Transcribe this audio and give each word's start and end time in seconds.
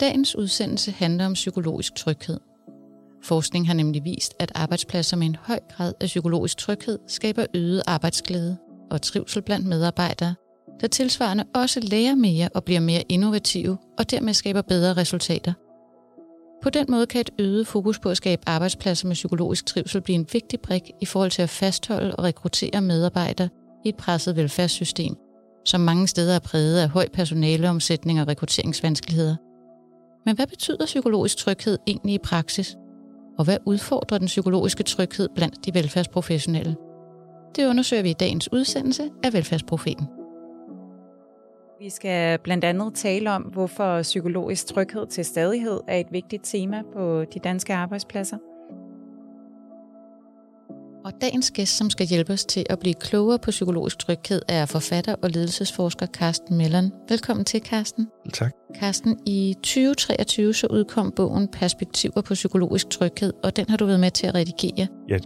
Dagens 0.00 0.36
udsendelse 0.36 0.90
handler 0.90 1.26
om 1.26 1.32
psykologisk 1.32 1.94
tryghed. 1.94 2.40
Forskning 3.22 3.66
har 3.66 3.74
nemlig 3.74 4.04
vist, 4.04 4.34
at 4.38 4.52
arbejdspladser 4.54 5.16
med 5.16 5.26
en 5.26 5.36
høj 5.40 5.58
grad 5.76 5.92
af 6.00 6.06
psykologisk 6.06 6.56
tryghed 6.56 6.98
skaber 7.06 7.46
øget 7.54 7.82
arbejdsglæde 7.86 8.56
og 8.90 9.02
trivsel 9.02 9.42
blandt 9.42 9.66
medarbejdere, 9.66 10.34
der 10.80 10.86
tilsvarende 10.86 11.44
også 11.54 11.80
lærer 11.80 12.14
mere 12.14 12.48
og 12.54 12.64
bliver 12.64 12.80
mere 12.80 13.02
innovative 13.08 13.78
og 13.98 14.10
dermed 14.10 14.34
skaber 14.34 14.62
bedre 14.62 14.92
resultater. 14.96 15.52
På 16.62 16.70
den 16.70 16.86
måde 16.88 17.06
kan 17.06 17.20
et 17.20 17.30
øget 17.38 17.66
fokus 17.66 17.98
på 17.98 18.10
at 18.10 18.16
skabe 18.16 18.42
arbejdspladser 18.46 19.08
med 19.08 19.14
psykologisk 19.14 19.66
trivsel 19.66 20.00
blive 20.00 20.14
en 20.14 20.26
vigtig 20.32 20.60
brik 20.60 20.90
i 21.00 21.06
forhold 21.06 21.30
til 21.30 21.42
at 21.42 21.50
fastholde 21.50 22.16
og 22.16 22.24
rekruttere 22.24 22.80
medarbejdere 22.80 23.48
i 23.84 23.88
et 23.88 23.96
presset 23.96 24.36
velfærdssystem, 24.36 25.14
som 25.66 25.80
mange 25.80 26.08
steder 26.08 26.34
er 26.34 26.38
præget 26.38 26.80
af 26.80 26.88
høj 26.88 27.08
personaleomsætning 27.12 28.20
og 28.20 28.28
rekrutteringsvanskeligheder. 28.28 29.36
Men 30.26 30.36
hvad 30.36 30.46
betyder 30.46 30.84
psykologisk 30.84 31.36
tryghed 31.36 31.78
egentlig 31.86 32.14
i 32.14 32.18
praksis? 32.18 32.76
Og 33.38 33.44
hvad 33.44 33.58
udfordrer 33.66 34.18
den 34.18 34.26
psykologiske 34.26 34.82
tryghed 34.82 35.28
blandt 35.34 35.66
de 35.66 35.74
velfærdsprofessionelle? 35.74 36.76
Det 37.56 37.66
undersøger 37.66 38.02
vi 38.02 38.10
i 38.10 38.12
dagens 38.20 38.52
udsendelse 38.52 39.10
af 39.24 39.32
Velfærdsprofeten. 39.32 40.06
Vi 41.80 41.90
skal 41.90 42.38
blandt 42.38 42.64
andet 42.64 42.94
tale 42.94 43.30
om, 43.30 43.42
hvorfor 43.42 44.02
psykologisk 44.02 44.66
tryghed 44.66 45.06
til 45.06 45.24
stadighed 45.24 45.80
er 45.88 45.96
et 45.96 46.06
vigtigt 46.10 46.44
tema 46.44 46.82
på 46.92 47.24
de 47.34 47.38
danske 47.38 47.74
arbejdspladser. 47.74 48.36
Og 51.04 51.12
dagens 51.20 51.50
gæst, 51.50 51.76
som 51.76 51.90
skal 51.90 52.06
hjælpe 52.06 52.32
os 52.32 52.44
til 52.44 52.66
at 52.70 52.78
blive 52.78 52.94
klogere 52.94 53.38
på 53.38 53.50
psykologisk 53.50 53.98
tryghed, 53.98 54.42
er 54.48 54.66
forfatter 54.66 55.14
og 55.22 55.30
ledelsesforsker 55.30 56.06
Carsten 56.06 56.56
Mellon. 56.56 56.92
Velkommen 57.08 57.44
til, 57.44 57.60
Carsten. 57.60 58.06
Tak. 58.32 58.52
Carsten, 58.80 59.18
i 59.26 59.54
2023 59.62 60.54
så 60.54 60.66
udkom 60.70 61.12
bogen 61.12 61.48
Perspektiver 61.48 62.20
på 62.20 62.34
psykologisk 62.34 62.90
tryghed, 62.90 63.32
og 63.44 63.56
den 63.56 63.68
har 63.68 63.76
du 63.76 63.86
været 63.86 64.00
med 64.00 64.10
til 64.10 64.26
at 64.26 64.34
redigere. 64.34 64.86
Ja, 65.08 65.18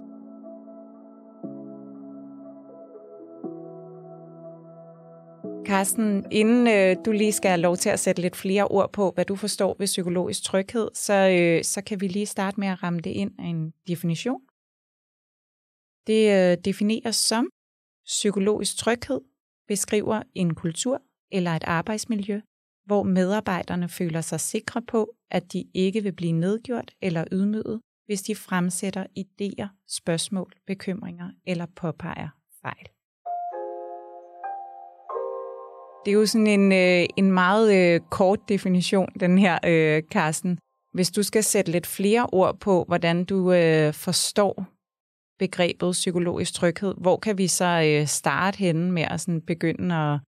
Carsten, 5.67 6.25
inden 6.31 6.69
øh, 6.69 6.97
du 7.05 7.13
lige 7.13 7.33
skal 7.33 7.49
have 7.49 7.61
lov 7.61 7.77
til 7.77 7.89
at 7.89 8.01
sætte 8.01 8.23
lidt 8.23 8.37
flere 8.37 8.69
ord 8.69 8.93
på, 8.93 9.13
hvad 9.15 9.25
du 9.25 9.37
forstår 9.37 9.77
ved 9.79 9.87
psykologisk 9.87 10.43
tryghed, 10.43 10.89
så, 10.95 11.29
øh, 11.29 11.65
så 11.65 11.81
kan 11.81 12.01
vi 12.01 12.09
lige 12.09 12.27
starte 12.27 12.61
med 12.61 12.69
at 12.69 12.83
ramme 12.83 13.01
det 13.01 13.11
ind 13.11 13.31
af 13.39 13.47
en 13.47 13.73
definition. 13.89 14.41
Det 16.07 16.51
øh, 16.53 16.59
defineres 16.65 17.17
som 17.17 17.51
psykologisk 18.05 18.77
tryghed, 18.77 19.21
beskriver 19.69 20.23
en 20.35 20.55
kultur 20.55 21.03
eller 21.33 21.51
et 21.51 21.65
arbejdsmiljø, 21.65 22.41
hvor 22.87 23.03
medarbejderne 23.03 23.89
føler 23.89 24.21
sig 24.21 24.41
sikre 24.41 24.83
på, 24.83 25.15
at 25.31 25.53
de 25.53 25.65
ikke 25.75 26.03
vil 26.03 26.13
blive 26.13 26.33
nedgjort 26.33 26.95
eller 27.03 27.25
ydmyget, 27.33 27.81
hvis 28.07 28.23
de 28.23 28.35
fremsætter 28.35 29.07
idéer, 29.19 29.67
spørgsmål, 29.89 30.53
bekymringer 30.67 31.31
eller 31.47 31.67
påpeger 31.77 32.29
fejl. 32.63 32.89
Det 36.05 36.11
er 36.11 36.15
jo 36.15 36.27
sådan 36.27 36.47
en, 36.47 36.73
øh, 36.73 37.07
en 37.17 37.33
meget 37.33 37.95
øh, 37.95 38.01
kort 38.11 38.49
definition, 38.49 39.09
den 39.21 39.39
her, 39.39 39.59
øh, 39.65 40.03
Carsten. 40.03 40.59
Hvis 40.93 41.11
du 41.11 41.23
skal 41.23 41.45
sætte 41.45 41.73
lidt 41.73 41.87
flere 41.87 42.27
ord 42.33 42.59
på, 42.59 42.85
hvordan 42.85 43.25
du 43.25 43.53
øh, 43.53 43.93
forstår 43.95 44.67
begrebet 45.45 45.93
psykologisk 45.93 46.53
tryghed, 46.55 46.95
hvor 47.05 47.17
kan 47.17 47.39
vi 47.39 47.47
så 47.61 47.71
øh, 47.89 48.07
starte 48.07 48.59
henne 48.59 48.93
med 48.93 49.07
at 49.11 49.21
sådan 49.21 49.41
begynde 49.53 49.95
at, 49.95 50.21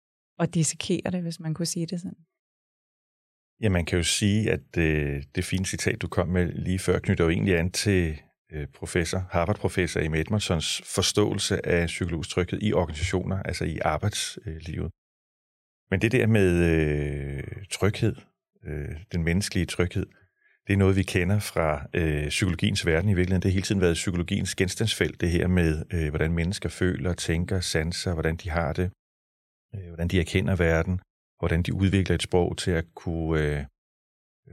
at 0.42 0.54
dissekere 0.54 1.08
det, 1.14 1.22
hvis 1.22 1.41
man 1.41 1.54
kunne 1.54 1.66
sige 1.75 1.86
det 1.86 2.00
sådan? 2.00 2.19
Ja, 3.62 3.69
man 3.69 3.84
kan 3.84 3.97
jo 3.98 4.04
sige, 4.04 4.50
at 4.50 4.69
øh, 4.78 5.22
det 5.34 5.44
fine 5.44 5.66
citat, 5.66 6.02
du 6.02 6.08
kom 6.08 6.28
med 6.28 6.47
lige 6.52 6.78
før, 6.78 6.98
knytter 6.98 7.25
jo 7.25 7.30
egentlig 7.30 7.58
an 7.58 7.70
til 7.70 8.20
øh, 8.52 8.66
professor, 8.78 9.20
Harvard-professor 9.30 10.00
i 10.00 10.20
Edmondsons 10.20 10.82
forståelse 10.94 11.66
af 11.66 11.86
psykologisk 11.86 12.31
tryghed 12.31 12.58
i 12.62 12.72
organisationer, 12.72 13.42
altså 13.42 13.64
i 13.64 13.78
arbejdslivet. 13.78 14.91
Men 15.91 16.00
det 16.02 16.12
der 16.12 16.26
med 16.26 16.50
øh, 16.72 17.42
tryghed, 17.70 18.16
øh, 18.66 18.96
den 19.12 19.22
menneskelige 19.25 19.66
tryghed, 19.66 20.06
det 20.66 20.72
er 20.72 20.76
noget, 20.76 20.97
vi 20.97 21.02
kender 21.02 21.38
fra 21.38 21.86
øh, 21.94 22.28
psykologiens 22.28 22.86
verden 22.86 23.10
i 23.10 23.14
virkeligheden. 23.14 23.42
Det 23.42 23.50
har 23.50 23.54
hele 23.54 23.66
tiden 23.66 23.80
været 23.80 23.94
psykologiens 23.94 24.54
genstandsfelt, 24.54 25.20
det 25.20 25.30
her 25.30 25.47
med, 25.47 25.84
øh, 25.92 26.08
hvordan 26.08 26.32
mennesker 26.32 26.69
føler, 26.69 27.12
tænker, 27.12 27.60
sanser, 27.60 28.12
hvordan 28.12 28.36
de 28.36 28.50
har 28.50 28.72
det, 28.72 28.91
øh, 29.75 29.86
hvordan 29.86 30.08
de 30.08 30.20
erkender 30.20 30.56
verden, 30.56 31.00
hvordan 31.38 31.62
de 31.62 31.75
udvikler 31.75 32.14
et 32.14 32.22
sprog 32.22 32.58
til 32.58 32.70
at 32.70 32.84
kunne 32.94 33.41
øh, 33.41 33.64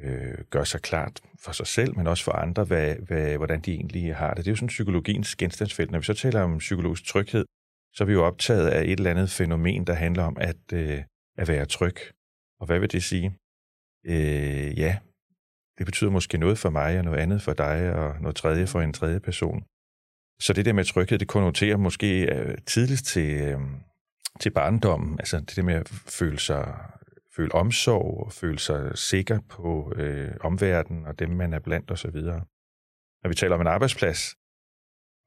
øh, 0.04 0.38
gøre 0.50 0.66
sig 0.66 0.82
klart 0.82 1.22
for 1.40 1.52
sig 1.52 1.68
selv, 1.68 1.98
men 1.98 2.08
også 2.08 2.24
for 2.24 2.32
andre, 2.32 2.64
hvad, 2.64 2.96
hvad, 2.96 3.38
hvordan 3.38 3.62
de 3.62 3.74
egentlig 3.74 4.16
har 4.16 4.34
det. 4.34 4.46
Det 4.46 4.48
er 4.48 4.52
jo 4.52 4.56
sådan 4.56 4.68
psykologiens 4.68 5.36
genstandsfelt. 5.36 5.92
Når 5.92 6.00
vi 6.00 6.06
så 6.06 6.14
taler 6.14 6.42
om 6.42 6.58
psykologisk 6.58 7.06
tryghed, 7.06 7.46
så 7.94 8.04
er 8.04 8.06
vi 8.06 8.14
jo 8.14 8.26
optaget 8.26 8.68
af 8.68 8.82
et 8.84 8.92
eller 8.92 9.12
andet 9.12 9.30
fænomen, 9.32 9.88
der 9.88 9.94
handler 9.94 10.24
om 10.24 10.38
at, 10.40 10.74
øh, 10.74 11.04
at 11.38 11.48
være 11.48 11.66
tryg. 11.66 11.96
Og 12.60 12.66
hvad 12.66 12.80
vil 12.80 12.92
det 12.92 13.04
sige? 13.04 13.36
Øh, 14.06 14.80
ja, 14.80 14.98
det 15.82 15.86
betyder 15.86 16.12
måske 16.12 16.38
noget 16.38 16.58
for 16.58 16.70
mig, 16.70 16.98
og 16.98 17.06
noget 17.06 17.18
andet 17.20 17.42
for 17.42 17.54
dig, 17.54 17.94
og 17.94 18.22
noget 18.22 18.36
tredje 18.36 18.68
for 18.68 18.82
en 18.82 18.94
tredje 18.94 19.20
person. 19.20 19.64
Så 20.40 20.54
det 20.54 20.66
der 20.66 20.74
med 20.74 20.86
tryghed, 20.86 21.20
det 21.20 21.28
konnoterer 21.28 21.78
måske 21.78 22.36
øh, 22.36 22.58
tidligst 22.66 23.06
til, 23.06 23.42
øh, 23.42 23.60
til 24.40 24.50
barndommen, 24.50 25.20
altså 25.20 25.40
det 25.40 25.56
der 25.56 25.64
med 25.64 25.74
at 25.74 25.90
føle 25.90 26.40
sig 26.40 26.76
føle 27.36 27.56
omsorg 27.56 28.26
og 28.26 28.32
føle 28.32 28.60
sig 28.60 28.98
sikker 28.98 29.40
på 29.50 29.94
øh, 29.96 30.32
omverdenen 30.42 31.06
og 31.06 31.20
dem, 31.20 31.30
man 31.30 31.54
er 31.54 31.60
blandt 31.60 31.92
osv. 31.92 32.16
Når 33.24 33.28
vi 33.28 33.36
taler 33.36 33.56
om 33.56 33.62
en 33.62 33.68
arbejdsplads 33.68 34.36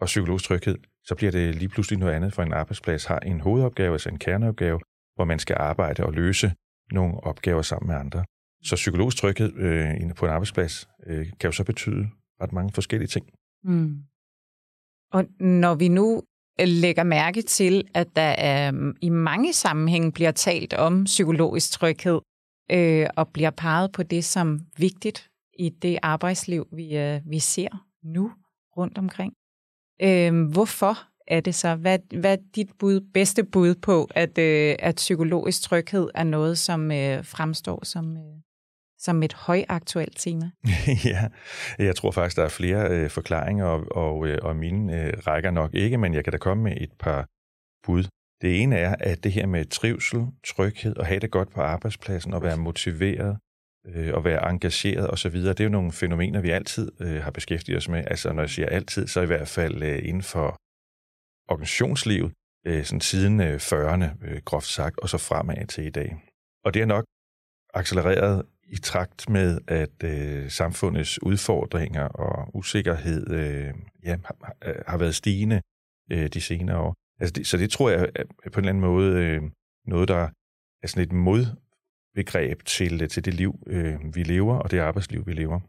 og 0.00 0.06
psykologisk 0.06 0.44
tryghed, 0.44 0.78
så 1.04 1.15
bliver 1.15 1.32
det 1.32 1.54
lige 1.54 1.69
pludselig 1.69 1.98
noget 1.98 2.12
andet, 2.12 2.32
for 2.34 2.42
en 2.42 2.53
arbejdsplads 2.53 3.04
har 3.04 3.19
en 3.19 3.41
hovedopgave, 3.41 3.92
altså 3.92 4.09
en 4.09 4.19
kerneopgave, 4.19 4.81
hvor 5.15 5.25
man 5.25 5.38
skal 5.38 5.56
arbejde 5.60 6.04
og 6.04 6.12
løse 6.12 6.54
nogle 6.92 7.25
opgaver 7.25 7.62
sammen 7.62 7.88
med 7.88 7.97
andre. 7.97 8.25
Så 8.65 8.75
psykologisk 8.75 9.17
tryghed 9.17 9.57
øh, 9.57 10.15
på 10.17 10.27
en 10.27 10.33
arbejdsplads 10.33 10.89
øh, 11.07 11.27
kan 11.41 11.49
jo 11.49 11.53
så 11.53 11.65
betyde 11.65 12.09
ret 12.43 12.53
mange 12.53 12.73
forskellige 12.73 13.09
ting. 13.09 13.27
Mm. 13.65 13.99
Og 15.13 15.25
når 15.41 15.75
vi 15.75 15.89
nu 15.89 16.23
øh, 16.61 16.69
lægger 16.69 17.03
mærke 17.03 17.43
til, 17.43 17.89
at 17.95 18.17
der 18.17 18.31
øh, 18.73 18.95
i 19.01 19.09
mange 19.09 19.53
sammenhænge 19.53 20.13
bliver 20.13 20.31
talt 20.31 20.75
om 20.75 21.05
psykologisk 21.05 21.73
tryghed, 21.73 22.21
øh, 22.71 23.07
og 23.17 23.29
bliver 23.29 23.51
peget 23.51 23.93
på 23.93 24.03
det 24.03 24.25
som 24.25 24.61
vigtigt 24.79 25.31
i 25.59 25.69
det 25.69 25.99
arbejdsliv, 26.03 26.67
vi, 26.73 26.97
øh, 26.97 27.21
vi 27.27 27.39
ser 27.39 27.87
nu 28.03 28.33
rundt 28.77 28.99
omkring. 28.99 29.33
Øh, 30.03 30.53
hvorfor 30.53 30.99
er 31.29 31.41
det 31.41 31.55
så? 31.55 31.75
Hvad, 31.75 31.99
hvad 32.21 32.33
er 32.33 32.43
dit 32.55 32.69
bud, 32.79 33.01
bedste 33.15 33.45
bud 33.45 33.75
på, 33.75 34.09
at, 34.15 34.39
øh, 34.39 34.77
at 34.79 34.97
psykologisk 34.97 35.63
tryghed 35.63 36.09
er 36.15 36.25
noget, 36.25 36.59
som 36.59 36.93
øh, 36.93 37.25
fremstår 37.25 37.85
som, 37.85 38.17
øh, 38.17 38.41
som 39.04 39.22
et 39.22 39.32
højaktuelt 39.32 40.16
tema? 40.16 40.50
ja, 41.12 41.28
jeg 41.78 41.97
tror 41.97 42.10
faktisk, 42.10 42.37
der 42.37 42.44
er 42.44 42.48
flere 42.48 42.91
øh, 42.91 43.10
forklaringer, 43.10 43.65
og, 43.65 43.81
og, 43.91 44.26
øh, 44.28 44.38
og 44.42 44.56
mine 44.56 45.03
øh, 45.03 45.12
rækker 45.26 45.50
nok 45.50 45.75
ikke, 45.75 45.98
men 45.98 46.15
jeg 46.15 46.25
kan 46.25 46.32
da 46.32 46.38
komme 46.38 46.62
med 46.62 46.76
et 46.76 46.92
par 46.98 47.26
bud. 47.87 48.04
Det 48.42 48.62
ene 48.62 48.76
er, 48.76 48.97
at 49.00 49.25
det 49.25 49.32
her 49.32 49.47
med 49.47 49.65
trivsel, 49.65 50.26
tryghed 50.47 50.97
og 50.97 51.06
have 51.06 51.20
det 51.20 51.31
godt 51.31 51.50
på 51.50 51.60
arbejdspladsen 51.60 52.34
og 52.34 52.42
være 52.42 52.56
motiveret 52.56 53.38
øh, 53.87 54.15
og 54.15 54.25
være 54.25 54.50
engageret 54.50 55.10
osv., 55.10 55.36
det 55.36 55.60
er 55.60 55.65
jo 55.65 55.71
nogle 55.71 55.92
fænomener, 55.92 56.41
vi 56.41 56.50
altid 56.50 56.92
øh, 57.00 57.22
har 57.22 57.30
beskæftiget 57.30 57.77
os 57.77 57.89
med. 57.89 58.04
Altså 58.07 58.33
når 58.33 58.42
jeg 58.42 58.50
siger 58.50 58.68
altid, 58.68 59.07
så 59.07 59.21
i 59.21 59.27
hvert 59.27 59.48
fald 59.48 59.83
øh, 59.83 60.09
inden 60.09 60.22
for 60.22 60.57
organisationslivet, 61.48 62.33
øh, 62.66 62.84
sådan 62.84 63.00
siden 63.00 63.41
øh, 63.41 63.57
40'erne, 63.57 64.27
øh, 64.27 64.42
groft 64.45 64.66
sagt, 64.66 64.98
og 64.98 65.09
så 65.09 65.18
fremad 65.18 65.66
til 65.66 65.84
i 65.84 65.91
dag. 65.91 66.16
Og 66.65 66.74
det 66.74 66.83
er 66.83 66.86
nok 66.86 67.04
accelereret 67.74 68.42
i 68.69 68.77
trakt 68.77 69.28
med, 69.28 69.61
at 69.69 70.05
øh, 70.05 70.51
samfundets 70.51 71.22
udfordringer 71.22 72.05
og 72.05 72.57
usikkerhed 72.57 73.31
øh, 73.31 73.75
ja, 74.05 74.16
har, 74.25 74.57
øh, 74.65 74.75
har 74.87 74.99
været 74.99 75.15
stigende 75.15 75.63
øh, 76.13 76.28
de 76.28 76.41
senere 76.41 76.78
år. 76.78 76.95
Altså 77.21 77.33
det, 77.33 77.47
så 77.47 77.57
det 77.57 77.71
tror 77.71 77.91
jeg 77.91 78.09
er 78.15 78.51
på 78.51 78.61
en 78.61 78.65
eller 78.65 78.69
anden 78.69 78.81
måde 78.81 79.25
øh, 79.25 79.43
noget, 79.87 80.09
der 80.09 80.28
er 80.83 80.87
sådan 80.87 81.03
et 81.03 81.13
modbegreb 81.13 82.65
til, 82.65 83.09
til 83.09 83.25
det 83.25 83.34
liv, 83.34 83.63
øh, 83.66 84.15
vi 84.15 84.22
lever, 84.22 84.57
og 84.59 84.71
det 84.71 84.78
arbejdsliv, 84.78 85.27
vi 85.27 85.33
lever. 85.33 85.60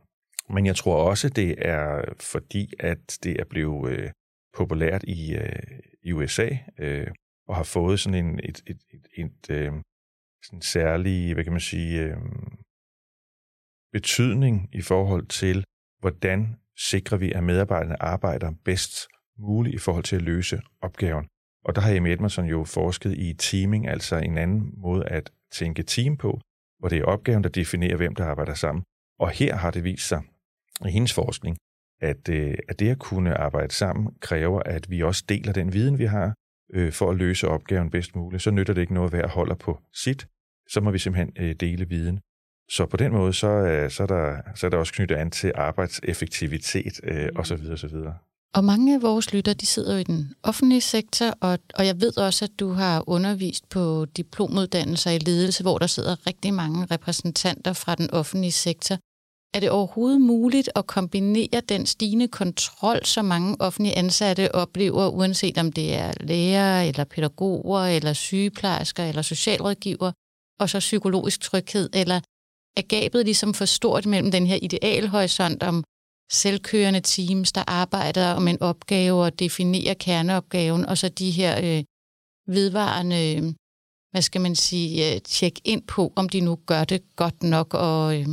Men 0.54 0.66
jeg 0.66 0.76
tror 0.76 1.10
også, 1.10 1.30
det 1.30 1.56
er 1.58 2.04
fordi, 2.20 2.74
at 2.80 3.20
det 3.24 3.40
er 3.40 3.46
blevet 3.46 3.92
øh, 3.92 4.12
populært 4.58 5.04
i, 5.04 5.36
øh, 5.36 5.80
i 6.04 6.12
USA, 6.12 6.50
øh, 6.80 7.08
og 7.48 7.56
har 7.56 7.64
fået 7.64 8.00
sådan 8.00 8.26
en 8.26 8.40
et, 8.44 8.64
et, 8.68 8.78
et, 8.94 9.08
et 9.18 9.50
øh, 9.50 9.74
sådan 10.44 10.62
særlig, 10.62 11.34
hvad 11.34 11.44
kan 11.44 11.54
man 11.54 11.62
sige, 11.62 12.02
øh, 12.02 12.18
betydning 13.98 14.70
i 14.74 14.82
forhold 14.82 15.26
til, 15.28 15.64
hvordan 16.00 16.56
sikrer 16.90 17.18
vi, 17.18 17.32
at 17.32 17.44
medarbejderne 17.44 18.04
arbejder 18.04 18.52
bedst 18.66 18.94
muligt 19.38 19.76
i 19.76 19.78
forhold 19.78 20.04
til 20.04 20.16
at 20.16 20.22
løse 20.22 20.62
opgaven. 20.82 21.26
Og 21.66 21.76
der 21.76 21.82
har 21.82 21.96
Amy 21.96 22.08
Edmondson 22.08 22.46
jo 22.46 22.64
forsket 22.64 23.14
i 23.18 23.34
teaming, 23.34 23.88
altså 23.88 24.16
en 24.18 24.38
anden 24.38 24.74
måde 24.78 25.06
at 25.06 25.32
tænke 25.52 25.84
team 25.84 26.18
på, 26.18 26.40
hvor 26.80 26.90
det 26.90 27.00
er 27.00 27.06
opgaven, 27.06 27.44
der 27.44 27.50
definerer, 27.50 27.98
hvem 27.98 28.16
der 28.16 28.26
arbejder 28.26 28.54
sammen. 28.54 28.84
Og 29.20 29.30
her 29.30 29.56
har 29.56 29.72
det 29.72 29.84
vist 29.84 30.08
sig 30.08 30.22
i 30.86 30.90
hendes 30.90 31.14
forskning, 31.14 31.58
at, 32.02 32.30
øh, 32.30 32.58
at 32.70 32.80
det 32.80 32.90
at 32.90 33.00
kunne 33.00 33.38
arbejde 33.38 33.74
sammen 33.74 34.14
kræver, 34.22 34.60
at 34.60 34.90
vi 34.90 35.04
også 35.04 35.24
deler 35.30 35.54
den 35.54 35.74
viden, 35.74 36.00
vi 36.00 36.06
har, 36.06 36.34
øh, 36.74 36.92
for 36.92 37.10
at 37.12 37.18
løse 37.18 37.48
opgaven 37.48 37.90
bedst 37.90 38.16
muligt. 38.16 38.44
Så 38.44 38.52
nytter 38.52 38.74
det 38.74 38.82
ikke 38.82 38.94
noget, 38.94 39.14
at 39.14 39.20
hver 39.20 39.28
holder 39.28 39.56
på 39.56 39.82
sit. 39.94 40.28
Så 40.70 40.82
må 40.82 40.92
vi 40.92 41.00
simpelthen 41.00 41.34
øh, 41.40 41.56
dele 41.56 41.90
viden. 41.90 42.20
Så 42.70 42.86
på 42.86 42.98
den 42.98 43.12
måde, 43.12 43.34
så, 43.34 43.48
øh, 43.48 43.92
så, 43.92 44.04
er, 44.04 44.08
der, 44.08 44.38
så 44.56 44.66
er 44.66 44.70
der 44.70 44.78
også 44.78 44.94
knyttet 44.94 45.16
an 45.16 45.32
til 45.32 45.52
arbejdseffektivitet 45.56 47.00
øh, 47.04 47.30
osv. 47.36 47.72
osv. 47.72 47.96
Og 48.56 48.64
mange 48.64 48.96
af 48.96 49.02
vores 49.02 49.34
lytter, 49.34 49.54
de 49.54 49.66
sidder 49.66 49.94
jo 49.94 50.00
i 50.00 50.04
den 50.04 50.34
offentlige 50.44 50.82
sektor, 50.82 51.26
og, 51.42 51.60
og 51.74 51.86
jeg 51.86 52.02
ved 52.02 52.18
også, 52.18 52.46
at 52.46 52.60
du 52.60 52.72
har 52.72 53.04
undervist 53.10 53.70
på 53.70 54.06
diplomuddannelser 54.18 55.12
i 55.12 55.18
ledelse, 55.18 55.64
hvor 55.64 55.78
der 55.78 55.88
sidder 55.88 56.28
rigtig 56.28 56.54
mange 56.54 56.86
repræsentanter 56.92 57.74
fra 57.74 57.96
den 57.96 58.12
offentlige 58.12 58.52
sektor. 58.52 58.98
Er 59.54 59.60
det 59.60 59.70
overhovedet 59.70 60.22
muligt 60.22 60.70
at 60.76 60.88
kombinere 60.88 61.62
den 61.70 61.86
stigende 61.86 62.28
kontrol, 62.28 63.06
som 63.06 63.26
mange 63.26 63.56
offentlige 63.60 63.98
ansatte 63.98 64.56
oplever, 64.56 65.08
uanset 65.08 65.58
om 65.58 65.72
det 65.72 65.96
er 65.96 66.14
læger, 66.20 66.82
eller 66.82 67.04
pædagoger, 67.04 67.80
eller 67.80 68.14
sygeplejersker, 68.14 69.04
eller 69.04 69.22
socialrådgiver, 69.22 70.12
og 70.60 70.70
så 70.70 70.80
psykologisk 70.80 71.42
tryghed, 71.42 71.90
eller 71.94 72.20
er 72.78 72.82
gabet 72.82 73.26
ligesom 73.26 73.54
for 73.54 73.66
stort 73.66 74.06
mellem 74.06 74.32
den 74.32 74.48
her 74.48 74.60
idealhorisont 74.62 75.64
om 75.64 75.84
selvkørende 76.32 77.02
teams, 77.02 77.52
der 77.52 77.64
arbejder 77.68 78.32
om 78.32 78.48
en 78.48 78.62
opgave 78.62 79.24
og 79.24 79.40
definerer 79.40 79.94
kerneopgaven, 79.94 80.86
og 80.86 80.98
så 80.98 81.10
de 81.10 81.32
her 81.32 81.54
øh, 81.64 81.84
vedvarende, 82.48 83.56
hvad 84.12 84.22
skal 84.22 84.42
man 84.42 84.56
sige, 84.56 85.14
øh, 85.14 85.22
tjek 85.22 85.60
ind 85.64 85.84
på, 85.88 86.14
om 86.16 86.30
de 86.30 86.42
nu 86.42 86.56
gør 86.66 86.84
det 86.84 87.16
godt 87.16 87.44
nok, 87.44 87.74
og 87.74 88.20
øh, 88.20 88.28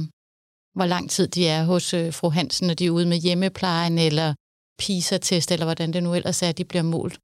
hvor 0.74 0.86
lang 0.86 1.10
tid 1.10 1.28
de 1.28 1.48
er 1.48 1.64
hos 1.64 1.94
øh, 1.94 2.12
fru 2.12 2.28
Hansen, 2.28 2.66
når 2.66 2.74
de 2.74 2.86
er 2.86 2.90
ude 2.90 3.06
med 3.06 3.16
hjemmeplejen, 3.16 3.98
eller 3.98 4.34
PISA-test, 4.78 5.52
eller 5.52 5.66
hvordan 5.66 5.92
det 5.92 6.02
nu 6.02 6.14
ellers 6.14 6.42
er, 6.42 6.52
de 6.52 6.64
bliver 6.64 6.82
målt. 6.82 7.18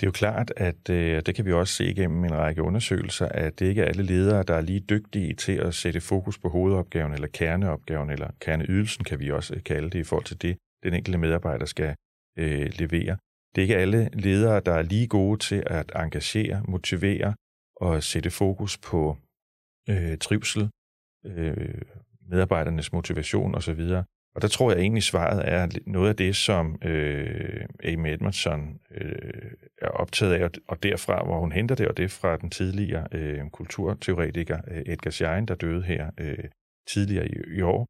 Det 0.00 0.06
er 0.06 0.08
jo 0.08 0.12
klart, 0.12 0.52
at 0.56 0.90
øh, 0.90 1.22
det 1.26 1.34
kan 1.34 1.44
vi 1.44 1.52
også 1.52 1.74
se 1.74 1.84
igennem 1.84 2.24
en 2.24 2.34
række 2.34 2.62
undersøgelser, 2.62 3.28
at 3.28 3.58
det 3.58 3.66
ikke 3.66 3.82
er 3.82 3.86
alle 3.86 4.02
ledere, 4.02 4.42
der 4.42 4.54
er 4.54 4.60
lige 4.60 4.80
dygtige 4.80 5.34
til 5.34 5.52
at 5.52 5.74
sætte 5.74 6.00
fokus 6.00 6.38
på 6.38 6.48
hovedopgaven 6.48 7.12
eller 7.12 7.28
kerneopgaven, 7.28 8.10
eller 8.10 8.30
kerneydelsen 8.40 9.04
kan 9.04 9.20
vi 9.20 9.30
også 9.30 9.54
øh, 9.54 9.62
kalde 9.62 9.90
det 9.90 9.98
i 9.98 10.04
forhold 10.04 10.24
til 10.24 10.42
det, 10.42 10.56
den 10.82 10.94
enkelte 10.94 11.18
medarbejder 11.18 11.66
skal 11.66 11.94
øh, 12.38 12.70
levere. 12.78 13.16
Det 13.54 13.58
er 13.58 13.62
ikke 13.62 13.76
alle 13.76 14.10
ledere, 14.12 14.60
der 14.60 14.72
er 14.72 14.82
lige 14.82 15.08
gode 15.08 15.38
til 15.38 15.62
at 15.66 15.92
engagere, 15.96 16.62
motivere 16.68 17.34
og 17.76 18.02
sætte 18.02 18.30
fokus 18.30 18.78
på 18.78 19.16
øh, 19.88 20.18
trivsel, 20.18 20.70
øh, 21.26 21.82
medarbejdernes 22.30 22.92
motivation 22.92 23.54
osv. 23.54 23.80
Og 24.34 24.42
der 24.42 24.48
tror 24.48 24.70
jeg 24.70 24.80
egentlig, 24.80 25.02
svaret 25.02 25.48
er 25.48 25.68
noget 25.86 26.08
af 26.08 26.16
det, 26.16 26.36
som 26.36 26.78
øh, 26.82 27.66
Amy 27.84 28.06
Edmondson 28.06 28.80
øh, 28.90 29.50
er 29.82 29.88
optaget 29.88 30.34
af, 30.34 30.50
og 30.68 30.82
derfra, 30.82 31.24
hvor 31.24 31.40
hun 31.40 31.52
henter 31.52 31.74
det, 31.74 31.88
og 31.88 31.96
det 31.96 32.04
er 32.04 32.08
fra 32.08 32.36
den 32.36 32.50
tidligere 32.50 33.06
øh, 33.12 33.50
kulturteoretiker 33.50 34.58
øh, 34.70 34.82
Edgar 34.86 35.10
Schein, 35.10 35.46
der 35.46 35.54
døde 35.54 35.82
her 35.82 36.10
øh, 36.18 36.44
tidligere 36.88 37.28
i, 37.28 37.34
i 37.56 37.60
år, 37.60 37.86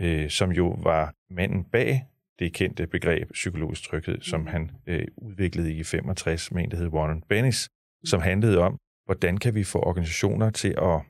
øh, 0.00 0.30
som 0.30 0.52
jo 0.52 0.68
var 0.82 1.12
manden 1.30 1.64
bag 1.64 2.06
det 2.38 2.52
kendte 2.52 2.86
begreb 2.86 3.32
psykologisk 3.32 3.82
tryghed, 3.82 4.20
som 4.20 4.40
mm. 4.40 4.46
han 4.46 4.70
øh, 4.86 5.06
udviklede 5.16 5.72
i 5.72 5.84
65 5.84 6.52
med 6.52 6.64
en, 6.64 6.70
der 6.70 6.76
hed 6.76 6.88
Warren 6.88 7.22
Bennis, 7.28 7.68
som 8.04 8.20
handlede 8.20 8.58
om, 8.58 8.78
hvordan 9.04 9.38
kan 9.38 9.54
vi 9.54 9.64
få 9.64 9.78
organisationer 9.78 10.50
til 10.50 10.74
at 10.78 11.00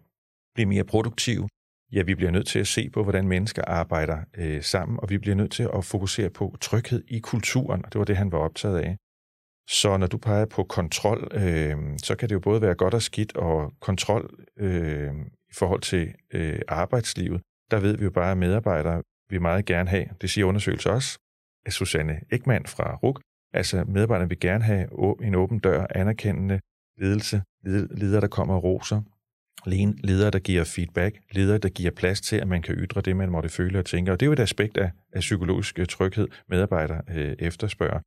blive 0.55 0.69
mere 0.69 0.85
produktive, 0.85 1.49
Ja, 1.93 2.03
vi 2.03 2.15
bliver 2.15 2.31
nødt 2.31 2.47
til 2.47 2.59
at 2.59 2.67
se 2.67 2.91
på, 2.91 3.03
hvordan 3.03 3.29
mennesker 3.29 3.63
arbejder 3.67 4.19
øh, 4.37 4.63
sammen, 4.63 5.01
og 5.01 5.11
vi 5.11 5.19
bliver 5.19 5.35
nødt 5.37 5.53
til 5.53 5.69
at 5.75 5.85
fokusere 5.85 6.31
på 6.31 6.57
tryghed 6.61 7.05
i 7.09 7.19
kulturen, 7.19 7.85
og 7.85 7.93
det 7.93 7.99
var 7.99 8.05
det, 8.05 8.17
han 8.17 8.33
var 8.33 8.39
optaget 8.39 8.79
af. 8.79 8.97
Så 9.69 9.97
når 9.97 10.07
du 10.07 10.19
peger 10.19 10.47
på 10.47 10.65
kontrol, 10.65 11.29
øh, 11.33 11.77
så 12.03 12.17
kan 12.19 12.29
det 12.29 12.35
jo 12.35 12.41
både 12.41 12.63
være 12.63 12.75
godt 12.75 12.95
og 12.95 13.03
skidt, 13.03 13.37
og 13.37 13.75
kontrol 13.81 14.45
øh, 14.57 15.15
i 15.51 15.55
forhold 15.55 15.81
til 15.81 16.15
øh, 16.31 16.61
arbejdslivet, 16.69 17.43
der 17.71 17.81
ved 17.81 17.97
vi 17.97 18.05
jo 18.05 18.11
bare, 18.11 18.31
at 18.31 18.39
medarbejdere 18.39 19.03
vil 19.31 19.43
meget 19.43 19.65
gerne 19.65 19.91
have, 19.91 20.07
det 20.21 20.31
siger 20.31 20.45
undersøgelser 20.45 20.91
også, 20.91 21.19
af 21.67 21.73
Susanne 21.73 22.21
Ekman 22.33 22.67
fra 22.67 22.95
RUK, 22.95 23.21
altså 23.53 23.85
medarbejderne 23.85 24.29
vil 24.29 24.41
gerne 24.41 24.65
have 24.65 24.89
en 25.23 25.35
åben 25.35 25.59
dør, 25.59 25.87
anerkendende 25.91 26.61
ledelse, 26.99 27.43
ledere, 27.91 28.21
der 28.21 28.29
kommer 28.29 28.55
og 28.55 28.65
roser, 28.65 29.03
ledere, 29.67 30.31
der 30.31 30.39
giver 30.39 30.65
feedback, 30.65 31.17
ledere, 31.33 31.59
der 31.59 31.69
giver 31.69 31.91
plads 31.91 32.21
til, 32.21 32.37
at 32.37 32.49
man 32.49 32.63
kan 32.63 32.75
ytre 32.75 33.01
det, 33.01 33.17
man 33.17 33.31
måtte 33.31 33.49
føle 33.49 33.79
og 33.79 33.85
tænke. 33.85 34.13
Og 34.13 34.21
det 34.21 34.27
er 34.27 34.29
jo 34.29 34.33
et 34.33 34.41
aspekt 34.41 34.77
af, 34.77 34.91
af 35.13 35.21
psykologisk 35.21 35.79
øh, 35.79 35.87
tryghed, 35.87 36.29
medarbejdere 36.49 37.03
øh, 37.09 37.37
efterspørger. 37.39 38.01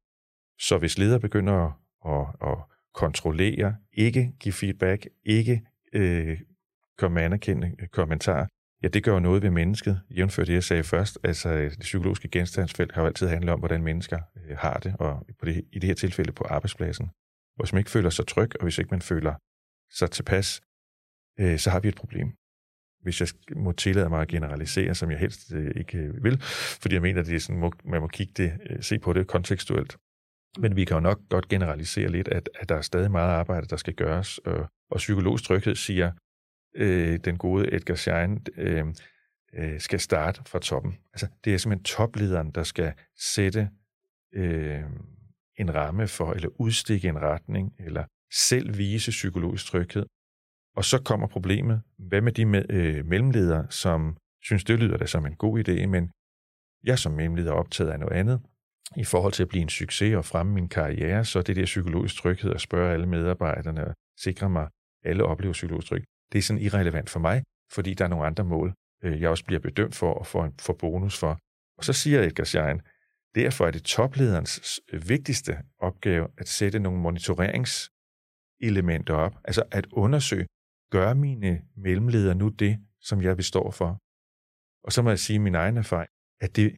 Så 0.60 0.78
hvis 0.78 0.98
ledere 0.98 1.20
begynder 1.20 1.54
at, 1.54 1.72
at, 2.06 2.50
at 2.50 2.58
kontrollere, 2.94 3.76
ikke 3.94 4.32
give 4.40 4.54
feedback, 4.54 5.08
ikke 5.26 5.62
øh, 5.94 6.38
komme 6.98 7.16
med 7.16 7.24
anerkendende 7.24 7.76
øh, 7.80 7.88
kommentarer, 7.88 8.48
ja, 8.84 8.88
det 8.88 9.04
gør 9.04 9.14
jo 9.14 9.20
noget 9.20 9.42
ved 9.42 9.50
mennesket, 9.50 10.02
jævnført 10.10 10.48
det, 10.48 10.54
jeg 10.54 10.64
sagde 10.64 10.84
først. 10.84 11.20
Altså, 11.24 11.50
øh, 11.50 11.72
det 11.72 11.80
psykologiske 11.80 12.28
genstandsfelt 12.28 12.92
har 12.92 13.02
jo 13.02 13.08
altid 13.08 13.28
handlet 13.28 13.54
om, 13.54 13.60
hvordan 13.60 13.84
mennesker 13.84 14.20
øh, 14.36 14.58
har 14.58 14.80
det, 14.80 14.96
og 15.00 15.26
på 15.40 15.46
det, 15.46 15.66
i 15.72 15.80
det 15.80 15.88
her 15.88 15.96
tilfælde 15.96 16.32
på 16.32 16.44
arbejdspladsen. 16.44 17.10
Hvis 17.60 17.74
man 17.74 17.80
ikke 17.80 17.92
føler 17.92 18.10
sig 18.10 18.28
tryg, 18.28 18.52
og 18.60 18.64
hvis 18.64 18.78
ikke 18.78 18.92
man 18.92 19.02
føler 19.02 19.34
sig 19.92 20.12
tilpas, 20.12 20.62
øh, 21.40 21.60
så 21.60 21.70
har 21.70 21.80
vi 21.80 21.88
et 21.88 21.96
problem. 21.96 22.32
Hvis 23.02 23.22
jeg 23.22 23.28
må 23.56 23.72
tillade 23.72 24.10
mig 24.10 24.22
at 24.22 24.28
generalisere, 24.28 24.96
som 24.96 25.12
jeg 25.12 25.20
helst 25.20 25.54
øh, 25.54 25.72
ikke 25.76 25.98
øh, 25.98 26.24
vil, 26.24 26.42
fordi 26.82 26.94
jeg 26.94 27.02
mener, 27.02 27.20
at 27.20 27.28
det 27.28 27.36
er 27.36 27.40
sådan, 27.40 27.72
man 27.86 28.02
må 28.02 28.08
kigge 28.08 28.34
det, 28.38 28.54
øh, 28.70 28.84
se 28.84 29.00
på 29.00 29.14
det 29.14 29.28
kontekstuelt. 29.28 29.98
Men 30.60 30.76
vi 30.76 30.86
kan 30.86 30.96
jo 30.96 31.00
nok 31.00 31.20
godt 31.30 31.48
generalisere 31.48 32.10
lidt, 32.10 32.28
at, 32.28 32.50
at 32.60 32.70
der 32.70 32.76
er 32.76 32.82
stadig 32.82 33.12
meget 33.12 33.30
arbejde, 33.30 33.68
der 33.68 33.78
skal 33.78 33.94
gøres. 33.94 34.38
Og, 34.38 34.70
og 34.92 34.98
psykologisk 34.98 35.44
tryghed 35.44 35.76
siger, 35.76 36.12
øh, 36.76 37.20
den 37.20 37.38
gode 37.38 37.76
Edgar 37.76 37.96
Schein, 37.96 38.46
øh, 38.58 38.86
øh, 39.54 39.80
skal 39.80 40.00
starte 40.00 40.42
fra 40.46 40.60
toppen. 40.60 40.98
Altså, 41.14 41.28
det 41.46 41.54
er 41.54 41.58
simpelthen 41.58 41.84
toplederen, 41.84 42.52
der 42.52 42.64
skal 42.64 42.94
sætte 43.18 43.70
øh, 44.34 44.84
en 45.56 45.76
ramme 45.76 46.08
for, 46.08 46.34
eller 46.34 46.50
udstikke 46.60 47.08
en 47.08 47.22
retning, 47.22 47.74
eller 47.80 48.06
selv 48.34 48.78
vise 48.78 49.12
psykologisk 49.12 49.66
tryghed, 49.66 50.06
og 50.76 50.86
så 50.86 51.02
kommer 51.02 51.28
problemet. 51.28 51.82
Hvad 51.98 52.22
med 52.22 52.32
de 52.32 52.46
med, 52.46 52.66
øh, 52.70 53.06
mellemledere, 53.06 53.68
som 53.70 54.18
synes, 54.42 54.64
det 54.64 54.80
lyder 54.80 54.98
da 54.98 55.06
som 55.06 55.26
en 55.26 55.36
god 55.36 55.68
idé, 55.68 55.86
men 55.86 56.12
jeg 56.84 57.00
som 57.00 57.12
mellemleder 57.12 57.52
er 57.52 57.56
optaget 57.56 57.90
af 57.90 58.00
noget 58.00 58.14
andet. 58.14 58.42
I 58.96 59.04
forhold 59.04 59.34
til 59.34 59.44
at 59.44 59.50
blive 59.50 59.62
en 59.62 59.70
succes 59.70 60.16
og 60.16 60.26
fremme 60.26 60.54
min 60.54 60.70
karriere, 60.70 61.26
så 61.26 61.42
det 61.42 61.56
der 61.56 61.66
psykologisk 61.66 62.16
tryghed 62.16 62.54
at 62.54 62.62
spørge 62.62 62.94
alle 62.94 63.06
medarbejderne 63.06 63.88
og 63.88 63.94
sikre 64.20 64.50
mig, 64.50 64.68
alle 65.06 65.24
oplever 65.24 65.54
psykologisk 65.54 65.88
tryg. 65.88 66.04
Det 66.32 66.38
er 66.38 66.42
sådan 66.42 66.62
irrelevant 66.62 67.10
for 67.10 67.20
mig, 67.20 67.44
fordi 67.72 67.94
der 67.94 68.06
er 68.06 68.10
nogle 68.10 68.26
andre 68.26 68.44
mål, 68.44 68.74
øh, 69.04 69.22
jeg 69.22 69.30
også 69.30 69.46
bliver 69.46 69.60
bedømt 69.60 69.96
for 69.96 70.14
og 70.14 70.28
får, 70.28 70.54
får 70.60 70.74
bonus 70.74 71.20
for. 71.20 71.40
Og 71.78 71.84
så 71.84 71.94
siger 71.94 72.24
Edgar 72.24 72.44
Schein, 72.44 72.82
derfor 73.36 73.68
er 73.68 73.72
det 73.72 73.84
toplederens 73.84 74.80
vigtigste 75.08 75.58
opgave 75.80 76.28
at 76.38 76.48
sætte 76.48 76.80
nogle 76.80 77.00
monitoreringselementer 77.00 79.14
op, 79.14 79.36
altså 79.44 79.64
at 79.72 79.88
undersøge, 79.92 80.46
gør 80.90 81.14
mine 81.14 81.62
mellemledere 81.78 82.36
nu 82.36 82.50
det, 82.50 82.80
som 83.02 83.22
jeg 83.22 83.38
består 83.38 83.72
for? 83.72 83.98
Og 84.84 84.92
så 84.94 85.02
må 85.02 85.10
jeg 85.10 85.20
sige 85.20 85.40
min 85.40 85.56
egen 85.56 85.78
erfaring, 85.78 86.10
at 86.42 86.56
det, 86.56 86.76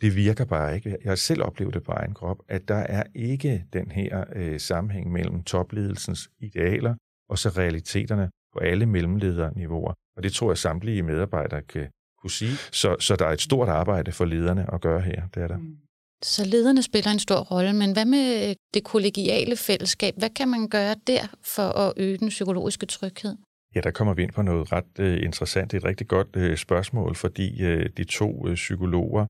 det 0.00 0.16
virker 0.16 0.44
bare 0.44 0.74
ikke. 0.76 0.96
Jeg 1.02 1.10
har 1.10 1.16
selv 1.16 1.42
oplevet 1.42 1.74
det 1.74 1.82
på 1.82 1.92
egen 1.92 2.14
krop, 2.14 2.38
at 2.48 2.68
der 2.68 2.74
er 2.74 3.02
ikke 3.14 3.66
den 3.72 3.90
her 3.90 4.24
øh, 4.32 4.60
sammenhæng 4.60 5.12
mellem 5.12 5.42
topledelsens 5.42 6.30
idealer 6.38 6.94
og 7.28 7.38
så 7.38 7.48
realiteterne 7.48 8.30
på 8.52 8.58
alle 8.58 8.86
mellemlederniveauer. 8.86 9.94
Og 10.16 10.22
det 10.22 10.32
tror 10.32 10.50
jeg 10.50 10.58
samtlige 10.58 11.02
medarbejdere 11.02 11.62
kan 11.62 11.88
kunne 12.20 12.30
sige. 12.30 12.56
Så, 12.72 12.96
så 13.00 13.16
der 13.16 13.26
er 13.26 13.32
et 13.32 13.40
stort 13.40 13.68
arbejde 13.68 14.12
for 14.12 14.24
lederne 14.24 14.74
at 14.74 14.80
gøre 14.80 15.00
her. 15.00 15.28
Det 15.34 15.42
er 15.42 15.48
der. 15.48 15.56
Mm. 15.56 15.76
Så 16.22 16.44
lederne 16.44 16.82
spiller 16.82 17.10
en 17.10 17.18
stor 17.18 17.40
rolle, 17.40 17.72
men 17.72 17.92
hvad 17.92 18.04
med 18.04 18.48
øh, 18.48 18.54
det 18.74 18.84
kollegiale 18.84 19.56
fællesskab? 19.56 20.14
Hvad 20.18 20.30
kan 20.30 20.48
man 20.48 20.68
gøre 20.68 20.94
der 21.06 21.26
for 21.42 21.62
at 21.62 21.92
øge 21.96 22.18
den 22.18 22.28
psykologiske 22.28 22.86
tryghed? 22.86 23.36
Ja, 23.76 23.80
der 23.80 23.90
kommer 23.90 24.14
vi 24.14 24.22
ind 24.22 24.32
på 24.32 24.42
noget 24.42 24.72
ret 24.72 24.98
øh, 24.98 25.22
interessant. 25.22 25.70
Det 25.70 25.76
er 25.76 25.80
et 25.80 25.88
rigtig 25.88 26.08
godt 26.08 26.36
øh, 26.36 26.56
spørgsmål, 26.56 27.14
fordi 27.14 27.62
øh, 27.62 27.90
de 27.96 28.04
to 28.04 28.48
øh, 28.48 28.54
psykologer, 28.54 29.26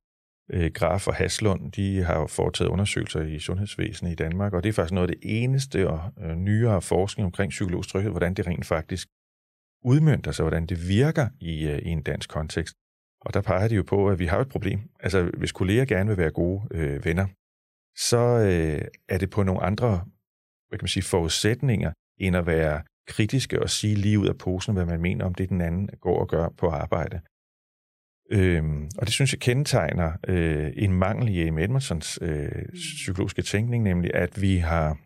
øh, 0.50 0.70
Graf 0.74 1.08
og 1.08 1.14
Haslund, 1.14 1.72
de 1.72 2.02
har 2.02 2.18
jo 2.20 2.26
foretaget 2.26 2.70
undersøgelser 2.70 3.22
i 3.22 3.38
sundhedsvæsenet 3.38 4.12
i 4.12 4.14
Danmark, 4.14 4.52
og 4.52 4.62
det 4.62 4.68
er 4.68 4.72
faktisk 4.72 4.92
noget 4.92 5.10
af 5.10 5.16
det 5.16 5.42
eneste 5.42 5.88
og 5.88 6.00
øh, 6.20 6.36
nyere 6.36 6.82
forskning 6.82 7.26
omkring 7.26 7.50
psykologisk 7.50 7.88
tryghed, 7.88 8.10
hvordan 8.10 8.34
det 8.34 8.46
rent 8.46 8.66
faktisk 8.66 9.08
udmyndter 9.84 10.32
sig, 10.32 10.42
hvordan 10.42 10.66
det 10.66 10.88
virker 10.88 11.28
i, 11.40 11.68
øh, 11.68 11.78
i 11.78 11.88
en 11.88 12.02
dansk 12.02 12.30
kontekst. 12.30 12.74
Og 13.20 13.34
der 13.34 13.40
peger 13.40 13.68
de 13.68 13.74
jo 13.74 13.82
på, 13.82 14.08
at 14.08 14.18
vi 14.18 14.26
har 14.26 14.38
et 14.38 14.48
problem. 14.48 14.80
Altså, 15.00 15.30
hvis 15.38 15.52
kolleger 15.52 15.84
gerne 15.84 16.08
vil 16.08 16.18
være 16.18 16.30
gode 16.30 16.62
øh, 16.70 17.04
venner, 17.04 17.26
så 17.96 18.18
øh, 18.18 18.88
er 19.08 19.18
det 19.18 19.30
på 19.30 19.42
nogle 19.42 19.62
andre 19.62 20.04
hvad 20.68 20.78
kan 20.78 20.84
man 20.84 20.88
sige, 20.88 21.02
forudsætninger, 21.02 21.92
end 22.20 22.36
at 22.36 22.46
være 22.46 22.82
kritiske 23.06 23.62
og 23.62 23.70
sige 23.70 23.94
lige 23.94 24.18
ud 24.18 24.28
af 24.28 24.38
posen, 24.38 24.74
hvad 24.74 24.86
man 24.86 25.00
mener 25.00 25.24
om 25.24 25.34
det, 25.34 25.48
den 25.48 25.60
anden 25.60 25.88
går 26.00 26.20
og 26.20 26.28
gør 26.28 26.48
på 26.48 26.68
arbejde. 26.68 27.20
Øhm, 28.30 28.88
og 28.98 29.06
det 29.06 29.12
synes 29.12 29.32
jeg 29.32 29.40
kendetegner 29.40 30.12
øh, 30.28 30.72
en 30.76 30.92
mangel 30.92 31.28
i 31.28 31.48
Amy 31.48 31.60
Edmondsons 31.60 32.18
øh, 32.22 32.62
psykologiske 32.72 33.42
tænkning, 33.42 33.84
nemlig 33.84 34.14
at 34.14 34.42
vi 34.42 34.56
har 34.56 34.98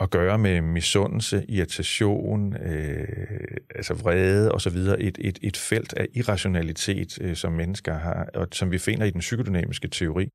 at 0.00 0.10
gøre 0.10 0.38
med 0.38 0.60
misundelse, 0.60 1.44
irritation, 1.48 2.56
øh, 2.56 3.56
altså 3.74 3.94
vrede 3.94 4.52
osv., 4.52 4.76
et, 4.76 5.18
et, 5.20 5.38
et 5.42 5.56
felt 5.56 5.92
af 5.92 6.06
irrationalitet, 6.14 7.18
øh, 7.22 7.36
som 7.36 7.52
mennesker 7.52 7.94
har, 7.94 8.28
og 8.34 8.48
som 8.52 8.70
vi 8.70 8.78
finder 8.78 9.04
i 9.04 9.10
den 9.10 9.20
psykodynamiske 9.20 9.88
teori. 9.88 10.28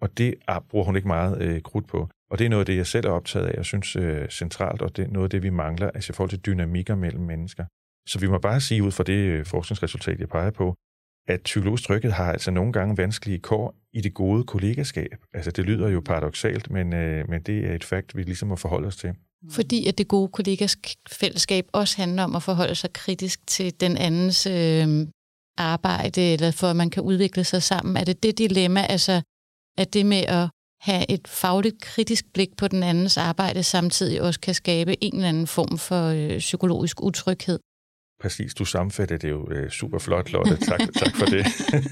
Og 0.00 0.18
det 0.18 0.34
bruger 0.68 0.84
hun 0.84 0.96
ikke 0.96 1.08
meget 1.08 1.42
øh, 1.42 1.62
krudt 1.62 1.88
på. 1.88 2.08
Og 2.32 2.38
det 2.38 2.44
er 2.44 2.48
noget 2.48 2.60
af 2.60 2.66
det, 2.66 2.76
jeg 2.76 2.86
selv 2.86 3.06
er 3.06 3.10
optaget 3.10 3.46
af, 3.46 3.58
og 3.58 3.64
synes 3.64 3.96
øh, 3.96 4.28
centralt, 4.28 4.82
og 4.82 4.96
det 4.96 5.04
er 5.04 5.08
noget 5.08 5.26
af 5.26 5.30
det, 5.30 5.42
vi 5.42 5.50
mangler, 5.50 5.90
altså 5.90 6.12
i 6.12 6.14
forhold 6.14 6.30
til 6.30 6.38
dynamikker 6.38 6.94
mellem 6.94 7.22
mennesker. 7.22 7.64
Så 8.08 8.18
vi 8.18 8.26
må 8.26 8.38
bare 8.38 8.60
sige 8.60 8.82
ud 8.82 8.90
fra 8.90 9.04
det 9.04 9.12
øh, 9.12 9.46
forskningsresultat, 9.46 10.20
jeg 10.20 10.28
peger 10.28 10.50
på, 10.50 10.74
at 11.28 11.40
psykologisk 11.42 11.84
trykket 11.84 12.12
har 12.12 12.32
altså 12.32 12.50
nogle 12.50 12.72
gange 12.72 12.96
vanskelige 12.96 13.38
kår 13.38 13.74
i 13.92 14.00
det 14.00 14.14
gode 14.14 14.44
kollegaskab. 14.44 15.16
Altså 15.34 15.50
det 15.50 15.64
lyder 15.64 15.88
jo 15.88 16.00
paradoxalt, 16.00 16.70
men, 16.70 16.92
øh, 16.92 17.28
men 17.28 17.42
det 17.42 17.64
er 17.70 17.74
et 17.74 17.84
fakt, 17.84 18.16
vi 18.16 18.22
ligesom 18.22 18.48
må 18.48 18.56
forholde 18.56 18.86
os 18.86 18.96
til. 18.96 19.14
Fordi 19.50 19.88
at 19.88 19.98
det 19.98 20.08
gode 20.08 20.28
kollegaskab 20.28 21.64
også 21.72 21.96
handler 21.96 22.22
om 22.22 22.36
at 22.36 22.42
forholde 22.42 22.74
sig 22.74 22.92
kritisk 22.92 23.46
til 23.46 23.80
den 23.80 23.96
andens 23.96 24.46
øh, 24.46 25.06
arbejde, 25.58 26.32
eller 26.32 26.50
for 26.50 26.66
at 26.66 26.76
man 26.76 26.90
kan 26.90 27.02
udvikle 27.02 27.44
sig 27.44 27.62
sammen. 27.62 27.96
Er 27.96 28.04
det 28.04 28.22
det 28.22 28.38
dilemma, 28.38 28.86
altså 28.86 29.22
at 29.78 29.94
det 29.94 30.06
med 30.06 30.24
at 30.28 30.48
have 30.82 31.10
et 31.10 31.28
fagligt 31.28 31.80
kritisk 31.80 32.24
blik 32.34 32.56
på 32.56 32.68
den 32.68 32.82
andens 32.82 33.16
arbejde, 33.16 33.62
samtidig 33.62 34.22
også 34.22 34.40
kan 34.40 34.54
skabe 34.54 35.04
en 35.04 35.14
eller 35.14 35.28
anden 35.28 35.46
form 35.46 35.78
for 35.78 36.02
øh, 36.06 36.38
psykologisk 36.38 37.02
utryghed? 37.02 37.58
Præcis, 38.20 38.54
du 38.54 38.64
sammenfatter 38.64 39.16
det 39.16 39.30
jo 39.30 39.50
øh, 39.50 39.70
super 39.70 39.98
flot, 39.98 40.32
Lotte. 40.32 40.56
Tak, 40.56 40.80
tak 41.02 41.16
for 41.16 41.26
det. 41.26 41.44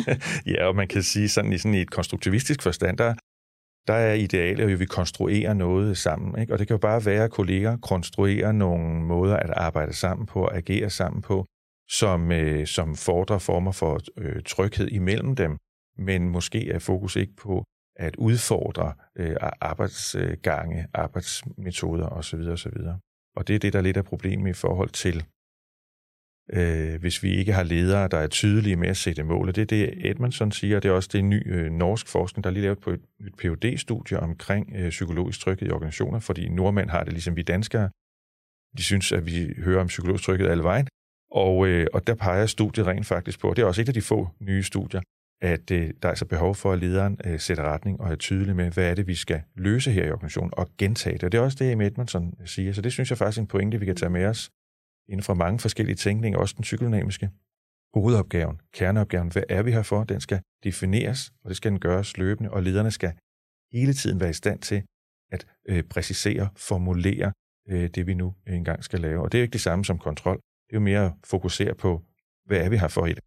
ja, 0.52 0.66
og 0.66 0.76
man 0.76 0.88
kan 0.88 1.02
sige 1.02 1.28
sådan 1.28 1.52
i, 1.52 1.58
sådan 1.58 1.74
i 1.74 1.80
et 1.80 1.90
konstruktivistisk 1.90 2.62
forstand, 2.62 2.96
der, 2.98 3.14
der 3.86 3.94
er 3.94 4.14
idealet 4.14 4.64
jo, 4.64 4.68
at 4.68 4.80
vi 4.80 4.84
konstruerer 4.84 5.54
noget 5.54 5.98
sammen. 5.98 6.40
Ikke? 6.40 6.52
Og 6.52 6.58
det 6.58 6.66
kan 6.66 6.74
jo 6.74 6.78
bare 6.78 7.04
være, 7.04 7.24
at 7.24 7.30
kolleger 7.30 7.76
konstruerer 7.76 8.52
nogle 8.52 9.02
måder 9.02 9.36
at 9.36 9.50
arbejde 9.50 9.92
sammen 9.92 10.26
på, 10.26 10.44
at 10.44 10.56
agere 10.56 10.90
sammen 10.90 11.22
på, 11.22 11.46
som, 11.90 12.32
øh, 12.32 12.66
som 12.66 12.96
fordrer 12.96 13.38
former 13.38 13.72
for 13.72 14.00
øh, 14.16 14.42
tryghed 14.42 14.88
imellem 14.88 15.36
dem, 15.36 15.56
men 15.98 16.28
måske 16.28 16.70
er 16.70 16.78
fokus 16.78 17.16
ikke 17.16 17.36
på 17.36 17.64
at 18.00 18.16
udfordre 18.16 18.92
øh, 19.16 19.36
arbejdsgange, 19.60 20.86
arbejdsmetoder 20.94 22.06
osv. 22.06 22.40
osv. 22.40 22.76
Og 23.36 23.48
det 23.48 23.54
er 23.54 23.58
det, 23.58 23.72
der 23.72 23.78
er 23.78 23.82
lidt 23.82 23.96
af 23.96 24.04
problemet 24.04 24.50
i 24.50 24.52
forhold 24.52 24.90
til 24.90 25.24
øh, 26.52 27.00
hvis 27.00 27.22
vi 27.22 27.36
ikke 27.36 27.52
har 27.52 27.62
ledere, 27.62 28.08
der 28.08 28.18
er 28.18 28.26
tydelige 28.26 28.76
med 28.76 28.88
at 28.88 28.96
sætte 28.96 29.22
mål. 29.22 29.48
Og 29.48 29.56
det 29.56 29.62
er 29.62 29.66
det, 29.66 30.10
Edmondson 30.10 30.52
siger, 30.52 30.76
og 30.76 30.82
det 30.82 30.88
er 30.88 30.92
også 30.92 31.08
det 31.12 31.24
ny 31.24 31.54
øh, 31.54 31.72
norsk 31.72 32.08
forskning, 32.08 32.44
der 32.44 32.50
er 32.50 32.54
lige 32.54 32.62
lavet 32.62 32.78
på 32.78 32.90
et 32.90 33.00
nyt 33.20 33.36
phd 33.38 33.78
studie 33.78 34.20
omkring 34.20 34.72
øh, 34.76 34.90
psykologisk 34.90 35.40
tryghed 35.40 35.68
i 35.68 35.70
organisationer, 35.70 36.18
fordi 36.18 36.48
nordmænd 36.48 36.90
har 36.90 37.04
det 37.04 37.12
ligesom 37.12 37.36
vi 37.36 37.42
danskere. 37.42 37.90
De 38.76 38.82
synes, 38.82 39.12
at 39.12 39.26
vi 39.26 39.54
hører 39.58 39.80
om 39.80 39.86
psykologisk 39.86 40.24
tryghed 40.24 40.46
alle 40.46 40.62
vejen. 40.62 40.86
Og, 41.30 41.66
øh, 41.66 41.86
og 41.92 42.06
der 42.06 42.14
peger 42.14 42.46
studiet 42.46 42.86
rent 42.86 43.06
faktisk 43.06 43.40
på, 43.40 43.48
og 43.48 43.56
det 43.56 43.62
er 43.62 43.66
også 43.66 43.82
et 43.82 43.88
af 43.88 43.94
de 43.94 44.02
få 44.02 44.28
nye 44.40 44.62
studier, 44.62 45.00
at 45.42 45.70
øh, 45.70 45.90
der 46.02 46.08
er 46.08 46.08
altså 46.08 46.24
behov 46.24 46.54
for, 46.54 46.72
at 46.72 46.78
lederen 46.78 47.18
øh, 47.24 47.40
sætter 47.40 47.64
retning 47.64 48.00
og 48.00 48.10
er 48.12 48.16
tydelig 48.16 48.56
med, 48.56 48.70
hvad 48.70 48.90
er 48.90 48.94
det, 48.94 49.06
vi 49.06 49.14
skal 49.14 49.42
løse 49.54 49.90
her 49.90 50.04
i 50.04 50.10
organisationen, 50.10 50.50
og 50.56 50.68
gentage 50.78 51.14
det. 51.14 51.24
Og 51.24 51.32
det 51.32 51.38
er 51.38 51.42
også 51.42 51.56
det, 51.60 51.86
Edmondson 51.86 52.34
øh, 52.40 52.46
siger. 52.46 52.72
Så 52.72 52.82
det 52.82 52.92
synes 52.92 53.10
jeg 53.10 53.18
faktisk 53.18 53.38
er 53.38 53.42
en 53.42 53.46
pointe, 53.46 53.80
vi 53.80 53.86
kan 53.86 53.96
tage 53.96 54.10
med 54.10 54.24
os 54.24 54.50
inden 55.08 55.22
for 55.22 55.34
mange 55.34 55.58
forskellige 55.58 55.96
tænkninger, 55.96 56.38
også 56.38 56.54
den 56.56 56.62
psykodynamiske. 56.62 57.30
Hovedopgaven, 57.94 58.60
kerneopgaven, 58.72 59.32
hvad 59.32 59.42
er 59.48 59.62
vi 59.62 59.72
her 59.72 59.82
for? 59.82 60.04
Den 60.04 60.20
skal 60.20 60.40
defineres, 60.64 61.32
og 61.44 61.48
det 61.48 61.56
skal 61.56 61.70
den 61.70 61.80
gøres 61.80 62.16
løbende, 62.16 62.50
og 62.50 62.62
lederne 62.62 62.90
skal 62.90 63.12
hele 63.72 63.92
tiden 63.92 64.20
være 64.20 64.30
i 64.30 64.32
stand 64.32 64.60
til 64.60 64.82
at 65.32 65.46
øh, 65.68 65.82
præcisere, 65.82 66.48
formulere 66.56 67.32
øh, 67.68 67.90
det, 67.90 68.06
vi 68.06 68.14
nu 68.14 68.34
engang 68.46 68.84
skal 68.84 69.00
lave. 69.00 69.22
Og 69.22 69.32
det 69.32 69.38
er 69.38 69.42
jo 69.42 69.44
ikke 69.44 69.52
det 69.52 69.60
samme 69.60 69.84
som 69.84 69.98
kontrol. 69.98 70.36
Det 70.36 70.72
er 70.72 70.76
jo 70.76 70.80
mere 70.80 71.06
at 71.06 71.12
fokusere 71.24 71.74
på, 71.74 72.02
hvad 72.46 72.58
er 72.58 72.68
vi 72.68 72.76
her 72.76 72.88
for 72.88 73.06
i 73.06 73.12
det. 73.12 73.22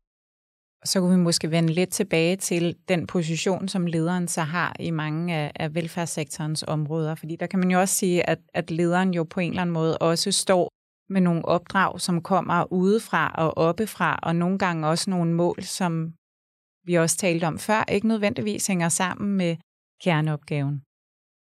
Så 0.86 1.00
kunne 1.00 1.18
vi 1.18 1.24
måske 1.24 1.52
vende 1.52 1.74
lidt 1.74 1.90
tilbage 1.90 2.36
til 2.36 2.76
den 2.88 3.08
position, 3.08 3.68
som 3.68 3.86
lederen 3.86 4.28
så 4.28 4.42
har 4.42 4.76
i 4.80 4.92
mange 4.92 5.36
af, 5.36 5.52
af 5.56 5.76
velfærdssektorens 5.76 6.64
områder. 6.68 7.16
Fordi 7.16 7.36
der 7.36 7.48
kan 7.48 7.60
man 7.60 7.72
jo 7.72 7.80
også 7.80 7.96
sige, 7.96 8.30
at, 8.30 8.40
at 8.54 8.72
lederen 8.72 9.14
jo 9.14 9.24
på 9.24 9.40
en 9.40 9.50
eller 9.50 9.62
anden 9.62 9.74
måde 9.74 9.98
også 9.98 10.32
står 10.32 10.70
med 11.10 11.22
nogle 11.22 11.46
opdrag, 11.46 12.02
som 12.02 12.22
kommer 12.22 12.74
udefra 12.74 13.32
og 13.38 13.58
oppefra, 13.58 14.20
og 14.24 14.36
nogle 14.36 14.58
gange 14.58 14.88
også 14.88 15.10
nogle 15.10 15.34
mål, 15.34 15.64
som 15.64 16.14
vi 16.86 16.94
også 16.96 17.18
talte 17.18 17.46
om 17.46 17.60
før, 17.60 17.84
ikke 17.92 18.08
nødvendigvis 18.08 18.68
hænger 18.68 18.90
sammen 18.90 19.38
med 19.38 19.58
kerneopgaven. 20.04 20.84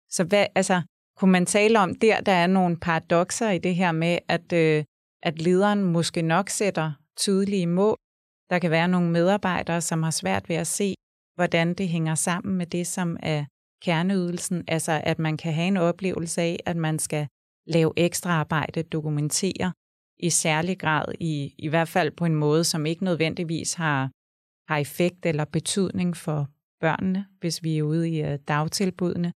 Så 0.09 0.23
hvad, 0.23 0.45
altså, 0.55 0.81
kunne 1.17 1.31
man 1.31 1.45
tale 1.45 1.79
om 1.79 1.95
der, 1.95 2.21
der 2.21 2.31
er 2.31 2.47
nogle 2.47 2.77
paradoxer 2.77 3.49
i 3.49 3.57
det 3.57 3.75
her 3.75 3.91
med, 3.91 4.19
at, 4.27 4.53
øh, 4.53 4.83
at 5.23 5.41
lederen 5.41 5.83
måske 5.83 6.21
nok 6.21 6.49
sætter 6.49 6.91
tydelige 7.17 7.67
mål. 7.67 7.97
Der 8.49 8.59
kan 8.59 8.71
være 8.71 8.87
nogle 8.87 9.11
medarbejdere, 9.11 9.81
som 9.81 10.03
har 10.03 10.11
svært 10.11 10.49
ved 10.49 10.55
at 10.55 10.67
se, 10.67 10.95
hvordan 11.35 11.73
det 11.73 11.89
hænger 11.89 12.15
sammen 12.15 12.55
med 12.57 12.65
det, 12.65 12.87
som 12.87 13.17
er 13.23 13.45
kerneydelsen. 13.81 14.63
Altså, 14.67 15.01
at 15.03 15.19
man 15.19 15.37
kan 15.37 15.53
have 15.53 15.67
en 15.67 15.77
oplevelse 15.77 16.41
af, 16.41 16.59
at 16.65 16.77
man 16.77 16.99
skal 16.99 17.27
lave 17.67 17.93
ekstra 17.97 18.29
arbejde, 18.29 18.83
dokumentere 18.83 19.73
i 20.19 20.29
særlig 20.29 20.79
grad, 20.79 21.05
i, 21.19 21.55
i 21.57 21.67
hvert 21.67 21.87
fald 21.87 22.11
på 22.11 22.25
en 22.25 22.35
måde, 22.35 22.63
som 22.63 22.85
ikke 22.85 23.03
nødvendigvis 23.03 23.73
har, 23.73 24.11
har 24.69 24.77
effekt 24.77 25.25
eller 25.25 25.45
betydning 25.45 26.17
for 26.17 26.49
børnene, 26.79 27.25
hvis 27.39 27.63
vi 27.63 27.77
er 27.77 27.83
ude 27.83 28.09
i 28.09 28.21
øh, 28.21 28.39
dagtilbudene, 28.47 29.31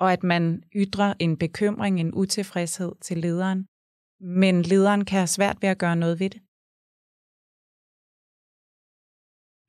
og 0.00 0.12
at 0.12 0.22
man 0.22 0.62
ytrer 0.74 1.14
en 1.18 1.36
bekymring, 1.36 2.00
en 2.00 2.14
utilfredshed 2.14 2.92
til 3.00 3.18
lederen, 3.18 3.66
men 4.20 4.62
lederen 4.62 5.04
kan 5.04 5.18
have 5.18 5.26
svært 5.26 5.62
ved 5.62 5.68
at 5.68 5.78
gøre 5.78 5.96
noget 5.96 6.20
ved 6.20 6.30
det. 6.30 6.40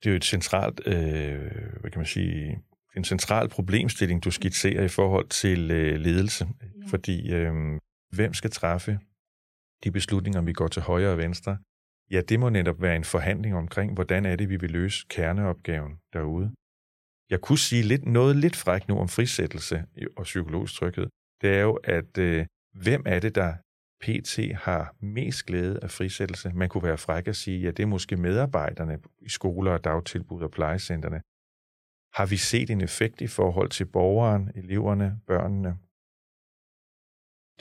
Det 0.03 0.09
er 0.09 0.11
jo 0.11 0.15
et 0.15 0.25
centralt, 0.25 0.81
øh, 0.85 1.51
hvad 1.81 1.91
kan 1.91 1.99
man 1.99 2.05
sige, 2.05 2.61
en 2.97 3.03
central 3.03 3.49
problemstilling, 3.49 4.23
du 4.23 4.31
skitserer 4.31 4.83
i 4.83 4.87
forhold 4.87 5.27
til 5.27 5.71
øh, 5.71 5.99
ledelse, 5.99 6.47
ja. 6.61 6.87
fordi 6.87 7.31
øh, 7.31 7.79
Hvem 8.15 8.33
skal 8.33 8.51
træffe 8.51 8.99
de 9.83 9.91
beslutninger, 9.91 10.39
om 10.39 10.47
vi 10.47 10.53
går 10.53 10.67
til 10.67 10.81
højre 10.81 11.11
og 11.11 11.17
venstre? 11.17 11.57
Ja, 12.11 12.21
det 12.21 12.39
må 12.39 12.49
netop 12.49 12.81
være 12.81 12.95
en 12.95 13.03
forhandling 13.03 13.55
omkring, 13.55 13.93
hvordan 13.93 14.25
er 14.25 14.35
det, 14.35 14.49
vi 14.49 14.55
vil 14.55 14.71
løse 14.71 15.05
kerneopgaven 15.09 15.99
derude. 16.13 16.51
Jeg 17.29 17.41
kunne 17.41 17.57
sige 17.57 17.83
lidt, 17.83 18.05
noget 18.05 18.35
lidt 18.35 18.55
frækt 18.55 18.87
nu 18.87 18.99
om 18.99 19.09
frisættelse 19.09 19.85
og 20.17 20.23
psykologisk 20.23 20.73
tryghed. 20.73 21.07
Det 21.41 21.49
er 21.49 21.61
jo, 21.61 21.73
at 21.83 22.17
øh, 22.17 22.45
hvem 22.73 23.03
er 23.05 23.19
det, 23.19 23.35
der 23.35 23.53
PT 24.01 24.55
har 24.55 24.95
mest 24.99 25.45
glæde 25.45 25.79
af 25.81 25.91
frisættelse? 25.91 26.51
Man 26.53 26.69
kunne 26.69 26.83
være 26.83 26.97
fræk 26.97 27.27
at 27.27 27.35
sige, 27.35 27.57
at 27.57 27.63
ja, 27.63 27.71
det 27.71 27.83
er 27.83 27.87
måske 27.87 28.17
medarbejderne 28.17 28.99
i 29.21 29.29
skoler 29.29 29.71
og 29.71 29.83
dagtilbud 29.83 30.41
og 30.41 30.51
plejecentrene. 30.51 31.21
Har 32.13 32.25
vi 32.25 32.37
set 32.37 32.69
en 32.69 32.81
effekt 32.81 33.21
i 33.21 33.27
forhold 33.27 33.69
til 33.69 33.85
borgeren, 33.85 34.51
eleverne, 34.55 35.19
børnene? 35.27 35.77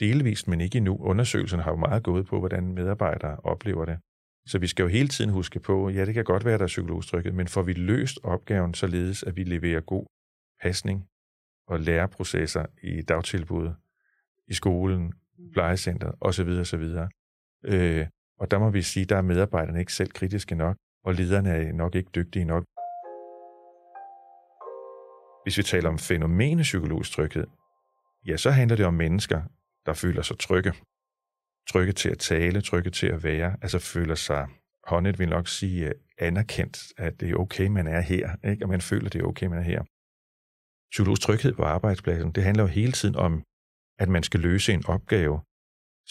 delvist, 0.01 0.47
men 0.47 0.61
ikke 0.61 0.77
endnu. 0.77 0.97
Undersøgelserne 0.99 1.63
har 1.63 1.71
jo 1.71 1.77
meget 1.77 2.03
gået 2.03 2.25
på, 2.25 2.39
hvordan 2.39 2.73
medarbejdere 2.73 3.37
oplever 3.43 3.85
det. 3.85 3.99
Så 4.47 4.59
vi 4.59 4.67
skal 4.67 4.83
jo 4.83 4.89
hele 4.89 5.07
tiden 5.07 5.31
huske 5.31 5.59
på, 5.59 5.89
ja, 5.89 6.05
det 6.05 6.13
kan 6.13 6.23
godt 6.23 6.45
være, 6.45 6.57
der 6.57 6.63
er 6.63 6.67
psykologstrykket, 6.67 7.33
men 7.35 7.47
får 7.47 7.61
vi 7.61 7.73
løst 7.73 8.19
opgaven 8.23 8.73
således, 8.73 9.23
at 9.23 9.35
vi 9.35 9.43
leverer 9.43 9.81
god 9.81 10.05
pasning 10.61 11.07
og 11.67 11.79
læreprocesser 11.79 12.65
i 12.83 13.01
dagtilbud, 13.01 13.71
i 14.47 14.53
skolen, 14.53 15.13
Mm. 15.41 15.51
plejecenteret 15.51 16.15
osv. 16.21 16.47
osv. 16.47 16.83
Øh, 17.65 18.07
og 18.39 18.51
der 18.51 18.59
må 18.59 18.69
vi 18.69 18.81
sige, 18.81 19.05
der 19.05 19.17
er 19.17 19.21
medarbejderne 19.21 19.79
ikke 19.79 19.93
selv 19.93 20.11
kritiske 20.11 20.55
nok, 20.55 20.75
og 21.05 21.13
lederne 21.13 21.49
er 21.49 21.73
nok 21.73 21.95
ikke 21.95 22.11
dygtige 22.15 22.45
nok. 22.45 22.63
Hvis 25.45 25.57
vi 25.57 25.63
taler 25.63 25.89
om 25.89 25.97
fænomenet 25.97 26.63
psykologisk 26.63 27.11
tryghed, 27.11 27.47
ja, 28.27 28.37
så 28.37 28.51
handler 28.51 28.77
det 28.77 28.85
om 28.85 28.93
mennesker, 28.93 29.41
der 29.85 29.93
føler 29.93 30.21
sig 30.21 30.39
trygge. 30.39 30.73
Trygge 31.69 31.93
til 31.93 32.09
at 32.09 32.19
tale, 32.19 32.61
trygge 32.61 32.89
til 32.89 33.07
at 33.07 33.23
være, 33.23 33.57
altså 33.61 33.79
føler 33.79 34.15
sig, 34.15 34.47
håndet 34.87 35.19
vil 35.19 35.29
nok 35.29 35.47
sige, 35.47 35.93
anerkendt, 36.17 36.77
at 36.97 37.19
det 37.19 37.31
er 37.31 37.35
okay, 37.35 37.67
man 37.67 37.87
er 37.87 38.01
her, 38.01 38.35
ikke? 38.43 38.65
og 38.65 38.69
man 38.69 38.81
føler, 38.81 39.09
det 39.09 39.21
er 39.21 39.25
okay, 39.25 39.45
man 39.45 39.59
er 39.59 39.63
her. 39.63 39.83
Psykologisk 40.91 41.21
tryghed 41.21 41.53
på 41.53 41.63
arbejdspladsen, 41.63 42.31
det 42.31 42.43
handler 42.43 42.63
jo 42.63 42.67
hele 42.67 42.91
tiden 42.91 43.15
om, 43.15 43.43
at 44.03 44.09
man 44.09 44.23
skal 44.23 44.39
løse 44.39 44.73
en 44.73 44.83
opgave. 44.95 45.35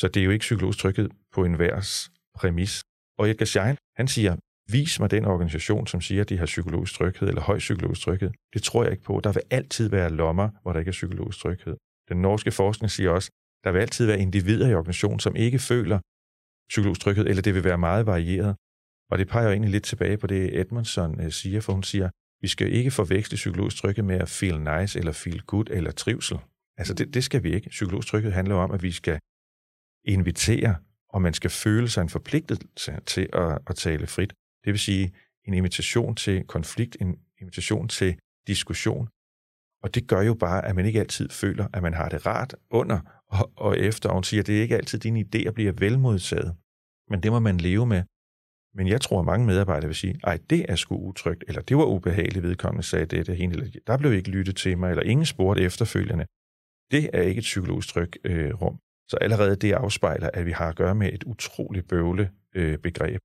Så 0.01 0.09
det 0.13 0.21
er 0.21 0.25
jo 0.25 0.31
ikke 0.31 0.47
psykologisk 0.49 0.79
tryghed 0.79 1.09
på 1.35 1.45
en 1.45 1.59
værs 1.59 2.11
præmis. 2.39 2.83
Og 3.19 3.31
Edgar 3.31 3.47
Schein, 3.47 3.77
han 3.97 4.09
siger, 4.09 4.37
vis 4.73 5.01
mig 5.01 5.11
den 5.11 5.25
organisation, 5.25 5.87
som 5.87 6.01
siger, 6.01 6.21
at 6.23 6.29
de 6.29 6.39
har 6.39 6.47
psykologisk 6.47 6.95
tryghed 6.95 7.29
eller 7.29 7.43
høj 7.43 7.59
psykologisk 7.59 8.01
tryghed. 8.01 8.31
Det 8.55 8.63
tror 8.63 8.83
jeg 8.83 8.93
ikke 8.93 9.05
på. 9.05 9.21
Der 9.25 9.33
vil 9.33 9.43
altid 9.51 9.89
være 9.89 10.11
lommer, 10.11 10.49
hvor 10.63 10.73
der 10.73 10.79
ikke 10.79 10.89
er 10.89 11.01
psykologisk 11.01 11.39
tryghed. 11.39 11.77
Den 12.09 12.23
norske 12.23 12.51
forskning 12.51 12.91
siger 12.91 13.11
også, 13.11 13.31
Der 13.65 13.73
vil 13.73 13.81
altid 13.81 14.07
være 14.07 14.21
individer 14.21 14.69
i 14.69 14.75
organisationen, 14.75 15.21
som 15.21 15.37
ikke 15.37 15.59
føler 15.59 15.99
psykologisk 16.69 17.01
tryghed, 17.01 17.27
eller 17.27 17.43
det 17.43 17.55
vil 17.55 17.65
være 17.65 17.79
meget 17.79 18.07
varieret. 18.07 18.57
Og 19.11 19.19
det 19.19 19.29
peger 19.29 19.47
jo 19.47 19.51
egentlig 19.51 19.71
lidt 19.71 19.85
tilbage 19.85 20.17
på 20.17 20.27
det, 20.27 20.61
Edmondson 20.61 21.21
øh, 21.21 21.33
siger, 21.33 21.61
for 21.61 21.73
hun 21.73 21.83
siger, 21.83 22.09
vi 22.43 22.49
skal 22.49 22.73
ikke 22.73 22.91
forveksle 22.91 23.37
psykologisk 23.37 23.77
tryghed 23.77 24.05
med 24.05 24.19
at 24.25 24.29
feel 24.29 24.59
nice, 24.61 24.99
eller 24.99 25.13
feel 25.13 25.41
good, 25.41 25.67
eller 25.71 25.91
trivsel. 25.91 26.39
Altså 26.81 26.95
det, 26.95 27.15
det 27.15 27.25
skal 27.25 27.43
vi 27.43 27.55
ikke. 27.55 27.69
Psykologisk 27.69 28.09
tryghed 28.09 28.33
handler 28.33 28.55
om, 28.55 28.71
at 28.71 28.83
vi 28.83 28.93
skal 28.93 29.19
invitere, 30.05 30.77
og 31.09 31.23
man 31.23 31.35
skal 31.35 31.51
føle 31.51 31.89
sig 31.89 32.03
en 32.03 32.09
forpligtelse 32.09 32.93
til 33.07 33.29
at, 33.33 33.59
at 33.67 33.77
tale 33.77 34.07
frit. 34.07 34.33
Det 34.65 34.71
vil 34.73 34.79
sige 34.79 35.13
en 35.49 35.55
invitation 35.55 36.15
til 36.17 36.45
konflikt, 36.45 36.97
en 37.01 37.17
invitation 37.41 37.89
til 37.89 38.19
diskussion. 38.47 39.09
Og 39.83 39.95
det 39.95 40.09
gør 40.09 40.23
jo 40.23 40.35
bare, 40.35 40.65
at 40.65 40.77
man 40.77 40.87
ikke 40.87 41.01
altid 41.01 41.29
føler, 41.29 41.69
at 41.73 41.83
man 41.83 41.95
har 41.95 42.09
det 42.09 42.27
rart 42.27 42.55
under 42.71 43.01
og, 43.29 43.53
og 43.57 43.79
efter. 43.79 44.09
Og 44.09 44.15
hun 44.15 44.25
siger, 44.25 44.43
at 44.43 44.47
det 44.47 44.59
er 44.59 44.63
ikke 44.63 44.77
altid 44.77 44.99
dine 44.99 45.21
idéer 45.21 45.51
bliver 45.51 45.73
velmodtaget. 45.73 46.57
Men 47.11 47.23
det 47.23 47.33
må 47.33 47.39
man 47.41 47.57
leve 47.59 47.87
med. 47.87 48.03
Men 48.75 48.89
jeg 48.89 49.01
tror, 49.01 49.21
at 49.21 49.27
mange 49.27 49.47
medarbejdere 49.47 49.87
vil 49.87 49.97
sige, 49.97 50.21
ej, 50.25 50.39
det 50.51 50.67
er 50.69 50.77
sgu 50.77 50.97
utrygt, 50.97 51.45
eller 51.49 51.63
det 51.63 51.77
var 51.77 51.85
ubehageligt, 51.85 52.43
vedkommende 52.43 52.83
sagde 52.83 53.07
det, 53.07 53.27
det 53.27 53.37
hende, 53.37 53.55
eller 53.55 53.81
der 53.87 53.97
blev 53.99 54.13
ikke 54.13 54.31
lyttet 54.31 54.57
til 54.57 54.79
mig, 54.79 54.91
eller 54.91 55.03
ingen 55.03 55.27
spurgte 55.27 55.63
efterfølgende. 55.63 56.27
Det 56.91 57.11
er 57.13 57.23
ikke 57.23 57.39
et 57.39 57.43
psykologisk 57.43 57.89
tryg 57.89 58.13
øh, 58.25 58.55
rum. 58.55 58.79
Så 59.09 59.17
allerede 59.17 59.57
det 59.57 59.73
afspejler, 59.73 60.31
at 60.35 60.47
vi 60.47 60.51
har 60.51 60.69
at 60.69 60.77
gøre 60.77 60.95
med 60.95 61.13
et 61.13 61.25
utroligt 61.25 61.89
bøvle 61.89 62.31
øh, 62.55 62.79
begreb. 62.79 63.21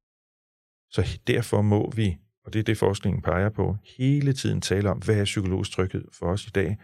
Så 0.89 1.19
derfor 1.27 1.61
må 1.61 1.91
vi, 1.91 2.17
og 2.45 2.53
det 2.53 2.59
er 2.59 2.63
det 2.63 2.77
forskningen 2.77 3.21
peger 3.21 3.49
på, 3.49 3.77
hele 3.97 4.33
tiden 4.33 4.61
tale 4.61 4.89
om, 4.89 4.97
hvad 4.97 5.15
er 5.15 5.23
psykologisk 5.23 5.71
tryghed 5.71 6.05
for 6.13 6.25
os 6.25 6.47
i 6.47 6.49
dag? 6.49 6.77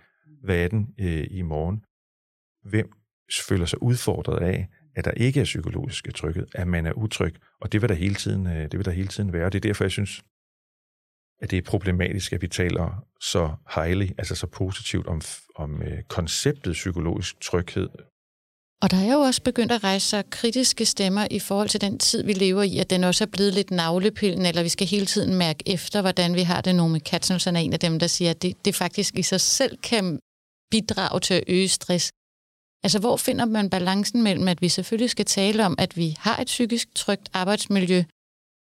Hvad 0.43 0.63
er 0.63 0.67
den 0.67 0.93
øh, 0.99 1.27
i 1.29 1.41
morgen? 1.41 1.85
Hvem 2.69 2.91
føler 3.47 3.65
sig 3.65 3.83
udfordret 3.83 4.43
af, 4.43 4.67
at 4.95 5.05
der 5.05 5.11
ikke 5.11 5.39
er 5.39 5.43
psykologisk 5.43 6.15
tryghed, 6.15 6.47
at 6.55 6.67
man 6.67 6.85
er 6.85 6.93
utryg, 6.93 7.35
og 7.61 7.71
det 7.71 7.81
vil 7.81 7.89
der 7.89 7.95
hele 7.95 8.15
tiden, 8.15 8.47
øh, 8.47 8.63
det 8.71 8.77
vil 8.77 8.85
der 8.85 8.91
hele 8.91 9.07
tiden 9.07 9.33
være. 9.33 9.49
Det 9.49 9.55
er 9.55 9.69
derfor, 9.69 9.83
jeg 9.83 9.91
synes, 9.91 10.23
at 11.41 11.51
det 11.51 11.57
er 11.57 11.61
problematisk, 11.61 12.33
at 12.33 12.41
vi 12.41 12.47
taler 12.47 13.03
så 13.21 13.49
highly, 13.75 14.07
altså 14.17 14.35
så 14.35 14.47
positivt 14.47 15.07
om, 15.07 15.21
om 15.55 15.81
øh, 15.81 16.03
konceptet 16.07 16.73
psykologisk 16.73 17.41
tryghed. 17.41 17.89
Og 18.81 18.91
der 18.91 18.97
er 18.97 19.13
jo 19.13 19.19
også 19.19 19.43
begyndt 19.43 19.71
at 19.71 19.83
rejse 19.83 20.07
sig 20.07 20.29
kritiske 20.29 20.85
stemmer 20.85 21.27
i 21.31 21.39
forhold 21.39 21.69
til 21.69 21.81
den 21.81 21.99
tid, 21.99 22.23
vi 22.23 22.33
lever 22.33 22.63
i, 22.63 22.77
at 22.77 22.89
den 22.89 23.03
også 23.03 23.23
er 23.23 23.27
blevet 23.33 23.53
lidt 23.53 23.71
navlepillen, 23.71 24.45
eller 24.45 24.63
vi 24.63 24.69
skal 24.69 24.87
hele 24.87 25.05
tiden 25.05 25.35
mærke 25.35 25.63
efter, 25.65 26.01
hvordan 26.01 26.35
vi 26.35 26.41
har 26.41 26.61
det. 26.61 26.75
Nogle 26.75 26.99
Katzenelsen 26.99 27.55
er 27.55 27.59
en 27.59 27.73
af 27.73 27.79
dem, 27.79 27.99
der 27.99 28.07
siger, 28.07 28.31
at 28.31 28.41
det, 28.41 28.65
det 28.65 28.75
faktisk 28.75 29.15
i 29.15 29.21
sig 29.21 29.41
selv 29.41 29.77
kan 29.77 30.19
bidrage 30.71 31.19
til 31.19 31.33
at 31.33 31.43
øge 31.47 31.67
stress. 31.67 32.11
Altså, 32.83 32.99
hvor 32.99 33.17
finder 33.17 33.45
man 33.45 33.69
balancen 33.69 34.21
mellem, 34.23 34.47
at 34.47 34.61
vi 34.61 34.69
selvfølgelig 34.69 35.09
skal 35.09 35.25
tale 35.25 35.65
om, 35.65 35.75
at 35.77 35.97
vi 35.97 36.15
har 36.19 36.37
et 36.37 36.47
psykisk 36.47 36.87
trygt 36.95 37.29
arbejdsmiljø, 37.33 38.03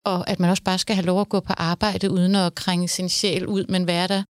og 0.05 0.31
at 0.31 0.41
man 0.41 0.51
også 0.51 0.63
bare 0.63 0.79
skal 0.79 0.97
have 0.97 1.07
lov 1.07 1.21
at 1.21 1.29
gå 1.29 1.41
på 1.41 1.53
arbejde 1.53 2.11
uden 2.11 2.35
at 2.35 2.55
krænge 2.55 2.89
sin 2.89 3.09
sjæl 3.09 3.47
ud, 3.47 3.65
men 3.69 3.87
være 3.87 4.09
der 4.09 4.23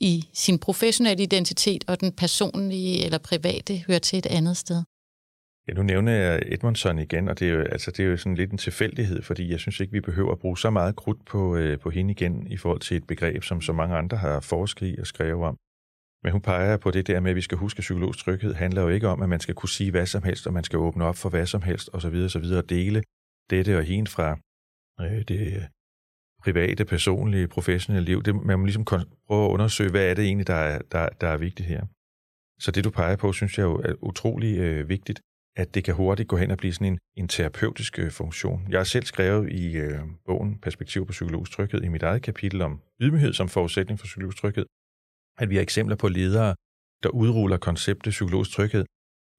i 0.00 0.28
sin 0.32 0.58
professionelle 0.58 1.22
identitet, 1.22 1.84
og 1.88 2.00
den 2.00 2.12
personlige 2.12 3.04
eller 3.04 3.18
private 3.18 3.84
hører 3.86 3.98
til 3.98 4.18
et 4.18 4.26
andet 4.26 4.56
sted. 4.56 4.82
Ja, 5.68 5.72
nu 5.72 5.82
nævner 5.82 6.12
jeg 6.12 6.42
Edmondson 6.46 6.98
igen, 6.98 7.28
og 7.28 7.38
det 7.38 7.48
er, 7.48 7.52
jo, 7.52 7.60
altså, 7.60 7.90
det 7.90 8.04
er 8.04 8.08
jo 8.08 8.16
sådan 8.16 8.34
lidt 8.34 8.52
en 8.52 8.58
tilfældighed, 8.58 9.22
fordi 9.22 9.50
jeg 9.50 9.60
synes 9.60 9.80
ikke, 9.80 9.92
vi 9.92 10.00
behøver 10.00 10.32
at 10.32 10.38
bruge 10.38 10.58
så 10.58 10.70
meget 10.70 10.96
krudt 10.96 11.24
på, 11.24 11.56
øh, 11.56 11.78
på 11.78 11.90
hende 11.90 12.10
igen 12.10 12.46
i 12.46 12.56
forhold 12.56 12.80
til 12.80 12.96
et 12.96 13.06
begreb, 13.06 13.42
som 13.42 13.60
så 13.60 13.72
mange 13.72 13.96
andre 13.96 14.16
har 14.16 14.40
forsket 14.40 14.86
i 14.86 15.00
og 15.00 15.06
skrevet 15.06 15.44
om. 15.44 15.56
Men 16.22 16.32
hun 16.32 16.40
peger 16.40 16.76
på 16.76 16.90
det 16.90 17.06
der 17.06 17.20
med, 17.20 17.30
at 17.30 17.36
vi 17.36 17.40
skal 17.40 17.58
huske, 17.58 17.78
at 17.78 17.82
psykologisk 17.82 18.24
tryghed 18.24 18.54
handler 18.54 18.82
jo 18.82 18.88
ikke 18.88 19.08
om, 19.08 19.22
at 19.22 19.28
man 19.28 19.40
skal 19.40 19.54
kunne 19.54 19.68
sige 19.68 19.90
hvad 19.90 20.06
som 20.06 20.22
helst, 20.22 20.46
og 20.46 20.52
man 20.52 20.64
skal 20.64 20.78
åbne 20.78 21.04
op 21.04 21.16
for 21.16 21.28
hvad 21.28 21.46
som 21.46 21.62
helst, 21.62 21.90
osv. 21.92 22.14
osv. 22.14 22.44
og 22.44 22.70
dele 22.70 23.02
dette 23.50 23.78
og 23.78 23.84
hende 23.84 24.10
fra 24.10 24.38
øh, 25.00 25.22
det 25.28 25.68
private, 26.42 26.84
personlige, 26.84 27.48
professionelle 27.48 28.04
liv. 28.04 28.22
Det, 28.22 28.34
man 28.34 28.58
må 28.58 28.64
ligesom 28.64 28.84
prøve 28.84 29.44
at 29.44 29.50
undersøge, 29.50 29.90
hvad 29.90 30.10
er 30.10 30.14
det 30.14 30.24
egentlig, 30.24 30.46
der 30.46 30.54
er, 30.54 30.78
der, 30.92 31.08
der 31.08 31.28
er 31.28 31.36
vigtigt 31.36 31.68
her. 31.68 31.86
Så 32.60 32.70
det, 32.70 32.84
du 32.84 32.90
peger 32.90 33.16
på, 33.16 33.32
synes 33.32 33.58
jeg 33.58 33.64
jo 33.64 33.74
er 33.74 33.94
utrolig 34.04 34.58
øh, 34.58 34.88
vigtigt, 34.88 35.20
at 35.56 35.74
det 35.74 35.84
kan 35.84 35.94
hurtigt 35.94 36.28
gå 36.28 36.36
hen 36.36 36.50
og 36.50 36.58
blive 36.58 36.72
sådan 36.72 36.92
en, 36.92 36.98
en 37.16 37.28
terapeutisk 37.28 37.98
øh, 37.98 38.10
funktion. 38.10 38.66
Jeg 38.70 38.78
har 38.78 38.84
selv 38.84 39.04
skrevet 39.04 39.52
i 39.52 39.76
øh, 39.76 40.00
bogen 40.26 40.58
Perspektiv 40.58 41.06
på 41.06 41.10
psykologisk 41.10 41.52
tryghed 41.52 41.82
i 41.82 41.88
mit 41.88 42.02
eget 42.02 42.22
kapitel 42.22 42.62
om 42.62 42.80
ydmyghed 43.00 43.32
som 43.32 43.48
forudsætning 43.48 44.00
for 44.00 44.04
psykologisk 44.04 44.38
tryghed, 44.38 44.66
at 45.38 45.50
vi 45.50 45.54
har 45.54 45.62
eksempler 45.62 45.96
på 45.96 46.08
ledere, 46.08 46.54
der 47.02 47.08
udruller 47.08 47.56
konceptet 47.56 48.10
psykologisk 48.10 48.50
tryghed, 48.50 48.84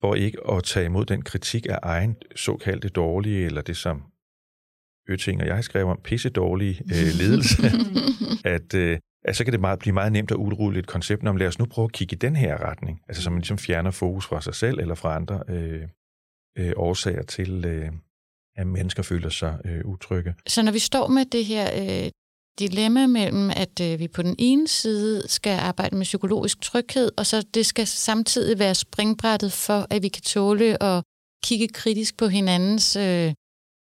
for 0.02 0.16
ikke 0.16 0.40
at 0.52 0.64
tage 0.64 0.86
imod 0.86 1.06
den 1.06 1.22
kritik 1.22 1.66
af 1.66 1.80
egen 1.84 2.16
såkaldte 2.36 2.90
dårlige, 2.90 3.46
eller 3.46 3.62
det 3.62 3.78
som 3.78 4.04
Øting 5.10 5.42
og 5.42 5.48
jeg 5.48 5.64
skrev 5.64 5.88
om 5.88 6.00
pisse 6.04 6.30
dårlig 6.30 6.82
øh, 6.86 7.14
ledelse, 7.20 7.64
at, 8.56 8.74
øh, 8.74 9.00
at 9.26 9.36
så 9.36 9.44
kan 9.44 9.54
det 9.54 9.60
meget, 9.60 9.80
blive 9.80 9.94
meget 9.94 10.12
nemt 10.12 10.32
at 10.32 10.38
udrulle 10.38 10.80
et 10.80 10.88
koncept. 10.88 11.28
Om, 11.28 11.38
lad 11.38 11.48
os 11.48 11.60
nu 11.60 11.66
prøve 11.66 11.86
at 11.86 11.92
kigge 11.92 12.16
i 12.16 12.18
den 12.18 12.36
her 12.36 12.70
retning, 12.70 13.02
altså 13.08 13.24
så 13.24 13.30
man 13.30 13.40
ligesom 13.40 13.58
fjerner 13.58 13.92
fokus 13.92 14.26
fra 14.26 14.42
sig 14.42 14.56
selv 14.56 14.80
eller 14.80 14.96
fra 14.96 15.16
andre 15.16 15.44
øh, 15.50 15.88
øh, 16.58 16.74
årsager 16.76 17.24
til, 17.24 17.66
øh, 17.66 17.92
at 18.56 18.68
mennesker 18.68 19.04
føler 19.04 19.30
sig 19.30 19.60
øh, 19.66 19.82
utrygge. 19.86 20.36
Så 20.48 20.62
når 20.62 20.72
vi 20.72 20.80
står 20.80 21.08
med 21.08 21.26
det 21.26 21.46
her 21.46 21.68
øh, 21.82 22.12
dilemma 22.60 23.08
mellem, 23.08 23.50
at 23.50 23.80
øh, 23.82 24.00
vi 24.00 24.08
på 24.08 24.22
den 24.22 24.36
ene 24.40 24.68
side 24.68 25.28
skal 25.28 25.60
arbejde 25.60 25.96
med 25.96 26.04
psykologisk 26.04 26.62
tryghed, 26.62 27.12
og 27.18 27.26
så 27.26 27.46
det 27.54 27.66
skal 27.66 27.88
samtidig 27.88 28.60
være 28.60 28.76
springbrættet 28.76 29.52
for, 29.52 29.88
at 29.90 30.04
vi 30.04 30.08
kan 30.08 30.24
tåle 30.24 30.84
at 30.84 31.04
kigge 31.44 31.68
kritisk 31.68 32.18
på 32.18 32.28
hinandens 32.28 32.96
øh, 32.96 33.34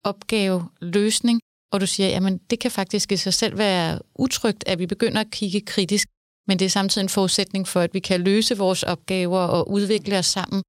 opgave, 0.05 0.69
løsning, 0.81 1.41
og 1.73 1.81
du 1.81 1.87
siger, 1.87 2.09
jamen 2.09 2.39
det 2.39 2.61
kan 2.61 2.71
faktisk 2.71 3.13
i 3.13 3.17
sig 3.17 3.35
selv 3.35 3.59
være 3.59 3.99
utrygt, 4.15 4.65
at 4.67 4.79
vi 4.79 4.87
begynder 4.87 5.21
at 5.21 5.31
kigge 5.31 5.61
kritisk, 5.61 6.09
men 6.49 6.59
det 6.59 6.65
er 6.65 6.69
samtidig 6.79 7.05
en 7.05 7.09
forudsætning 7.09 7.69
for, 7.69 7.81
at 7.81 7.95
vi 7.95 8.01
kan 8.01 8.21
løse 8.21 8.59
vores 8.59 8.83
opgaver 8.83 9.39
og 9.39 9.71
udvikle 9.71 10.19
os 10.19 10.27
sammen. 10.27 10.63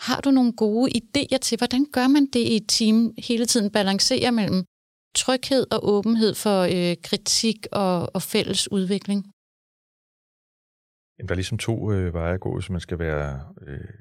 Har 0.00 0.20
du 0.20 0.30
nogle 0.30 0.52
gode 0.52 0.90
idéer 1.00 1.38
til, 1.38 1.58
hvordan 1.58 1.86
gør 1.92 2.08
man 2.08 2.26
det 2.26 2.40
i 2.40 2.56
et 2.56 2.68
team, 2.68 3.14
hele 3.18 3.46
tiden 3.46 3.70
balancerer 3.70 4.30
mellem 4.30 4.64
tryghed 5.14 5.66
og 5.74 5.80
åbenhed 5.94 6.34
for 6.34 6.58
øh, 6.60 6.96
kritik 7.02 7.66
og, 7.72 8.14
og 8.14 8.22
fælles 8.22 8.72
udvikling? 8.72 9.24
Jamen, 11.18 11.28
der 11.28 11.34
er 11.34 11.40
ligesom 11.42 11.58
to 11.58 11.92
øh, 11.92 12.14
veje 12.14 12.34
at 12.34 12.40
gå, 12.40 12.54
hvis 12.54 12.70
man 12.70 12.80
skal 12.80 12.98
være 12.98 13.54
øh, 13.66 13.94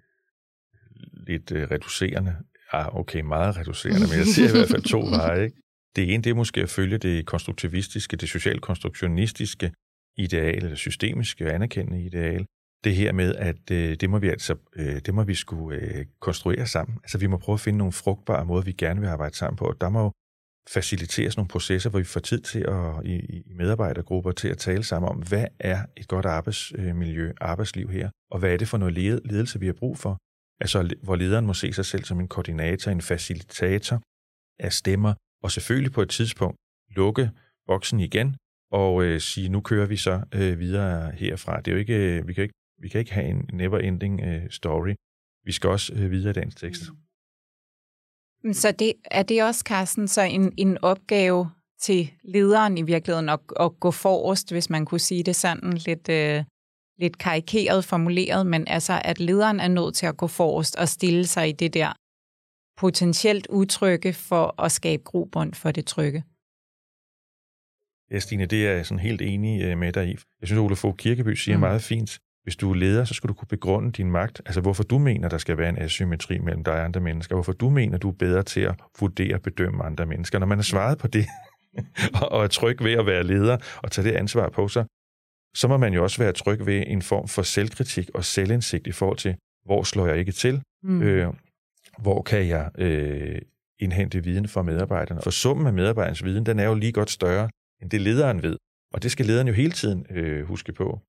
lidt 1.27 1.51
øh, 1.51 1.71
reducerende. 1.71 2.35
Ah, 2.71 2.95
okay, 2.95 3.21
meget 3.21 3.57
reducerende, 3.57 4.07
men 4.07 4.17
jeg 4.17 4.27
ser 4.35 4.47
i 4.49 4.51
hvert 4.51 4.69
fald 4.69 4.83
to 4.83 4.99
veje. 4.99 5.43
Ikke? 5.43 5.57
Det 5.95 6.13
ene, 6.13 6.23
det 6.23 6.29
er 6.29 6.33
måske 6.33 6.61
at 6.61 6.69
følge 6.69 6.97
det 6.97 7.25
konstruktivistiske, 7.25 8.17
det 8.17 8.29
socialkonstruktionistiske 8.29 9.71
ideal, 10.17 10.63
eller 10.63 10.75
systemiske 10.75 11.51
anerkendende 11.51 12.03
ideal. 12.03 12.45
Det 12.83 12.95
her 12.95 13.11
med, 13.11 13.35
at 13.35 13.71
øh, 13.71 13.95
det 13.95 14.09
må 14.09 14.19
vi 14.19 14.29
altså, 14.29 14.55
øh, 14.75 15.01
det 15.05 15.13
må 15.13 15.23
vi 15.23 15.35
skulle 15.35 15.79
øh, 15.79 16.05
konstruere 16.19 16.67
sammen. 16.67 16.97
Altså 17.03 17.17
vi 17.17 17.27
må 17.27 17.37
prøve 17.37 17.53
at 17.53 17.59
finde 17.59 17.77
nogle 17.77 17.93
frugtbare 17.93 18.45
måder, 18.45 18.63
vi 18.63 18.71
gerne 18.71 18.99
vil 19.01 19.07
arbejde 19.07 19.35
sammen 19.35 19.57
på. 19.57 19.65
Og 19.65 19.81
der 19.81 19.89
må 19.89 20.03
jo 20.03 20.11
faciliteres 20.69 21.37
nogle 21.37 21.47
processer, 21.47 21.89
hvor 21.89 21.99
vi 21.99 22.05
får 22.05 22.19
tid 22.19 22.41
til 22.41 22.59
at, 22.59 23.05
i, 23.05 23.15
i 23.15 23.53
medarbejdergrupper 23.55 24.31
til 24.31 24.47
at 24.47 24.57
tale 24.57 24.83
sammen 24.83 25.09
om, 25.09 25.17
hvad 25.17 25.45
er 25.59 25.85
et 25.97 26.07
godt 26.07 26.25
arbejdsmiljø, 26.25 27.27
øh, 27.27 27.33
arbejdsliv 27.41 27.89
her, 27.89 28.09
og 28.31 28.39
hvad 28.39 28.53
er 28.53 28.57
det 28.57 28.67
for 28.67 28.77
noget 28.77 28.93
ledelse, 29.25 29.59
vi 29.59 29.65
har 29.65 29.73
brug 29.73 29.97
for. 29.97 30.17
Altså, 30.59 30.95
hvor 31.03 31.15
lederen 31.15 31.45
må 31.45 31.53
se 31.53 31.73
sig 31.73 31.85
selv 31.85 32.03
som 32.03 32.19
en 32.19 32.27
koordinator, 32.27 32.91
en 32.91 33.01
facilitator 33.01 34.01
af 34.59 34.73
stemmer, 34.73 35.13
og 35.43 35.51
selvfølgelig 35.51 35.91
på 35.91 36.01
et 36.01 36.09
tidspunkt 36.09 36.57
lukke 36.89 37.31
boksen 37.67 37.99
igen 37.99 38.35
og 38.71 39.03
øh, 39.03 39.21
sige, 39.21 39.49
nu 39.49 39.61
kører 39.61 39.85
vi 39.85 39.97
så 39.97 40.21
øh, 40.33 40.59
videre 40.59 41.11
herfra. 41.11 41.61
Det 41.61 41.67
er 41.67 41.71
jo 41.71 41.79
ikke, 41.79 42.17
øh, 42.17 42.27
vi, 42.27 42.33
kan 42.33 42.43
ikke, 42.43 42.55
vi 42.81 42.89
kan 42.89 42.99
ikke 42.99 43.13
have 43.13 43.27
en 43.27 43.49
never-ending 43.53 44.21
øh, 44.27 44.49
story. 44.49 44.93
Vi 45.43 45.51
skal 45.51 45.69
også 45.69 45.93
øh, 45.93 46.11
videre 46.11 46.29
i 46.29 46.33
dagens 46.33 46.55
tekst. 46.55 46.83
Mm. 48.43 48.53
Så 48.53 48.71
det, 48.71 48.93
er 49.11 49.23
det 49.23 49.43
også, 49.43 49.63
Carsten, 49.67 50.07
så 50.07 50.21
en, 50.21 50.53
en 50.57 50.77
opgave 50.81 51.51
til 51.79 52.11
lederen 52.23 52.77
i 52.77 52.81
virkeligheden 52.81 53.29
at, 53.29 53.39
at 53.59 53.79
gå 53.79 53.91
forrest, 53.91 54.51
hvis 54.51 54.69
man 54.69 54.85
kunne 54.85 54.99
sige 54.99 55.23
det 55.23 55.35
sådan 55.35 55.73
lidt, 55.73 56.09
øh, 56.09 56.43
lidt 56.97 57.17
karikeret 57.17 57.85
formuleret, 57.85 58.47
men 58.47 58.67
altså 58.67 59.01
at 59.03 59.19
lederen 59.19 59.59
er 59.59 59.67
nødt 59.67 59.95
til 59.95 60.05
at 60.05 60.17
gå 60.17 60.27
forrest 60.27 60.75
og 60.75 60.89
stille 60.89 61.27
sig 61.27 61.49
i 61.49 61.51
det 61.51 61.73
der 61.73 61.93
potentielt 62.77 63.47
utrygge 63.49 64.13
for 64.13 64.61
at 64.61 64.71
skabe 64.71 65.03
grobund 65.03 65.53
for 65.53 65.71
det 65.71 65.85
trygge. 65.85 66.23
Ja, 68.11 68.19
Stine, 68.19 68.45
det 68.45 68.67
er 68.67 68.71
jeg 68.71 68.85
sådan 68.85 68.99
helt 68.99 69.21
enig 69.21 69.61
øh, 69.63 69.77
med 69.77 69.93
dig 69.93 70.07
i. 70.07 70.15
Jeg 70.41 70.47
synes, 70.47 70.59
Ole 70.59 70.75
Fogh 70.75 70.95
Kirkeby 70.95 71.33
siger 71.33 71.57
mm. 71.57 71.59
meget 71.59 71.81
fint, 71.81 72.19
hvis 72.43 72.55
du 72.55 72.71
er 72.71 72.75
leder, 72.75 73.05
så 73.05 73.13
skal 73.13 73.27
du 73.27 73.33
kunne 73.33 73.47
begrunde 73.47 73.91
din 73.91 74.11
magt. 74.11 74.41
Altså, 74.45 74.61
hvorfor 74.61 74.83
du 74.83 74.97
mener, 74.97 75.29
der 75.29 75.37
skal 75.37 75.57
være 75.57 75.69
en 75.69 75.81
asymmetri 75.81 76.39
mellem 76.39 76.63
dig 76.63 76.73
og 76.73 76.83
andre 76.83 76.99
mennesker. 76.99 77.35
Hvorfor 77.35 77.53
du 77.53 77.69
mener, 77.69 77.97
du 77.97 78.09
er 78.09 78.13
bedre 78.13 78.43
til 78.43 78.61
at 78.61 78.75
vurdere 78.99 79.35
og 79.35 79.41
bedømme 79.41 79.83
andre 79.83 80.05
mennesker. 80.05 80.39
Når 80.39 80.47
man 80.47 80.57
har 80.57 80.63
svaret 80.63 80.97
på 80.97 81.07
det, 81.07 81.25
og 82.31 82.43
er 82.43 82.47
tryg 82.47 82.83
ved 82.83 82.93
at 82.93 83.05
være 83.05 83.23
leder 83.23 83.57
og 83.83 83.91
tage 83.91 84.07
det 84.07 84.15
ansvar 84.15 84.49
på 84.49 84.67
sig, 84.67 84.85
så 85.55 85.67
må 85.67 85.77
man 85.77 85.93
jo 85.93 86.03
også 86.03 86.23
være 86.23 86.31
tryg 86.31 86.65
ved 86.65 86.83
en 86.87 87.01
form 87.01 87.27
for 87.27 87.41
selvkritik 87.41 88.09
og 88.13 88.25
selvindsigt 88.25 88.87
i 88.87 88.91
forhold 88.91 89.17
til, 89.17 89.35
hvor 89.65 89.83
slår 89.83 90.07
jeg 90.07 90.17
ikke 90.17 90.31
til, 90.31 90.61
Mm. 90.85 91.01
Øh, 91.01 91.33
hvor 91.97 92.21
kan 92.21 92.47
jeg 92.47 92.71
øh, 92.77 93.41
indhente 93.79 94.23
viden 94.23 94.47
fra 94.47 94.61
medarbejderne? 94.61 95.21
For 95.21 95.29
summen 95.29 95.67
af 95.67 95.73
medarbejdernes 95.73 96.23
viden, 96.23 96.45
den 96.45 96.59
er 96.59 96.65
jo 96.65 96.73
lige 96.73 96.91
godt 96.91 97.09
større, 97.09 97.49
end 97.81 97.89
det 97.89 98.01
lederen 98.01 98.43
ved. 98.43 98.57
Og 98.93 99.03
det 99.03 99.11
skal 99.11 99.25
lederen 99.25 99.47
jo 99.47 99.53
hele 99.53 99.71
tiden 99.71 100.05
øh, 100.09 100.45
huske 100.45 100.73
på. 100.73 100.99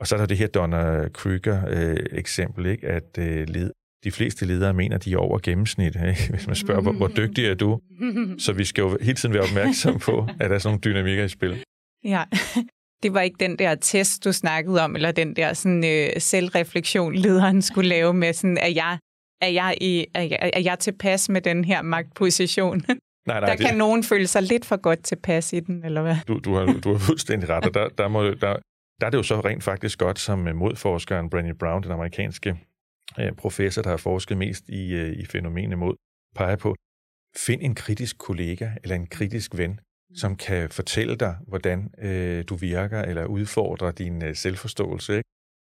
Og 0.00 0.06
så 0.06 0.14
er 0.14 0.18
der 0.18 0.26
det 0.26 0.38
her 0.38 0.46
Donna 0.46 1.08
Kruger-eksempel, 1.08 2.66
øh, 2.66 2.72
ikke? 2.72 2.88
at 2.88 3.18
øh, 3.18 3.48
led, 3.48 3.70
de 4.04 4.10
fleste 4.10 4.46
ledere 4.46 4.74
mener, 4.74 4.98
de 4.98 5.12
er 5.12 5.16
over 5.16 5.38
gennemsnit, 5.42 5.96
ikke? 5.96 6.26
hvis 6.34 6.46
man 6.46 6.56
spørger, 6.56 6.82
hvor, 6.82 6.92
hvor 6.92 7.08
dygtig 7.08 7.46
er 7.46 7.54
du? 7.54 7.80
Så 8.44 8.52
vi 8.52 8.64
skal 8.64 8.82
jo 8.82 8.98
hele 9.00 9.14
tiden 9.14 9.34
være 9.34 9.42
opmærksom 9.42 9.98
på, 9.98 10.28
at 10.40 10.50
der 10.50 10.54
er 10.54 10.58
sådan 10.58 10.72
nogle 10.72 10.80
dynamikker 10.80 11.24
i 11.24 11.28
spil. 11.28 11.64
Ja, 12.04 12.24
det 13.04 13.14
var 13.14 13.20
ikke 13.20 13.36
den 13.40 13.58
der 13.58 13.74
test, 13.74 14.24
du 14.24 14.32
snakkede 14.32 14.84
om, 14.84 14.96
eller 14.96 15.12
den 15.12 15.36
der 15.36 15.52
sådan, 15.52 15.84
øh, 15.84 16.10
selvreflektion, 16.18 17.14
lederen 17.14 17.62
skulle 17.62 17.88
lave 17.88 18.14
med, 18.14 18.32
sådan, 18.32 18.58
at 18.58 18.74
jeg, 18.76 18.98
er, 19.40 19.48
jeg 19.48 19.76
i, 19.80 20.06
er, 20.14 20.22
jeg, 20.22 20.50
er 20.52 20.60
jeg 20.60 20.78
tilpas 20.78 21.28
med 21.28 21.40
den 21.40 21.64
her 21.64 21.82
magtposition? 21.82 22.82
Nej, 23.26 23.40
nej, 23.40 23.40
der 23.40 23.56
det... 23.56 23.66
kan 23.66 23.76
nogen 23.76 24.04
føle 24.04 24.26
sig 24.26 24.42
lidt 24.42 24.64
for 24.64 24.76
godt 24.76 25.02
tilpas 25.02 25.52
i 25.52 25.60
den, 25.60 25.84
eller 25.84 26.02
hvad? 26.02 26.16
Du, 26.28 26.38
du, 26.38 26.54
har, 26.54 26.80
du 26.84 26.92
har 26.92 26.98
fuldstændig 26.98 27.48
ret, 27.48 27.64
og 27.64 27.74
der, 27.74 27.88
der, 27.88 28.08
må, 28.08 28.24
der, 28.24 28.56
der 29.00 29.06
er 29.06 29.10
det 29.10 29.18
jo 29.18 29.22
så 29.22 29.40
rent 29.40 29.64
faktisk 29.64 29.98
godt, 29.98 30.18
som 30.18 30.38
modforskeren 30.38 31.30
Brandy 31.30 31.54
Brown, 31.58 31.82
den 31.82 31.92
amerikanske 31.92 32.56
øh, 33.18 33.32
professor, 33.32 33.82
der 33.82 33.90
har 33.90 33.96
forsket 33.96 34.38
mest 34.38 34.68
i, 34.68 34.92
øh, 34.92 35.12
i 35.12 35.24
fænomenet 35.24 35.78
mod, 35.78 35.94
peger 36.36 36.56
på, 36.56 36.74
find 37.36 37.62
en 37.62 37.74
kritisk 37.74 38.18
kollega 38.18 38.70
eller 38.82 38.96
en 38.96 39.06
kritisk 39.06 39.56
ven, 39.56 39.80
som 40.16 40.36
kan 40.36 40.70
fortælle 40.70 41.16
dig, 41.16 41.36
hvordan 41.46 41.90
øh, 41.98 42.44
du 42.48 42.54
virker 42.56 43.02
eller 43.02 43.24
udfordrer 43.24 43.90
din 43.90 44.24
øh, 44.24 44.36
selvforståelse. 44.36 45.16
Ikke? 45.16 45.28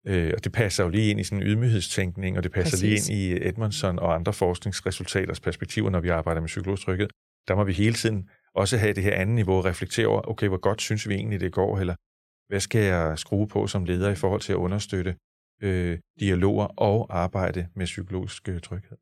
Øh, 0.06 0.32
og 0.36 0.44
det 0.44 0.52
passer 0.52 0.84
jo 0.84 0.90
lige 0.90 1.10
ind 1.10 1.20
i 1.20 1.24
sådan 1.24 1.42
en 1.42 1.48
ydmyghedstænkning, 1.48 2.36
og 2.36 2.42
det 2.42 2.52
passer 2.52 2.76
Præcis. 2.76 3.08
lige 3.08 3.30
ind 3.30 3.42
i 3.42 3.48
Edmondson 3.48 3.98
og 3.98 4.14
andre 4.14 4.32
forskningsresultaters 4.32 5.40
perspektiver, 5.40 5.90
når 5.90 6.00
vi 6.00 6.08
arbejder 6.08 6.40
med 6.40 6.48
psykologisk 6.48 6.86
tryghed. 6.86 7.08
Der 7.48 7.54
må 7.54 7.64
vi 7.64 7.72
hele 7.72 7.94
tiden 7.94 8.28
også 8.54 8.76
have 8.76 8.92
det 8.92 9.02
her 9.02 9.14
andet 9.14 9.34
niveau 9.34 9.54
og 9.54 9.64
reflektere 9.64 10.06
over, 10.06 10.28
okay, 10.28 10.48
hvor 10.48 10.56
godt 10.58 10.80
synes 10.82 11.08
vi 11.08 11.14
egentlig, 11.14 11.40
det 11.40 11.52
går, 11.52 11.78
eller 11.78 11.94
hvad 12.48 12.60
skal 12.60 12.84
jeg 12.84 13.18
skrue 13.18 13.48
på 13.48 13.66
som 13.66 13.84
leder 13.84 14.10
i 14.10 14.14
forhold 14.14 14.40
til 14.40 14.52
at 14.52 14.56
understøtte 14.56 15.16
øh, 15.62 15.98
dialoger 16.20 16.66
og 16.66 17.06
arbejde 17.18 17.68
med 17.74 17.86
psykologisk 17.86 18.48
øh, 18.48 18.60
tryghed. 18.60 18.96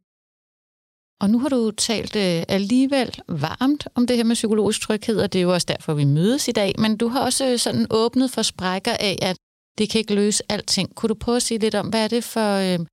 Og 1.21 1.31
nu 1.31 1.39
har 1.39 1.49
du 1.49 1.71
talt 1.71 2.17
øh, 2.17 2.43
alligevel 2.49 3.21
varmt 3.29 3.89
om 3.95 4.07
det 4.07 4.17
her 4.17 4.25
med 4.25 4.35
psykologisk 4.35 4.81
tryghed, 4.81 5.21
og 5.21 5.33
det 5.33 5.39
er 5.39 5.43
jo 5.43 5.53
også 5.53 5.67
derfor, 5.71 5.95
vi 5.95 6.05
mødes 6.05 6.49
i 6.49 6.53
dag. 6.53 6.73
Men 6.79 6.97
du 6.97 7.09
har 7.09 7.25
også 7.25 7.53
øh, 7.53 7.59
sådan 7.59 7.87
åbnet 7.91 8.31
for 8.31 8.43
sprækker 8.43 8.93
af, 8.93 9.17
at 9.23 9.37
det 9.79 9.91
kan 9.91 9.99
ikke 9.99 10.15
løse 10.15 10.43
alting. 10.49 10.95
Kunne 10.95 11.09
du 11.09 11.15
prøve 11.15 11.37
at 11.37 11.43
sige 11.43 11.59
lidt 11.59 11.75
om, 11.75 11.89
hvad 11.89 12.05
er 12.05 12.09
det 12.09 12.25
for... 12.25 12.51
Øh, 12.67 12.87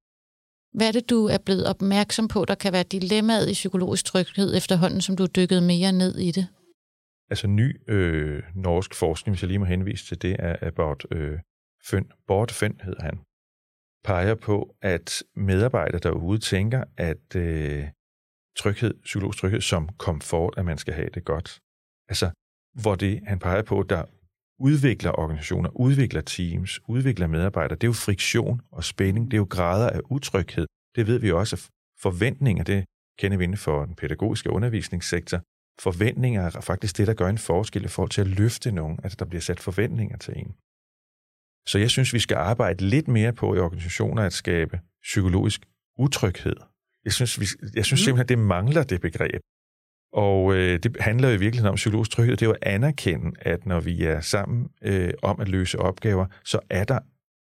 hvad 0.77 0.87
er 0.87 0.91
det, 0.91 1.09
du 1.09 1.25
er 1.25 1.37
blevet 1.45 1.67
opmærksom 1.67 2.27
på, 2.27 2.45
der 2.45 2.55
kan 2.55 2.73
være 2.73 2.83
dilemmaet 2.83 3.49
i 3.49 3.53
psykologisk 3.53 4.05
tryghed 4.05 4.57
efterhånden, 4.57 5.01
som 5.01 5.17
du 5.17 5.23
er 5.23 5.27
dykket 5.27 5.63
mere 5.63 5.91
ned 5.91 6.17
i 6.17 6.31
det? 6.31 6.47
Altså 7.29 7.47
ny 7.47 7.89
øh, 7.89 8.43
norsk 8.55 8.95
forskning, 8.95 9.35
hvis 9.35 9.41
jeg 9.41 9.47
lige 9.47 9.59
må 9.59 9.65
henvise 9.65 10.05
til 10.05 10.21
det, 10.21 10.35
er 10.39 10.55
About 10.67 11.05
øh, 11.11 11.39
Føn. 11.89 12.05
Bort 12.27 12.51
Føn 12.51 12.81
hedder 12.83 13.03
han. 13.03 13.19
Peger 14.03 14.35
på, 14.35 14.75
at 14.81 15.23
medarbejdere 15.35 15.99
derude 15.99 16.39
tænker, 16.39 16.83
at 16.97 17.35
øh, 17.35 17.87
tryghed, 18.58 18.93
psykologisk 19.04 19.39
tryghed 19.39 19.62
som 19.62 19.89
komfort, 19.98 20.54
at 20.58 20.65
man 20.65 20.78
skal 20.78 20.93
have 20.93 21.10
det 21.13 21.26
godt. 21.26 21.60
Altså, 22.10 22.32
hvor 22.82 22.96
det, 22.96 23.22
han 23.28 23.39
peger 23.39 23.62
på, 23.62 23.84
der 23.84 24.04
udvikler 24.60 25.20
organisationer, 25.20 25.70
udvikler 25.70 26.22
teams, 26.22 26.80
udvikler 26.88 27.28
medarbejdere, 27.28 27.76
det 27.76 27.84
er 27.84 27.88
jo 27.88 27.93
friktion 27.93 28.62
og 28.72 28.84
spænding, 28.84 29.26
det 29.32 29.34
er 29.34 29.38
jo 29.38 29.48
grader 29.50 29.89
af 29.89 30.00
utryghed. 30.10 30.65
Det 30.96 31.08
ved 31.08 31.20
vi 31.20 31.32
også, 31.32 31.56
at 31.56 31.70
forventninger, 32.02 32.63
det 32.63 32.86
kender 33.20 33.38
vi 33.38 33.43
inden 33.43 33.58
for 33.58 33.86
den 33.86 33.96
pædagogiske 33.96 34.50
undervisningssektor. 34.50 35.41
Forventninger 35.80 36.41
er 36.41 36.62
faktisk 36.62 36.98
det, 36.98 37.08
der 37.08 37.13
gør 37.13 37.30
en 37.30 37.38
forskel 37.38 37.86
i 37.86 37.88
forhold 37.88 38.10
til 38.10 38.22
at 38.22 38.28
løfte 38.28 38.72
nogen, 38.72 39.00
at 39.04 39.20
der 39.20 39.26
bliver 39.26 39.41
sat 39.41 39.60
forventninger 39.60 40.17
til 40.17 40.34
en. 40.38 40.56
Så 41.67 41.80
jeg 41.80 41.89
synes, 41.89 42.13
vi 42.13 42.20
skal 42.20 42.38
arbejde 42.38 42.86
lidt 42.86 43.08
mere 43.08 43.34
på 43.34 43.56
i 43.56 43.60
organisationer 43.60 44.24
at 44.24 44.34
skabe 44.34 44.80
psykologisk 45.02 45.65
utryghed. 45.98 46.56
Jeg 47.08 47.13
synes, 47.13 47.34
vi, 47.39 47.46
jeg 47.76 47.86
synes 47.86 48.02
mm. 48.02 48.06
simpelthen, 48.06 48.28
det 48.28 48.39
mangler 48.39 48.84
det 48.84 49.02
begreb. 49.02 49.41
Og 50.13 50.56
øh, 50.56 50.80
det 50.84 50.98
handler 51.00 51.28
jo 51.30 51.36
i 51.36 51.39
virkeligheden 51.39 51.70
om 51.70 51.76
psykologisk 51.76 52.12
tryghed. 52.12 52.38
Det 52.38 52.41
er 52.41 52.50
jo 52.50 52.58
at 52.62 52.74
anerkende, 52.76 53.32
at 53.41 53.65
når 53.65 53.80
vi 53.80 54.04
er 54.04 54.22
sammen 54.22 54.70
øh, 54.82 55.13
om 55.22 55.39
at 55.39 55.48
løse 55.48 55.80
opgaver, 55.80 56.26
så 56.43 56.60
er 56.70 56.84
der 56.84 57.00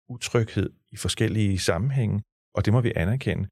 utryghed 0.09 0.69
i 0.91 0.97
forskellige 0.97 1.59
sammenhænge, 1.59 2.21
og 2.55 2.65
det 2.65 2.73
må 2.73 2.81
vi 2.81 2.91
anerkende. 2.95 3.47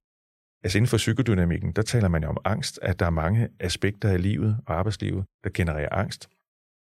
Altså 0.64 0.78
inden 0.78 0.90
for 0.90 0.98
psykodynamikken, 0.98 1.72
der 1.72 1.82
taler 1.82 2.08
man 2.08 2.24
jo 2.24 2.30
om 2.30 2.38
angst, 2.46 2.80
at 2.82 3.00
der 3.00 3.06
er 3.06 3.10
mange 3.10 3.50
aspekter 3.60 4.10
af 4.10 4.22
livet 4.22 4.58
og 4.66 4.76
arbejdslivet, 4.76 5.26
der 5.44 5.50
genererer 5.54 5.96
angst. 5.96 6.30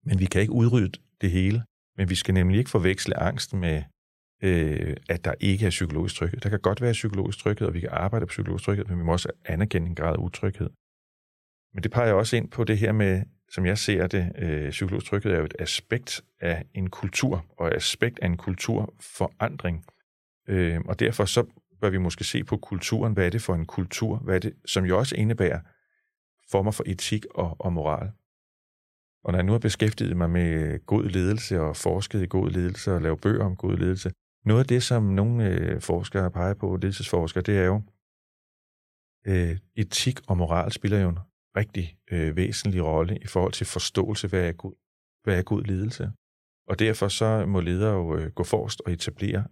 Men 0.05 0.19
vi 0.19 0.25
kan 0.25 0.41
ikke 0.41 0.53
udrydde 0.53 0.99
det 1.21 1.31
hele. 1.31 1.63
Men 1.97 2.09
vi 2.09 2.15
skal 2.15 2.33
nemlig 2.33 2.57
ikke 2.59 2.69
forveksle 2.69 3.19
angst 3.19 3.53
med, 3.53 3.83
øh, 4.45 4.97
at 5.09 5.25
der 5.25 5.33
ikke 5.39 5.65
er 5.65 5.69
psykologisk 5.69 6.15
tryghed. 6.15 6.39
Der 6.39 6.49
kan 6.49 6.59
godt 6.59 6.81
være 6.81 6.91
psykologisk 6.91 7.39
tryghed, 7.39 7.67
og 7.67 7.73
vi 7.73 7.79
kan 7.79 7.89
arbejde 7.91 8.25
på 8.25 8.29
psykologisk 8.29 8.65
tryghed, 8.65 8.85
men 8.85 8.97
vi 8.97 9.03
må 9.03 9.11
også 9.11 9.29
anerkende 9.45 9.87
en 9.87 9.95
grad 9.95 10.13
af 10.13 10.17
utryghed. 10.17 10.69
Men 11.73 11.83
det 11.83 11.91
peger 11.91 12.13
også 12.13 12.35
ind 12.35 12.51
på 12.51 12.63
det 12.63 12.77
her 12.77 12.91
med, 12.91 13.23
som 13.51 13.65
jeg 13.65 13.77
ser 13.77 14.07
det, 14.07 14.31
øh, 14.37 14.69
psykologisk 14.69 15.07
tryghed 15.09 15.31
er 15.31 15.37
jo 15.37 15.45
et 15.45 15.55
aspekt 15.59 16.21
af 16.39 16.65
en 16.73 16.89
kultur, 16.89 17.45
og 17.57 17.67
et 17.67 17.73
aspekt 17.73 18.19
af 18.19 18.25
en 18.25 18.37
kulturforandring. 18.37 19.85
Øh, 20.47 20.79
og 20.85 20.99
derfor 20.99 21.25
så 21.25 21.45
bør 21.81 21.89
vi 21.89 21.97
måske 21.97 22.23
se 22.23 22.43
på 22.43 22.57
kulturen. 22.57 23.13
Hvad 23.13 23.25
er 23.25 23.29
det 23.29 23.41
for 23.41 23.55
en 23.55 23.65
kultur? 23.65 24.17
Hvad 24.17 24.35
er 24.35 24.39
det, 24.39 24.53
som 24.65 24.85
jo 24.85 24.97
også 24.97 25.15
indebærer 25.15 25.59
former 26.51 26.71
for 26.71 26.83
etik 26.87 27.25
og, 27.35 27.55
og 27.59 27.73
moral. 27.73 28.11
Og 29.23 29.31
når 29.31 29.37
jeg 29.37 29.45
nu 29.45 29.51
har 29.51 29.59
beskæftiget 29.59 30.17
mig 30.17 30.29
med 30.29 30.79
god 30.85 31.03
ledelse 31.03 31.61
og 31.61 31.77
forsket 31.77 32.23
i 32.23 32.27
god 32.29 32.49
ledelse 32.49 32.93
og 32.93 33.01
lavet 33.01 33.21
bøger 33.21 33.45
om 33.45 33.55
god 33.55 33.77
ledelse, 33.77 34.11
noget 34.45 34.59
af 34.59 34.67
det, 34.67 34.83
som 34.83 35.03
nogle 35.03 35.49
øh, 35.49 35.81
forskere 35.81 36.31
peger 36.31 36.53
på, 36.53 36.75
ledelsesforskere, 36.75 37.43
det 37.43 37.57
er 37.57 37.65
jo, 37.65 37.81
øh, 39.27 39.57
etik 39.75 40.19
og 40.27 40.37
moral 40.37 40.71
spiller 40.71 40.99
jo 40.99 41.09
en 41.09 41.19
rigtig 41.55 41.97
øh, 42.11 42.35
væsentlig 42.35 42.83
rolle 42.85 43.17
i 43.17 43.27
forhold 43.27 43.53
til 43.53 43.65
forståelse, 43.65 44.27
hvad 44.27 44.47
er 44.47 44.51
god, 44.51 44.73
hvad 45.23 45.37
er 45.37 45.43
god 45.43 45.63
ledelse. 45.63 46.11
Og 46.67 46.79
derfor 46.79 47.07
så 47.07 47.45
må 47.45 47.59
ledere 47.59 47.93
jo 47.93 48.17
øh, 48.17 48.31
gå 48.31 48.43
forrest 48.43 48.81
og 48.85 48.91
etablere 48.91 49.45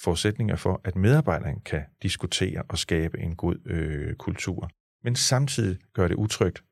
forudsætninger 0.00 0.56
for, 0.56 0.80
at 0.84 0.96
medarbejderen 0.96 1.60
kan 1.60 1.82
diskutere 2.02 2.62
og 2.68 2.78
skabe 2.78 3.18
en 3.18 3.36
god 3.36 3.56
øh, 3.66 4.14
kultur. 4.14 4.70
Men 5.04 5.16
samtidig 5.16 5.78
gør 5.92 6.08
det 6.08 6.14
utrygt, 6.14 6.64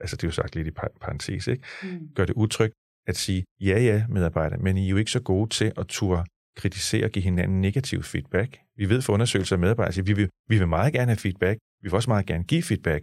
altså 0.00 0.16
det 0.16 0.24
er 0.24 0.28
jo 0.28 0.32
sagt 0.32 0.54
lidt 0.54 0.68
i 0.68 0.70
parentes, 1.00 1.48
ikke? 1.48 1.64
Mm. 1.82 2.14
gør 2.14 2.24
det 2.24 2.34
utrygt 2.36 2.74
at 3.06 3.16
sige, 3.16 3.44
ja 3.60 3.78
ja 3.80 4.06
medarbejdere, 4.08 4.58
men 4.58 4.76
I 4.76 4.84
er 4.84 4.90
jo 4.90 4.96
ikke 4.96 5.10
så 5.10 5.22
gode 5.22 5.50
til 5.50 5.72
at 5.76 5.86
turde 5.86 6.24
kritisere 6.56 7.04
og 7.04 7.10
give 7.10 7.22
hinanden 7.22 7.60
negativ 7.60 8.02
feedback. 8.02 8.58
Vi 8.76 8.88
ved 8.88 9.02
fra 9.02 9.12
undersøgelser 9.12 9.56
af 9.56 9.60
medarbejdere, 9.60 9.98
at 9.98 10.06
vi 10.06 10.12
vil, 10.12 10.28
vi 10.48 10.58
vil 10.58 10.68
meget 10.68 10.92
gerne 10.92 11.06
have 11.06 11.16
feedback, 11.16 11.58
vi 11.82 11.88
vil 11.88 11.94
også 11.94 12.10
meget 12.10 12.26
gerne 12.26 12.44
give 12.44 12.62
feedback, 12.62 13.02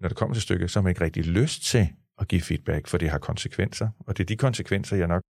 når 0.00 0.08
det 0.08 0.16
kommer 0.16 0.34
til 0.34 0.42
stykket, 0.42 0.70
så 0.70 0.78
har 0.78 0.82
man 0.82 0.90
ikke 0.90 1.04
rigtig 1.04 1.24
lyst 1.26 1.62
til 1.62 1.88
at 2.20 2.28
give 2.28 2.40
feedback, 2.40 2.86
for 2.86 2.98
det 2.98 3.10
har 3.10 3.18
konsekvenser. 3.18 3.88
Og 3.98 4.16
det 4.16 4.24
er 4.24 4.26
de 4.26 4.36
konsekvenser, 4.36 4.96
jeg 4.96 5.08
nok 5.08 5.22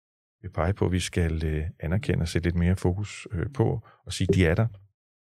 vil 0.42 0.50
pege 0.50 0.72
på, 0.72 0.86
at 0.86 0.92
vi 0.92 1.00
skal 1.00 1.44
øh, 1.44 1.64
anerkende 1.80 2.22
og 2.22 2.28
sætte 2.28 2.46
lidt 2.48 2.56
mere 2.56 2.76
fokus 2.76 3.28
øh, 3.32 3.46
på 3.54 3.80
og 4.06 4.12
sige, 4.12 4.28
de 4.34 4.46
er 4.46 4.54
der. 4.54 4.66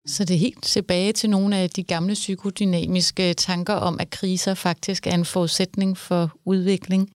Så 0.06 0.24
det 0.24 0.34
er 0.34 0.38
helt 0.38 0.64
tilbage 0.64 1.12
til 1.12 1.30
nogle 1.30 1.56
af 1.56 1.70
de 1.70 1.82
gamle 1.82 2.14
psykodynamiske 2.14 3.34
tanker 3.34 3.74
om, 3.74 4.00
at 4.00 4.10
kriser 4.10 4.54
faktisk 4.54 5.06
er 5.06 5.14
en 5.14 5.24
forudsætning 5.24 5.96
for 5.96 6.38
udvikling. 6.44 7.08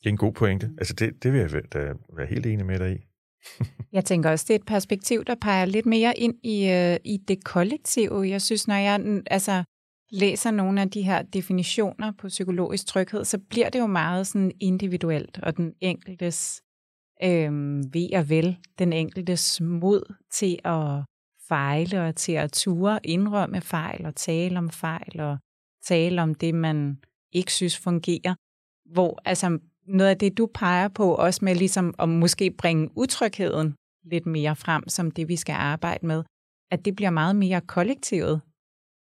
Det 0.00 0.06
er 0.06 0.10
en 0.10 0.16
god 0.16 0.32
pointe. 0.32 0.70
Altså 0.78 0.94
det, 0.94 1.22
det 1.22 1.32
vil 1.32 1.40
jeg 1.40 1.50
da 1.72 1.92
være 2.16 2.26
helt 2.26 2.46
enig 2.46 2.66
med 2.66 2.78
dig 2.78 2.92
i 2.92 3.09
jeg 3.92 4.04
tænker 4.04 4.30
også, 4.30 4.44
det 4.48 4.54
er 4.54 4.58
et 4.58 4.66
perspektiv, 4.66 5.24
der 5.24 5.34
peger 5.34 5.64
lidt 5.64 5.86
mere 5.86 6.18
ind 6.18 6.34
i, 6.42 6.70
øh, 6.70 6.96
i 7.04 7.16
det 7.28 7.44
kollektive. 7.44 8.28
Jeg 8.28 8.42
synes, 8.42 8.68
når 8.68 8.74
jeg 8.74 9.22
altså, 9.26 9.64
læser 10.10 10.50
nogle 10.50 10.80
af 10.80 10.90
de 10.90 11.02
her 11.02 11.22
definitioner 11.22 12.12
på 12.18 12.28
psykologisk 12.28 12.86
tryghed, 12.86 13.24
så 13.24 13.38
bliver 13.38 13.68
det 13.68 13.78
jo 13.78 13.86
meget 13.86 14.26
sådan 14.26 14.52
individuelt, 14.60 15.38
og 15.42 15.56
den 15.56 15.72
enkeltes 15.80 16.62
øh, 17.22 17.52
ved 17.92 18.14
og 18.14 18.28
vel, 18.28 18.56
den 18.78 18.92
enkeltes 18.92 19.60
mod 19.60 20.14
til 20.32 20.58
at 20.64 21.04
fejle 21.48 22.02
og 22.02 22.16
til 22.16 22.32
at 22.32 22.52
ture 22.52 23.00
indrømme 23.04 23.60
fejl 23.60 24.06
og 24.06 24.16
tale 24.16 24.58
om 24.58 24.70
fejl 24.70 25.20
og 25.20 25.38
tale 25.84 26.22
om 26.22 26.34
det, 26.34 26.54
man 26.54 26.98
ikke 27.32 27.52
synes 27.52 27.78
fungerer. 27.78 28.34
Hvor 28.92 29.20
altså 29.24 29.58
noget 29.92 30.10
af 30.10 30.18
det, 30.18 30.38
du 30.38 30.46
peger 30.54 30.88
på, 30.88 31.14
også 31.14 31.44
med 31.44 31.54
ligesom 31.54 31.94
at 31.98 32.08
måske 32.08 32.50
bringe 32.50 32.90
utrygheden 32.96 33.74
lidt 34.04 34.26
mere 34.26 34.56
frem, 34.56 34.88
som 34.88 35.10
det, 35.10 35.28
vi 35.28 35.36
skal 35.36 35.52
arbejde 35.52 36.06
med, 36.06 36.24
at 36.70 36.84
det 36.84 36.96
bliver 36.96 37.10
meget 37.10 37.36
mere 37.36 37.60
kollektivet, 37.60 38.40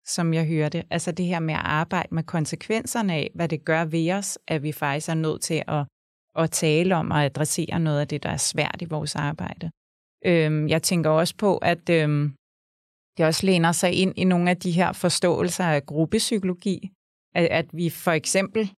som 0.05 0.33
jeg 0.33 0.47
hørte. 0.47 0.83
Altså 0.89 1.11
det 1.11 1.25
her 1.25 1.39
med 1.39 1.53
at 1.53 1.61
arbejde 1.63 2.15
med 2.15 2.23
konsekvenserne 2.23 3.13
af, 3.13 3.31
hvad 3.35 3.49
det 3.49 3.65
gør 3.65 3.85
ved 3.85 4.11
os, 4.11 4.39
at 4.47 4.63
vi 4.63 4.71
faktisk 4.71 5.09
er 5.09 5.13
nødt 5.13 5.41
til 5.41 5.63
at, 5.67 5.85
at 6.35 6.51
tale 6.51 6.95
om 6.95 7.11
og 7.11 7.25
adressere 7.25 7.79
noget 7.79 7.99
af 7.99 8.07
det, 8.07 8.23
der 8.23 8.29
er 8.29 8.37
svært 8.37 8.81
i 8.81 8.85
vores 8.85 9.15
arbejde. 9.15 9.71
Øhm, 10.25 10.67
jeg 10.67 10.83
tænker 10.83 11.09
også 11.09 11.35
på, 11.37 11.57
at 11.57 11.89
øhm, 11.89 12.33
det 13.17 13.25
også 13.25 13.45
læner 13.45 13.71
sig 13.71 13.93
ind 13.93 14.13
i 14.17 14.23
nogle 14.23 14.49
af 14.49 14.57
de 14.57 14.71
her 14.71 14.91
forståelser 14.91 15.63
af 15.63 15.85
gruppepsykologi, 15.85 16.91
at, 17.35 17.45
at 17.45 17.65
vi 17.73 17.89
for 17.89 18.11
eksempel, 18.11 18.71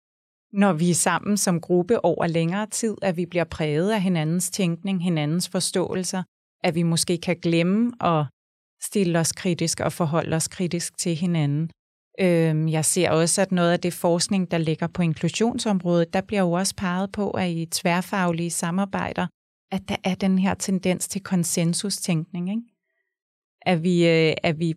når 0.56 0.72
vi 0.72 0.90
er 0.90 0.94
sammen 0.94 1.36
som 1.36 1.60
gruppe 1.60 2.04
over 2.04 2.26
længere 2.26 2.66
tid, 2.66 2.96
at 3.02 3.16
vi 3.16 3.26
bliver 3.26 3.44
præget 3.44 3.90
af 3.92 4.02
hinandens 4.02 4.50
tænkning, 4.50 5.02
hinandens 5.02 5.48
forståelser, 5.48 6.22
at 6.64 6.74
vi 6.74 6.82
måske 6.82 7.18
kan 7.18 7.36
glemme 7.36 7.92
at 8.00 8.26
stille 8.82 9.18
os 9.18 9.32
kritisk 9.32 9.80
og 9.80 9.92
forholde 9.92 10.36
os 10.36 10.48
kritisk 10.48 10.98
til 10.98 11.14
hinanden. 11.14 11.70
Øhm, 12.20 12.68
jeg 12.68 12.84
ser 12.84 13.10
også, 13.10 13.42
at 13.42 13.52
noget 13.52 13.72
af 13.72 13.80
det 13.80 13.92
forskning, 13.92 14.50
der 14.50 14.58
ligger 14.58 14.86
på 14.86 15.02
inklusionsområdet, 15.02 16.12
der 16.12 16.20
bliver 16.20 16.42
jo 16.42 16.52
også 16.52 16.74
peget 16.76 17.12
på, 17.12 17.30
at 17.30 17.50
i 17.50 17.66
tværfaglige 17.66 18.50
samarbejder, 18.50 19.26
at 19.70 19.82
der 19.88 19.96
er 20.04 20.14
den 20.14 20.38
her 20.38 20.54
tendens 20.54 21.08
til 21.08 21.22
konsensustænkning. 21.22 22.50
Ikke? 22.50 22.62
At, 23.62 23.82
vi, 23.82 24.08
øh, 24.08 24.34
at 24.42 24.58
vi 24.58 24.74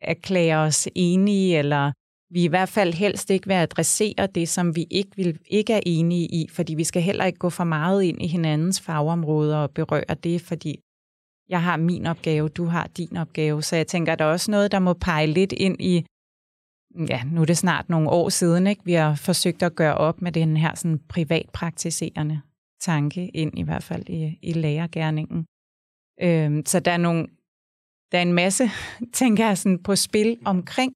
erklærer 0.00 0.58
os 0.58 0.88
enige, 0.94 1.58
eller 1.58 1.92
vi 2.30 2.44
i 2.44 2.48
hvert 2.48 2.68
fald 2.68 2.94
helst 2.94 3.30
ikke 3.30 3.46
vil 3.46 3.54
adressere 3.54 4.26
det, 4.34 4.48
som 4.48 4.76
vi 4.76 4.86
ikke, 4.90 5.10
vil, 5.16 5.38
ikke 5.46 5.72
er 5.72 5.80
enige 5.86 6.26
i, 6.26 6.48
fordi 6.48 6.74
vi 6.74 6.84
skal 6.84 7.02
heller 7.02 7.24
ikke 7.24 7.38
gå 7.38 7.50
for 7.50 7.64
meget 7.64 8.02
ind 8.02 8.22
i 8.22 8.26
hinandens 8.26 8.80
fagområder 8.80 9.56
og 9.56 9.70
berøre 9.70 10.14
det, 10.24 10.40
fordi 10.40 10.80
jeg 11.48 11.62
har 11.62 11.76
min 11.76 12.06
opgave, 12.06 12.48
du 12.48 12.64
har 12.64 12.86
din 12.86 13.16
opgave. 13.16 13.62
Så 13.62 13.76
jeg 13.76 13.86
tænker, 13.86 14.12
at 14.12 14.18
der 14.18 14.24
er 14.24 14.32
også 14.32 14.50
noget, 14.50 14.72
der 14.72 14.78
må 14.78 14.92
pege 14.92 15.26
lidt 15.26 15.52
ind 15.52 15.76
i, 15.80 16.04
ja, 17.08 17.22
nu 17.24 17.40
er 17.40 17.44
det 17.44 17.58
snart 17.58 17.88
nogle 17.88 18.10
år 18.10 18.28
siden, 18.28 18.66
ikke? 18.66 18.82
vi 18.84 18.92
har 18.92 19.14
forsøgt 19.14 19.62
at 19.62 19.74
gøre 19.74 19.94
op 19.94 20.22
med 20.22 20.32
den 20.32 20.56
her 20.56 20.74
sådan 20.74 20.98
privatpraktiserende 21.08 22.40
tanke 22.80 23.28
ind, 23.28 23.58
i 23.58 23.62
hvert 23.62 23.82
fald 23.82 24.08
i, 24.08 24.38
i 24.42 24.52
lærergærningen. 24.52 25.46
Øhm, 26.22 26.66
så 26.66 26.80
der 26.80 26.92
er, 26.92 26.96
nogle, 26.96 27.26
der 28.12 28.18
er 28.18 28.22
en 28.22 28.32
masse, 28.32 28.64
tænker 29.20 29.46
jeg, 29.46 29.58
sådan 29.58 29.82
på 29.82 29.96
spil 29.96 30.38
omkring 30.44 30.92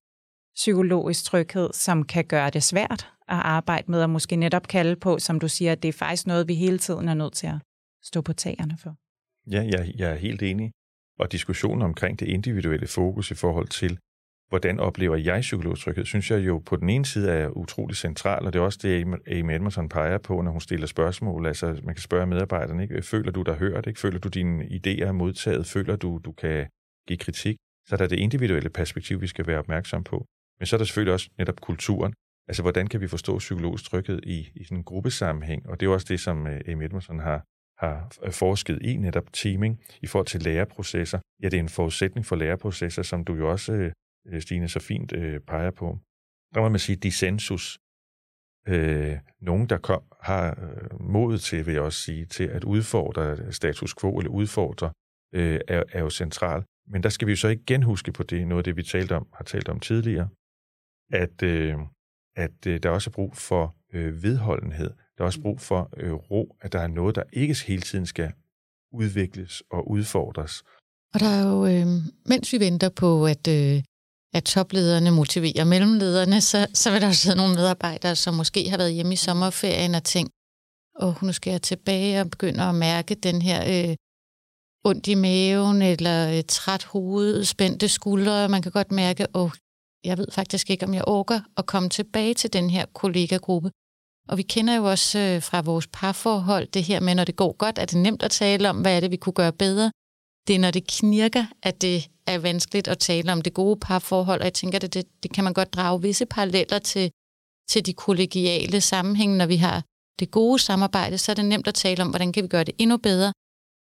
psykologisk 0.54 1.24
tryghed, 1.24 1.70
som 1.72 2.04
kan 2.04 2.24
gøre 2.24 2.50
det 2.50 2.62
svært 2.62 3.08
at 3.28 3.36
arbejde 3.36 3.90
med, 3.90 4.02
og 4.02 4.10
måske 4.10 4.36
netop 4.36 4.68
kalde 4.68 4.96
på, 4.96 5.18
som 5.18 5.40
du 5.40 5.48
siger, 5.48 5.72
at 5.72 5.82
det 5.82 5.88
er 5.88 5.92
faktisk 5.92 6.26
noget, 6.26 6.48
vi 6.48 6.54
hele 6.54 6.78
tiden 6.78 7.08
er 7.08 7.14
nødt 7.14 7.32
til 7.32 7.46
at 7.46 7.58
stå 8.02 8.20
på 8.20 8.32
tagerne 8.32 8.76
for. 8.82 8.94
Ja, 9.50 9.62
jeg, 9.62 9.92
jeg 9.96 10.10
er 10.10 10.14
helt 10.16 10.42
enig. 10.42 10.70
Og 11.18 11.32
diskussionen 11.32 11.82
omkring 11.82 12.20
det 12.20 12.28
individuelle 12.28 12.86
fokus 12.86 13.30
i 13.30 13.34
forhold 13.34 13.68
til, 13.68 13.98
hvordan 14.48 14.80
oplever 14.80 15.16
jeg 15.16 15.40
psykologisk 15.40 15.84
tryghed, 15.84 16.04
synes 16.04 16.30
jeg 16.30 16.46
jo 16.46 16.58
på 16.58 16.76
den 16.76 16.88
ene 16.88 17.06
side 17.06 17.30
er 17.30 17.48
utrolig 17.48 17.96
central, 17.96 18.46
og 18.46 18.52
det 18.52 18.58
er 18.58 18.62
også 18.62 18.78
det, 18.82 19.02
Amy 19.38 19.52
Edmondson 19.54 19.88
peger 19.88 20.18
på, 20.18 20.40
når 20.40 20.50
hun 20.50 20.60
stiller 20.60 20.86
spørgsmål. 20.86 21.46
Altså, 21.46 21.80
man 21.82 21.94
kan 21.94 22.02
spørge 22.02 22.26
medarbejderne, 22.26 22.82
ikke? 22.82 23.02
føler 23.02 23.32
du 23.32 23.42
dig 23.42 23.54
hørt? 23.54 23.86
Ikke? 23.86 24.00
Føler 24.00 24.18
du 24.18 24.28
dine 24.28 24.64
idéer 24.64 25.04
er 25.04 25.12
modtaget? 25.12 25.66
Føler 25.66 25.96
du, 25.96 26.20
du 26.24 26.32
kan 26.32 26.66
give 27.08 27.18
kritik? 27.18 27.56
Så 27.86 27.96
er 28.00 28.06
det 28.06 28.18
individuelle 28.18 28.70
perspektiv, 28.70 29.20
vi 29.20 29.26
skal 29.26 29.46
være 29.46 29.58
opmærksom 29.58 30.04
på. 30.04 30.26
Men 30.58 30.66
så 30.66 30.76
er 30.76 30.78
der 30.78 30.84
selvfølgelig 30.84 31.12
også 31.14 31.30
netop 31.38 31.60
kulturen. 31.60 32.14
Altså, 32.48 32.62
hvordan 32.62 32.86
kan 32.86 33.00
vi 33.00 33.08
forstå 33.08 33.38
psykologisk 33.38 33.84
tryghed 33.84 34.20
i, 34.22 34.48
i 34.54 34.64
sådan 34.64 34.78
en 34.78 34.84
gruppesammenhæng? 34.84 35.68
Og 35.68 35.80
det 35.80 35.86
er 35.86 35.90
også 35.90 36.06
det, 36.08 36.20
som 36.20 36.46
øh, 36.46 36.60
Amy 36.68 36.82
Edmondson 36.84 37.18
har, 37.18 37.44
har 37.78 38.12
øh, 38.22 38.32
forsket 38.32 38.78
i, 38.82 38.96
netop 38.96 39.32
teaming, 39.32 39.80
i 40.02 40.06
forhold 40.06 40.26
til 40.26 40.42
læreprocesser. 40.42 41.18
Ja, 41.42 41.48
det 41.48 41.56
er 41.56 41.60
en 41.60 41.68
forudsætning 41.68 42.26
for 42.26 42.36
læreprocesser, 42.36 43.02
som 43.02 43.24
du 43.24 43.34
jo 43.34 43.50
også, 43.50 43.72
øh, 44.26 44.40
Stine, 44.40 44.68
så 44.68 44.80
fint 44.80 45.12
peger 45.46 45.70
på. 45.70 45.98
Der 46.54 46.60
må 46.60 46.68
man 46.68 46.78
sige 46.78 46.96
dissensus. 46.96 47.78
Uh, 48.68 49.18
nogen, 49.40 49.68
der 49.68 49.78
kom, 49.78 50.02
har 50.20 50.58
modet 51.00 51.40
til, 51.40 51.66
vil 51.66 51.74
jeg 51.74 51.82
også 51.82 51.98
sige, 51.98 52.24
til 52.24 52.44
at 52.44 52.64
udfordre 52.64 53.52
status 53.52 53.94
quo, 53.94 54.18
eller 54.18 54.30
udfordre, 54.30 54.92
er, 55.32 55.82
er 55.92 56.00
jo 56.00 56.10
central. 56.10 56.64
Men 56.86 57.02
der 57.02 57.08
skal 57.08 57.26
vi 57.26 57.32
jo 57.32 57.36
så 57.36 57.48
igen 57.48 57.82
huske 57.82 58.12
på 58.12 58.22
det, 58.22 58.46
noget 58.46 58.60
af 58.60 58.64
det, 58.64 58.76
vi 58.76 58.82
talte 58.82 59.16
om, 59.16 59.26
har 59.34 59.44
talt 59.44 59.68
om 59.68 59.80
tidligere, 59.80 60.28
at, 61.14 61.42
øh, 61.42 61.74
at 62.37 62.66
øh, 62.66 62.83
der 62.83 62.90
også 62.90 63.11
er 63.11 63.12
brug 63.12 63.37
for 63.37 63.77
øh, 63.92 64.22
vedholdenhed. 64.22 64.90
Der 65.14 65.22
er 65.22 65.27
også 65.27 65.40
brug 65.40 65.61
for 65.61 65.90
øh, 65.96 66.12
ro, 66.12 66.57
at 66.61 66.72
der 66.72 66.81
er 66.81 66.87
noget, 66.87 67.16
der 67.16 67.22
ikke 67.33 67.57
hele 67.66 67.83
tiden 67.83 68.07
skal 68.07 68.33
udvikles 68.92 69.62
og 69.70 69.90
udfordres. 69.90 70.62
Og 71.14 71.20
der 71.20 71.27
er 71.27 71.42
jo, 71.48 71.66
øh, 71.66 71.87
mens 72.27 72.53
vi 72.53 72.61
venter 72.61 72.88
på, 72.88 73.27
at, 73.27 73.48
øh, 73.48 73.83
at 74.33 74.44
toplederne 74.44 75.11
motiverer 75.11 75.64
mellemlederne, 75.64 76.40
så, 76.40 76.66
så 76.74 76.90
vil 76.90 77.00
der 77.00 77.07
også 77.07 77.20
sidde 77.20 77.37
nogle 77.37 77.55
medarbejdere, 77.55 78.16
som 78.16 78.35
måske 78.35 78.70
har 78.70 78.77
været 78.77 78.94
hjemme 78.94 79.12
i 79.12 79.16
sommerferien 79.16 79.94
og 79.94 80.05
tænkt, 80.05 80.33
og 80.96 81.09
oh, 81.09 81.22
nu 81.22 81.33
skal 81.33 81.50
jeg 81.50 81.62
tilbage 81.62 82.20
og 82.20 82.31
begynde 82.31 82.62
at 82.62 82.74
mærke 82.74 83.14
den 83.14 83.42
her 83.42 83.61
øh, 83.74 83.96
ondt 84.85 85.07
i 85.07 85.14
maven, 85.14 85.83
eller 85.83 86.37
øh, 86.37 86.42
træt 86.48 86.85
hoved, 86.85 87.44
spændte 87.44 87.88
skuldre. 87.88 88.48
Man 88.48 88.62
kan 88.62 88.72
godt 88.72 88.92
mærke, 88.92 89.22
at 89.22 89.31
oh, 89.35 89.53
jeg 90.04 90.18
ved 90.18 90.26
faktisk 90.32 90.70
ikke, 90.70 90.86
om 90.86 90.94
jeg 90.94 91.08
orker 91.08 91.40
at 91.56 91.66
komme 91.66 91.88
tilbage 91.88 92.34
til 92.34 92.52
den 92.52 92.70
her 92.70 92.86
kollegagruppe. 92.86 93.70
Og 94.28 94.38
vi 94.38 94.42
kender 94.42 94.74
jo 94.76 94.84
også 94.90 95.18
øh, 95.18 95.42
fra 95.42 95.60
vores 95.60 95.86
parforhold 95.86 96.66
det 96.66 96.84
her 96.84 97.00
med, 97.00 97.14
når 97.14 97.24
det 97.24 97.36
går 97.36 97.52
godt, 97.56 97.78
er 97.78 97.84
det 97.84 97.98
nemt 97.98 98.22
at 98.22 98.30
tale 98.30 98.70
om, 98.70 98.80
hvad 98.80 98.96
er 98.96 99.00
det, 99.00 99.10
vi 99.10 99.16
kunne 99.16 99.32
gøre 99.32 99.52
bedre. 99.52 99.90
Det 100.46 100.54
er, 100.54 100.58
når 100.58 100.70
det 100.70 100.86
knirker, 100.86 101.44
at 101.62 101.82
det 101.82 102.08
er 102.26 102.38
vanskeligt 102.38 102.88
at 102.88 102.98
tale 102.98 103.32
om 103.32 103.42
det 103.42 103.54
gode 103.54 103.76
parforhold, 103.80 104.40
og 104.40 104.44
jeg 104.44 104.54
tænker, 104.54 104.78
det, 104.78 104.94
det, 104.94 105.22
det 105.22 105.32
kan 105.32 105.44
man 105.44 105.54
godt 105.54 105.74
drage 105.74 106.02
visse 106.02 106.26
paralleller 106.26 106.78
til, 106.78 107.10
til 107.70 107.86
de 107.86 107.92
kollegiale 107.92 108.80
sammenhænge. 108.80 109.36
Når 109.36 109.46
vi 109.46 109.56
har 109.56 109.82
det 110.20 110.30
gode 110.30 110.58
samarbejde, 110.58 111.18
så 111.18 111.32
er 111.32 111.36
det 111.36 111.44
nemt 111.44 111.68
at 111.68 111.74
tale 111.74 112.02
om, 112.02 112.08
hvordan 112.08 112.32
kan 112.32 112.42
vi 112.42 112.48
gøre 112.48 112.64
det 112.64 112.74
endnu 112.78 112.96
bedre. 112.96 113.32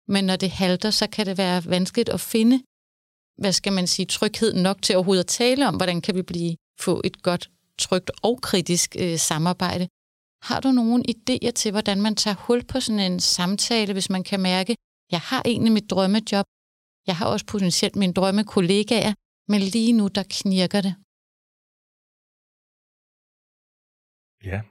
Men 0.07 0.23
når 0.23 0.35
det 0.35 0.51
halter, 0.51 0.89
så 0.89 1.07
kan 1.07 1.25
det 1.25 1.37
være 1.37 1.65
vanskeligt 1.65 2.09
at 2.09 2.19
finde 2.19 2.61
hvad 3.37 3.51
skal 3.51 3.73
man 3.73 3.87
sige, 3.87 4.05
tryghed 4.05 4.53
nok 4.53 4.81
til 4.81 4.95
overhovedet 4.95 5.23
at 5.23 5.27
tale 5.27 5.67
om, 5.67 5.75
hvordan 5.75 6.01
kan 6.01 6.15
vi 6.15 6.21
blive, 6.21 6.55
få 6.79 7.01
et 7.03 7.23
godt, 7.23 7.49
trygt 7.79 8.11
og 8.23 8.41
kritisk 8.41 8.95
øh, 8.99 9.17
samarbejde. 9.17 9.87
Har 10.41 10.59
du 10.59 10.71
nogle 10.71 11.03
idéer 11.09 11.51
til, 11.51 11.71
hvordan 11.71 12.01
man 12.01 12.15
tager 12.15 12.35
hul 12.35 12.63
på 12.63 12.79
sådan 12.79 13.11
en 13.11 13.19
samtale, 13.19 13.93
hvis 13.93 14.09
man 14.09 14.23
kan 14.23 14.39
mærke, 14.39 14.75
jeg 15.11 15.19
har 15.19 15.41
egentlig 15.45 15.71
mit 15.71 15.89
drømmejob, 15.89 16.45
jeg 17.07 17.15
har 17.15 17.25
også 17.25 17.45
potentielt 17.45 17.95
mine 17.95 18.13
drømmekollegaer, 18.13 19.13
men 19.47 19.61
lige 19.61 19.93
nu, 19.93 20.07
der 20.07 20.23
knirker 20.29 20.81
det. 20.81 20.95
Ja, 24.43 24.61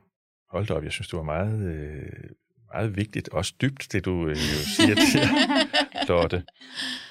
hold 0.51 0.67
da 0.67 0.75
op, 0.75 0.85
jeg 0.85 0.93
synes, 0.93 1.09
det 1.09 1.17
var 1.17 1.23
meget, 1.23 1.61
øh, 1.75 2.31
meget 2.73 2.97
vigtigt, 2.97 3.29
også 3.29 3.55
dybt, 3.63 3.93
det 3.93 4.05
du 4.05 4.29
øh, 4.29 4.37
siger 4.37 4.95
til 4.95 5.21
Lotte. 6.11 6.43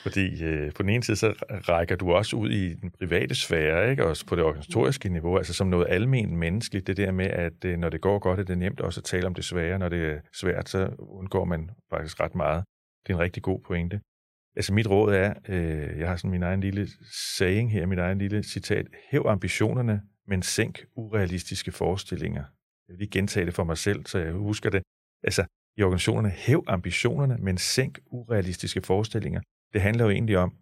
Fordi 0.04 0.44
øh, 0.44 0.74
på 0.74 0.84
den 0.84 0.90
ene 0.90 1.04
side, 1.04 1.18
så 1.18 1.34
rækker 1.50 1.96
du 1.96 2.12
også 2.12 2.36
ud 2.36 2.50
i 2.50 2.74
den 2.74 2.92
private 2.92 3.36
sfære, 3.36 3.92
ikke? 3.92 4.06
også 4.06 4.26
på 4.26 4.36
det 4.36 4.44
organisatoriske 4.44 5.10
niveau, 5.10 5.38
altså 5.38 5.54
som 5.54 5.68
noget 5.68 5.88
almen 5.90 6.38
menneskeligt, 6.38 6.88
det 6.88 6.98
der 6.98 7.12
med, 7.12 7.26
at 7.26 7.66
øh, 7.66 7.78
når 7.78 7.90
det 7.90 8.02
går 8.02 8.20
godt, 8.20 8.40
er 8.40 8.44
det 8.44 8.58
nemt 8.58 8.82
også 8.82 9.00
at 9.00 9.04
tale 9.04 9.28
om 9.28 9.34
det 9.34 9.46
svære. 9.46 9.80
Når 9.80 9.90
det 9.90 10.12
er 10.12 10.20
svært, 10.34 10.70
så 10.70 10.90
undgår 11.00 11.46
man 11.46 11.70
faktisk 11.90 12.20
ret 12.20 12.36
meget. 12.36 12.64
Det 13.08 13.14
er 13.14 13.18
en 13.18 13.24
rigtig 13.24 13.44
god 13.44 13.60
pointe. 13.68 14.02
Altså 14.56 14.74
mit 14.74 14.88
råd 14.88 15.14
er, 15.14 15.34
øh, 15.50 16.00
jeg 16.00 16.10
har 16.10 16.16
sådan 16.16 16.32
min 16.32 16.44
egen 16.44 16.62
lille 16.62 16.88
saying 17.38 17.72
her, 17.72 17.86
mit 17.86 18.00
egen 18.00 18.18
lille 18.18 18.44
citat, 18.44 18.86
hæv 19.12 19.26
ambitionerne, 19.28 20.02
men 20.28 20.42
sænk 20.42 20.86
urealistiske 20.96 21.72
forestillinger. 21.72 22.44
Jeg 22.88 22.94
vil 22.94 22.98
lige 22.98 23.10
gentage 23.10 23.46
det 23.46 23.54
for 23.54 23.64
mig 23.64 23.78
selv, 23.78 24.06
så 24.06 24.20
jeg 24.20 24.32
husker 24.32 24.70
det. 24.70 24.82
Altså, 25.24 25.46
i 25.80 25.84
organisationerne, 25.84 26.30
hæv 26.30 26.63
ambitionerne, 26.68 27.38
men 27.38 27.58
sænk 27.58 28.00
urealistiske 28.06 28.82
forestillinger. 28.82 29.42
Det 29.74 29.82
handler 29.82 30.04
jo 30.04 30.10
egentlig 30.10 30.38
om, 30.38 30.56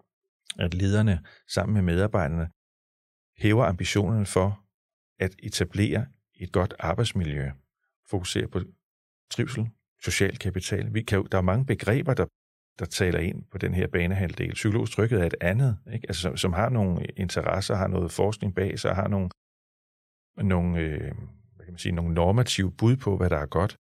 at 0.59 0.73
lederne 0.73 1.23
sammen 1.47 1.73
med 1.73 1.81
medarbejderne 1.81 2.49
hæver 3.37 3.65
ambitionerne 3.65 4.25
for 4.25 4.63
at 5.19 5.35
etablere 5.39 6.05
et 6.35 6.51
godt 6.51 6.73
arbejdsmiljø, 6.79 7.51
fokusere 8.09 8.47
på 8.47 8.59
trivsel, 9.31 9.69
social 10.03 10.37
kapital. 10.37 10.93
Vi 10.93 11.01
kan, 11.01 11.27
der 11.31 11.37
er 11.37 11.41
mange 11.41 11.65
begreber, 11.65 12.13
der, 12.13 12.25
der 12.79 12.85
taler 12.85 13.19
ind 13.19 13.43
på 13.51 13.57
den 13.57 13.73
her 13.73 13.87
banehalvdel. 13.87 14.53
Psykologisk 14.53 14.91
tryghed 14.91 15.19
er 15.19 15.25
et 15.25 15.35
andet, 15.41 15.77
ikke? 15.93 16.07
Altså, 16.09 16.21
som, 16.21 16.37
som 16.37 16.53
har 16.53 16.69
nogle 16.69 17.05
interesser, 17.05 17.75
har 17.75 17.87
noget 17.87 18.11
forskning 18.11 18.55
bag 18.55 18.79
sig, 18.79 18.95
har 18.95 19.07
nogle, 19.07 19.29
nogle, 20.37 20.79
øh, 20.79 21.11
hvad 21.55 21.65
kan 21.65 21.73
man 21.73 21.77
sige, 21.77 21.95
nogle 21.95 22.13
normative 22.13 22.71
bud 22.71 22.95
på, 22.95 23.17
hvad 23.17 23.29
der 23.29 23.37
er 23.37 23.45
godt. 23.45 23.77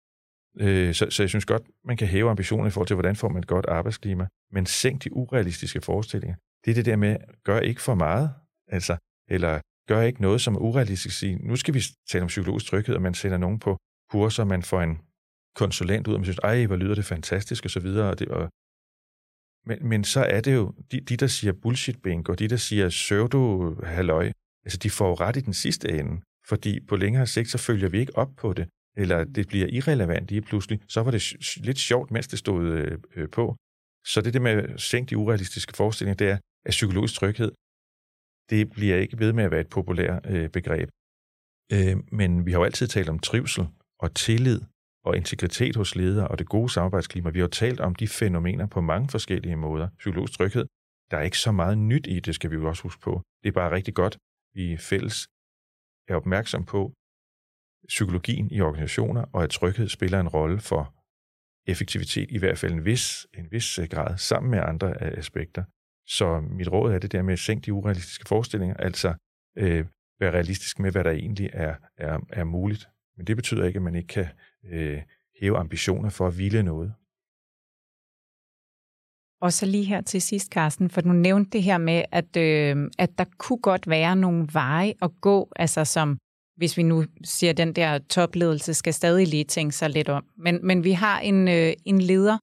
Øh, 0.59 0.93
så, 0.93 1.09
så 1.09 1.23
jeg 1.23 1.29
synes 1.29 1.45
godt, 1.45 1.63
man 1.85 1.97
kan 1.97 2.07
hæve 2.07 2.29
ambitionen 2.29 2.67
i 2.67 2.69
forhold 2.69 2.87
til, 2.87 2.95
hvordan 2.95 3.15
får 3.15 3.29
man 3.29 3.39
et 3.39 3.47
godt 3.47 3.65
arbejdsklima, 3.65 4.27
men 4.51 4.65
sænk 4.65 5.03
de 5.03 5.13
urealistiske 5.13 5.81
forestillinger. 5.81 6.35
Det 6.65 6.71
er 6.71 6.75
det 6.75 6.85
der 6.85 6.95
med, 6.95 7.17
gør 7.43 7.59
ikke 7.59 7.81
for 7.81 7.95
meget, 7.95 8.33
altså, 8.67 8.97
eller 9.29 9.59
gør 9.87 10.01
ikke 10.01 10.21
noget, 10.21 10.41
som 10.41 10.55
er 10.55 10.59
urealistisk. 10.59 11.19
Sige, 11.19 11.35
nu 11.35 11.55
skal 11.55 11.73
vi 11.73 11.81
tale 12.09 12.21
om 12.21 12.27
psykologisk 12.27 12.65
tryghed, 12.65 12.95
og 12.95 13.01
man 13.01 13.13
sender 13.13 13.37
nogen 13.37 13.59
på 13.59 13.77
kurser, 14.09 14.43
man 14.43 14.63
får 14.63 14.81
en 14.81 15.01
konsulent 15.55 16.07
ud, 16.07 16.13
og 16.13 16.19
man 16.19 16.25
synes, 16.25 16.39
ej, 16.43 16.65
hvor 16.65 16.75
lyder 16.75 16.95
det 16.95 17.05
fantastisk, 17.05 17.65
og 17.65 17.71
så 17.71 17.79
videre. 17.79 18.09
Og 18.09 18.19
det, 18.19 18.27
og 18.27 18.49
men, 19.65 19.87
men 19.87 20.03
så 20.03 20.23
er 20.23 20.41
det 20.41 20.55
jo, 20.55 20.73
de, 20.91 21.01
de 21.01 21.17
der 21.17 21.27
siger 21.27 21.53
bullshit 21.53 22.01
bingo, 22.01 22.33
de 22.33 22.47
der 22.47 22.55
siger 22.55 22.89
pseudo 22.89 23.75
halløj, 23.83 24.31
altså 24.65 24.77
de 24.77 24.89
får 24.89 25.21
ret 25.21 25.37
i 25.37 25.39
den 25.39 25.53
sidste 25.53 25.89
ende, 25.99 26.21
fordi 26.47 26.79
på 26.79 26.95
længere 26.95 27.27
sigt, 27.27 27.49
så 27.49 27.57
følger 27.57 27.89
vi 27.89 27.99
ikke 27.99 28.17
op 28.17 28.29
på 28.37 28.53
det 28.53 28.67
eller 28.97 29.23
det 29.23 29.47
bliver 29.47 29.67
irrelevant 29.67 30.27
lige 30.27 30.41
pludselig, 30.41 30.79
så 30.87 31.03
var 31.03 31.11
det 31.11 31.33
lidt 31.57 31.79
sjovt, 31.79 32.11
mens 32.11 32.27
det 32.27 32.39
stod 32.39 32.65
øh, 32.65 32.97
øh 33.15 33.29
på. 33.29 33.55
Så 34.05 34.21
det 34.21 34.33
det 34.33 34.41
med 34.41 34.51
at 34.51 34.81
sænke 34.81 35.09
de 35.09 35.17
urealistiske 35.17 35.73
forestillinger, 35.75 36.15
det 36.15 36.29
er, 36.29 36.37
at 36.65 36.71
psykologisk 36.71 37.13
tryghed 37.13 37.51
det 38.49 38.69
bliver 38.69 38.97
ikke 38.97 39.19
ved 39.19 39.33
med 39.33 39.43
at 39.43 39.51
være 39.51 39.61
et 39.61 39.69
populært 39.69 40.25
øh, 40.29 40.49
begreb. 40.49 40.89
Øh, 41.73 41.97
men 42.11 42.45
vi 42.45 42.51
har 42.51 42.59
jo 42.59 42.63
altid 42.63 42.87
talt 42.87 43.09
om 43.09 43.19
trivsel 43.19 43.67
og 43.99 44.15
tillid 44.15 44.61
og 45.05 45.17
integritet 45.17 45.75
hos 45.75 45.95
ledere 45.95 46.27
og 46.27 46.39
det 46.39 46.47
gode 46.49 46.69
samarbejdsklima. 46.69 47.29
Vi 47.29 47.39
har 47.39 47.47
jo 47.47 47.49
talt 47.49 47.79
om 47.79 47.95
de 47.95 48.07
fænomener 48.07 48.67
på 48.67 48.81
mange 48.81 49.09
forskellige 49.09 49.55
måder. 49.55 49.89
Psykologisk 49.97 50.33
tryghed, 50.33 50.65
der 51.11 51.17
er 51.17 51.21
ikke 51.21 51.37
så 51.37 51.51
meget 51.51 51.77
nyt 51.77 52.07
i 52.07 52.19
det, 52.19 52.35
skal 52.35 52.51
vi 52.51 52.55
jo 52.55 52.67
også 52.67 52.83
huske 52.83 53.01
på. 53.01 53.21
Det 53.43 53.49
er 53.49 53.53
bare 53.53 53.71
rigtig 53.71 53.93
godt, 53.93 54.17
vi 54.53 54.77
fælles 54.77 55.27
er 56.07 56.15
opmærksom 56.15 56.65
på 56.65 56.93
psykologien 57.87 58.51
i 58.51 58.61
organisationer, 58.61 59.25
og 59.33 59.43
at 59.43 59.49
tryghed 59.49 59.89
spiller 59.89 60.19
en 60.19 60.27
rolle 60.27 60.59
for 60.59 60.93
effektivitet, 61.67 62.31
i 62.31 62.37
hvert 62.37 62.57
fald 62.57 62.73
en 62.73 62.85
vis, 62.85 63.27
en 63.37 63.51
vis 63.51 63.79
øh, 63.79 63.87
grad, 63.87 64.17
sammen 64.17 64.51
med 64.51 64.59
andre 64.59 64.87
øh, 64.87 65.11
aspekter. 65.17 65.63
Så 66.07 66.41
mit 66.41 66.71
råd 66.71 66.93
er 66.93 66.99
det 66.99 67.11
der 67.11 67.21
med 67.21 67.33
at 67.33 67.39
sænke 67.39 67.65
de 67.65 67.73
urealistiske 67.73 68.27
forestillinger, 68.27 68.77
altså 68.77 69.13
øh, 69.57 69.85
være 70.19 70.31
realistisk 70.31 70.79
med, 70.79 70.91
hvad 70.91 71.03
der 71.03 71.11
egentlig 71.11 71.49
er, 71.53 71.75
er, 71.97 72.19
er 72.29 72.43
muligt. 72.43 72.89
Men 73.17 73.27
det 73.27 73.35
betyder 73.35 73.65
ikke, 73.65 73.77
at 73.77 73.83
man 73.83 73.95
ikke 73.95 74.07
kan 74.07 74.27
øh, 74.65 75.01
hæve 75.41 75.57
ambitioner 75.57 76.09
for 76.09 76.27
at 76.27 76.37
ville 76.37 76.63
noget. 76.63 76.93
Og 79.41 79.53
så 79.53 79.65
lige 79.65 79.83
her 79.83 80.01
til 80.01 80.21
sidst, 80.21 80.51
Carsten, 80.51 80.89
for 80.89 81.01
du 81.01 81.11
nævnte 81.11 81.51
det 81.51 81.63
her 81.63 81.77
med, 81.77 82.03
at, 82.11 82.37
øh, 82.37 82.91
at 82.99 83.17
der 83.17 83.25
kunne 83.37 83.61
godt 83.61 83.89
være 83.89 84.15
nogle 84.15 84.47
veje 84.53 84.93
at 85.01 85.11
gå, 85.21 85.51
altså 85.55 85.85
som, 85.85 86.17
hvis 86.55 86.77
vi 86.77 86.83
nu 86.83 87.05
siger, 87.23 87.53
den 87.53 87.73
der 87.73 87.97
topledelse 87.97 88.73
skal 88.73 88.93
stadig 88.93 89.27
lige 89.27 89.43
tænke 89.43 89.75
sig 89.75 89.89
lidt 89.89 90.09
om. 90.09 90.25
Men, 90.37 90.59
men 90.63 90.83
vi 90.83 90.91
har 90.91 91.19
en, 91.19 91.47
øh, 91.47 91.73
en 91.85 92.01
leder, 92.01 92.37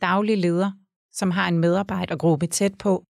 daglig 0.00 0.38
leder, 0.38 0.72
som 1.12 1.30
har 1.30 1.48
en 1.48 1.58
medarbejdergruppe 1.58 2.46
tæt 2.46 2.74
på, 2.78 3.04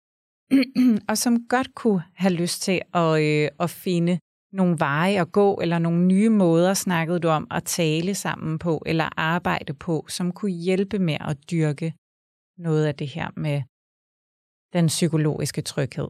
og 1.08 1.18
som 1.18 1.48
godt 1.48 1.74
kunne 1.74 2.02
have 2.14 2.34
lyst 2.34 2.62
til 2.62 2.80
at, 2.94 3.22
øh, 3.22 3.48
at 3.60 3.70
finde 3.70 4.18
nogle 4.52 4.76
veje 4.78 5.20
at 5.20 5.32
gå, 5.32 5.54
eller 5.54 5.78
nogle 5.78 6.06
nye 6.06 6.30
måder, 6.30 6.74
snakkede 6.74 7.20
du 7.20 7.28
om, 7.28 7.46
at 7.50 7.64
tale 7.64 8.14
sammen 8.14 8.58
på, 8.58 8.82
eller 8.86 9.08
arbejde 9.16 9.74
på, 9.74 10.04
som 10.08 10.32
kunne 10.32 10.52
hjælpe 10.52 10.98
med 10.98 11.16
at 11.20 11.50
dyrke 11.50 11.94
noget 12.58 12.86
af 12.86 12.94
det 12.94 13.08
her 13.08 13.30
med 13.36 13.62
den 14.72 14.86
psykologiske 14.86 15.62
tryghed. 15.62 16.08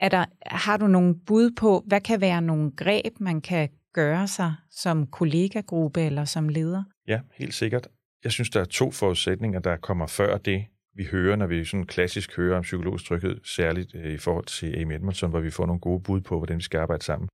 Er 0.00 0.08
der, 0.08 0.24
har 0.46 0.76
du 0.76 0.86
nogle 0.86 1.14
bud 1.26 1.50
på, 1.50 1.84
hvad 1.86 2.00
kan 2.00 2.20
være 2.20 2.42
nogle 2.42 2.70
greb, 2.76 3.20
man 3.20 3.40
kan 3.40 3.68
gøre 3.92 4.28
sig 4.28 4.54
som 4.70 5.06
kollegagruppe 5.06 6.00
eller 6.00 6.24
som 6.24 6.48
leder? 6.48 6.84
Ja, 7.08 7.20
helt 7.34 7.54
sikkert. 7.54 7.88
Jeg 8.24 8.32
synes, 8.32 8.50
der 8.50 8.60
er 8.60 8.64
to 8.64 8.90
forudsætninger, 8.90 9.60
der 9.60 9.76
kommer 9.76 10.06
før 10.06 10.38
det, 10.38 10.64
vi 10.94 11.04
hører, 11.04 11.36
når 11.36 11.46
vi 11.46 11.64
sådan 11.64 11.86
klassisk 11.86 12.36
hører 12.36 12.56
om 12.56 12.62
psykologisk 12.62 13.04
tryghed, 13.04 13.40
særligt 13.44 13.94
øh, 13.94 14.14
i 14.14 14.18
forhold 14.18 14.44
til 14.44 14.76
Amy 14.80 14.92
Edmondson, 14.92 15.30
hvor 15.30 15.40
vi 15.40 15.50
får 15.50 15.66
nogle 15.66 15.80
gode 15.80 16.02
bud 16.02 16.20
på, 16.20 16.36
hvordan 16.38 16.56
vi 16.56 16.62
skal 16.62 16.80
arbejde 16.80 17.04
sammen. 17.04 17.28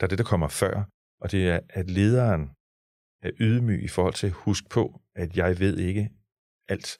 Der 0.00 0.06
er 0.06 0.08
det, 0.08 0.18
der 0.18 0.24
kommer 0.24 0.48
før, 0.48 0.82
og 1.20 1.32
det 1.32 1.48
er, 1.48 1.60
at 1.68 1.90
lederen 1.90 2.50
er 3.22 3.30
ydmyg 3.40 3.84
i 3.84 3.88
forhold 3.88 4.14
til 4.14 4.26
at 4.26 4.32
huske 4.32 4.68
på, 4.68 5.00
at 5.14 5.36
jeg 5.36 5.58
ved 5.58 5.78
ikke 5.78 6.10
alt, 6.68 6.98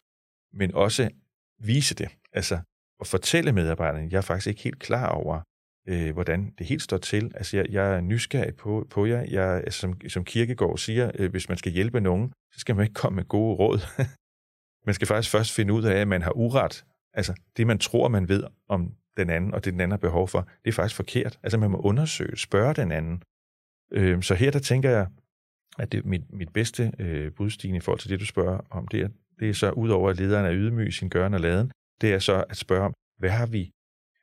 men 0.53 0.75
også 0.75 1.11
vise 1.59 1.95
det. 1.95 2.09
Altså 2.33 2.59
at 3.01 3.07
fortælle 3.07 3.53
medarbejderne, 3.53 4.09
jeg 4.11 4.17
er 4.17 4.23
faktisk 4.23 4.47
ikke 4.47 4.63
helt 4.63 4.79
klar 4.79 5.09
over, 5.09 5.41
øh, 5.89 6.13
hvordan 6.13 6.55
det 6.59 6.67
helt 6.67 6.83
står 6.83 6.99
til. 6.99 7.33
Altså 7.35 7.57
jeg, 7.57 7.67
jeg 7.71 7.97
er 7.97 8.01
nysgerrig 8.01 8.57
på, 8.57 8.87
på 8.91 9.07
jer. 9.07 9.25
Jeg, 9.31 9.63
altså, 9.65 9.81
som, 9.81 10.01
som 10.09 10.25
Kirkegaard 10.25 10.79
siger, 10.79 11.11
øh, 11.15 11.31
hvis 11.31 11.49
man 11.49 11.59
skal 11.59 11.73
hjælpe 11.73 12.01
nogen, 12.01 12.33
så 12.53 12.61
skal 12.61 12.77
man 12.77 12.85
ikke 12.85 12.95
komme 12.95 13.17
med 13.17 13.25
gode 13.25 13.57
råd. 13.57 13.79
man 14.87 14.95
skal 14.95 15.07
faktisk 15.07 15.31
først 15.31 15.53
finde 15.53 15.73
ud 15.73 15.83
af, 15.83 15.97
at 16.01 16.09
man 16.09 16.23
har 16.23 16.37
uret. 16.37 16.85
Altså 17.15 17.35
det, 17.57 17.67
man 17.67 17.79
tror, 17.79 18.09
man 18.09 18.29
ved 18.29 18.45
om 18.69 18.95
den 19.17 19.31
anden, 19.31 19.55
og 19.55 19.65
det 19.65 19.73
den 19.73 19.81
anden 19.81 19.93
har 19.93 19.99
behov 19.99 20.29
for, 20.29 20.49
det 20.65 20.69
er 20.69 20.73
faktisk 20.73 20.97
forkert. 20.97 21.39
Altså 21.43 21.59
man 21.59 21.71
må 21.71 21.79
undersøge, 21.79 22.37
spørge 22.37 22.75
den 22.75 22.93
anden. 22.93 23.23
Øh, 23.93 24.23
så 24.23 24.35
her 24.35 24.51
der 24.51 24.59
tænker 24.59 24.91
jeg, 24.91 25.07
at 25.79 25.93
det 25.93 26.05
mit, 26.05 26.33
mit 26.33 26.53
bedste 26.53 26.93
øh, 26.99 27.33
budstigning 27.33 27.77
i 27.77 27.85
forhold 27.85 28.01
til 28.01 28.11
det, 28.11 28.21
du 28.21 28.27
spørger 28.27 28.61
om, 28.71 28.89
det 28.89 29.01
er, 29.01 29.09
det 29.39 29.51
er 29.51 29.55
så 29.55 29.71
udover 29.71 30.11
at 30.11 30.17
lederen 30.17 30.47
er 30.47 30.55
ydmyg 30.55 30.93
sin 30.93 31.09
gøren 31.09 31.35
og 31.35 31.41
laden, 31.41 31.71
det 32.01 32.15
er 32.15 32.19
så 32.19 32.45
at 32.51 32.57
spørge 32.57 32.85
om, 32.85 32.95
hvad 33.19 33.31
har 33.31 33.47
vi 33.47 33.71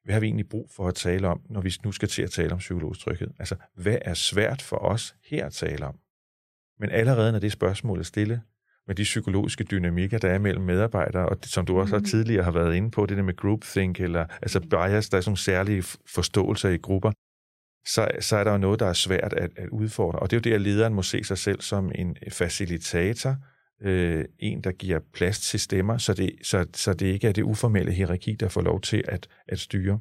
hvad 0.03 0.13
har 0.13 0.19
vi 0.19 0.25
egentlig 0.25 0.49
brug 0.49 0.69
for 0.75 0.87
at 0.87 0.95
tale 0.95 1.27
om, 1.27 1.41
når 1.49 1.61
vi 1.61 1.73
nu 1.83 1.91
skal 1.91 2.09
til 2.09 2.21
at 2.21 2.31
tale 2.31 2.51
om 2.51 2.57
psykologisk 2.57 3.01
tryghed? 3.01 3.27
Altså, 3.39 3.55
hvad 3.75 3.97
er 4.01 4.13
svært 4.13 4.61
for 4.61 4.77
os 4.77 5.15
her 5.25 5.45
at 5.45 5.53
tale 5.53 5.85
om? 5.85 5.99
Men 6.79 6.89
allerede 6.89 7.31
når 7.31 7.39
det 7.39 7.51
spørgsmål 7.51 7.99
er 7.99 8.03
stille, 8.03 8.41
med 8.87 8.95
de 8.95 9.03
psykologiske 9.03 9.63
dynamikker, 9.63 10.17
der 10.17 10.29
er 10.29 10.39
mellem 10.39 10.63
medarbejdere, 10.63 11.29
og 11.29 11.43
det, 11.43 11.51
som 11.51 11.65
du 11.65 11.79
også 11.79 11.97
mm. 11.97 12.03
tidligere 12.03 12.43
har 12.43 12.51
været 12.51 12.75
inde 12.75 12.91
på, 12.91 13.05
det 13.05 13.17
der 13.17 13.23
med 13.23 13.35
groupthink, 13.35 13.99
eller 13.99 14.25
altså 14.41 14.59
bias, 14.59 15.09
der 15.09 15.17
er 15.17 15.21
sådan 15.21 15.29
nogle 15.29 15.37
særlige 15.37 15.83
forståelser 16.15 16.69
i 16.69 16.77
grupper, 16.77 17.11
så, 17.87 18.07
så 18.19 18.37
er 18.37 18.43
der 18.43 18.51
jo 18.51 18.57
noget, 18.57 18.79
der 18.79 18.85
er 18.85 18.93
svært 18.93 19.33
at, 19.33 19.49
at 19.55 19.69
udfordre. 19.69 20.19
Og 20.19 20.31
det 20.31 20.35
er 20.35 20.39
jo 20.39 20.41
det, 20.41 20.55
at 20.55 20.61
lederen 20.61 20.93
må 20.93 21.01
se 21.01 21.23
sig 21.23 21.37
selv 21.37 21.61
som 21.61 21.91
en 21.95 22.17
facilitator, 22.31 23.35
øh, 23.81 24.25
en, 24.39 24.61
der 24.61 24.71
giver 24.71 24.99
plads 25.13 25.39
til 25.39 25.59
stemmer, 25.59 25.97
så 25.97 26.13
det, 26.13 26.35
så, 26.43 26.65
så 26.73 26.93
det 26.93 27.05
ikke 27.05 27.27
er 27.27 27.31
det 27.31 27.41
uformelle 27.41 27.91
hierarki, 27.91 28.35
der 28.35 28.49
får 28.49 28.61
lov 28.61 28.81
til 28.81 29.03
at, 29.07 29.27
at 29.47 29.59
styre. 29.59 29.99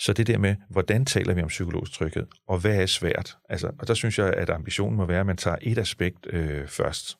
Så 0.00 0.12
det 0.12 0.26
der 0.26 0.38
med, 0.38 0.56
hvordan 0.70 1.04
taler 1.04 1.34
vi 1.34 1.42
om 1.42 1.48
psykologisk 1.48 1.92
tryghed, 1.92 2.26
og 2.48 2.58
hvad 2.60 2.82
er 2.82 2.86
svært? 2.86 3.36
Altså, 3.48 3.72
og 3.78 3.88
der 3.88 3.94
synes 3.94 4.18
jeg, 4.18 4.34
at 4.34 4.50
ambitionen 4.50 4.96
må 4.96 5.06
være, 5.06 5.20
at 5.20 5.26
man 5.26 5.36
tager 5.36 5.56
et 5.62 5.78
aspekt 5.78 6.26
øh, 6.26 6.68
først. 6.68 7.16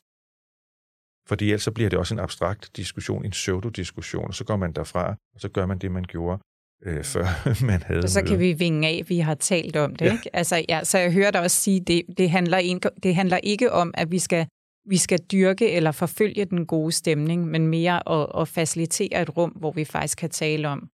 Fordi 1.27 1.45
ellers 1.45 1.63
så 1.63 1.71
bliver 1.71 1.89
det 1.89 1.99
også 1.99 2.15
en 2.15 2.19
abstrakt 2.19 2.71
diskussion, 2.75 3.25
en 3.25 3.31
pseudo-diskussion, 3.31 4.27
og 4.27 4.35
så 4.35 4.43
går 4.43 4.55
man 4.55 4.73
derfra, 4.73 5.15
og 5.35 5.41
så 5.41 5.49
gør 5.49 5.65
man 5.65 5.77
det, 5.77 5.91
man 5.91 6.03
gjorde 6.03 6.41
øh, 6.85 7.03
før 7.13 7.63
man 7.65 7.83
havde 7.83 7.99
Og 7.99 8.09
så 8.09 8.23
kan 8.23 8.39
vi 8.39 8.53
vinge 8.53 8.87
af, 8.87 9.03
vi 9.07 9.19
har 9.19 9.35
talt 9.35 9.75
om 9.75 9.95
det. 9.95 10.05
Ja. 10.05 10.11
Ikke? 10.11 10.35
Altså, 10.35 10.65
ja, 10.69 10.83
så 10.83 10.97
jeg 10.97 11.13
hørte 11.13 11.39
også 11.39 11.61
sige, 11.61 11.81
at 11.81 11.87
det, 11.87 12.03
det, 12.17 12.29
handler 12.29 12.57
en, 12.57 12.81
det 13.03 13.15
handler 13.15 13.37
ikke 13.37 13.71
om, 13.71 13.93
at 13.97 14.11
vi 14.11 14.19
skal 14.19 14.47
vi 14.85 14.97
skal 14.97 15.19
dyrke 15.19 15.71
eller 15.71 15.91
forfølge 15.91 16.45
den 16.45 16.65
gode 16.65 16.91
stemning, 16.91 17.47
men 17.47 17.67
mere 17.67 18.09
at, 18.09 18.41
at 18.41 18.47
facilitere 18.47 19.21
et 19.21 19.37
rum, 19.37 19.49
hvor 19.49 19.71
vi 19.71 19.85
faktisk 19.85 20.17
kan 20.17 20.29
tale 20.29 20.67
om, 20.67 20.89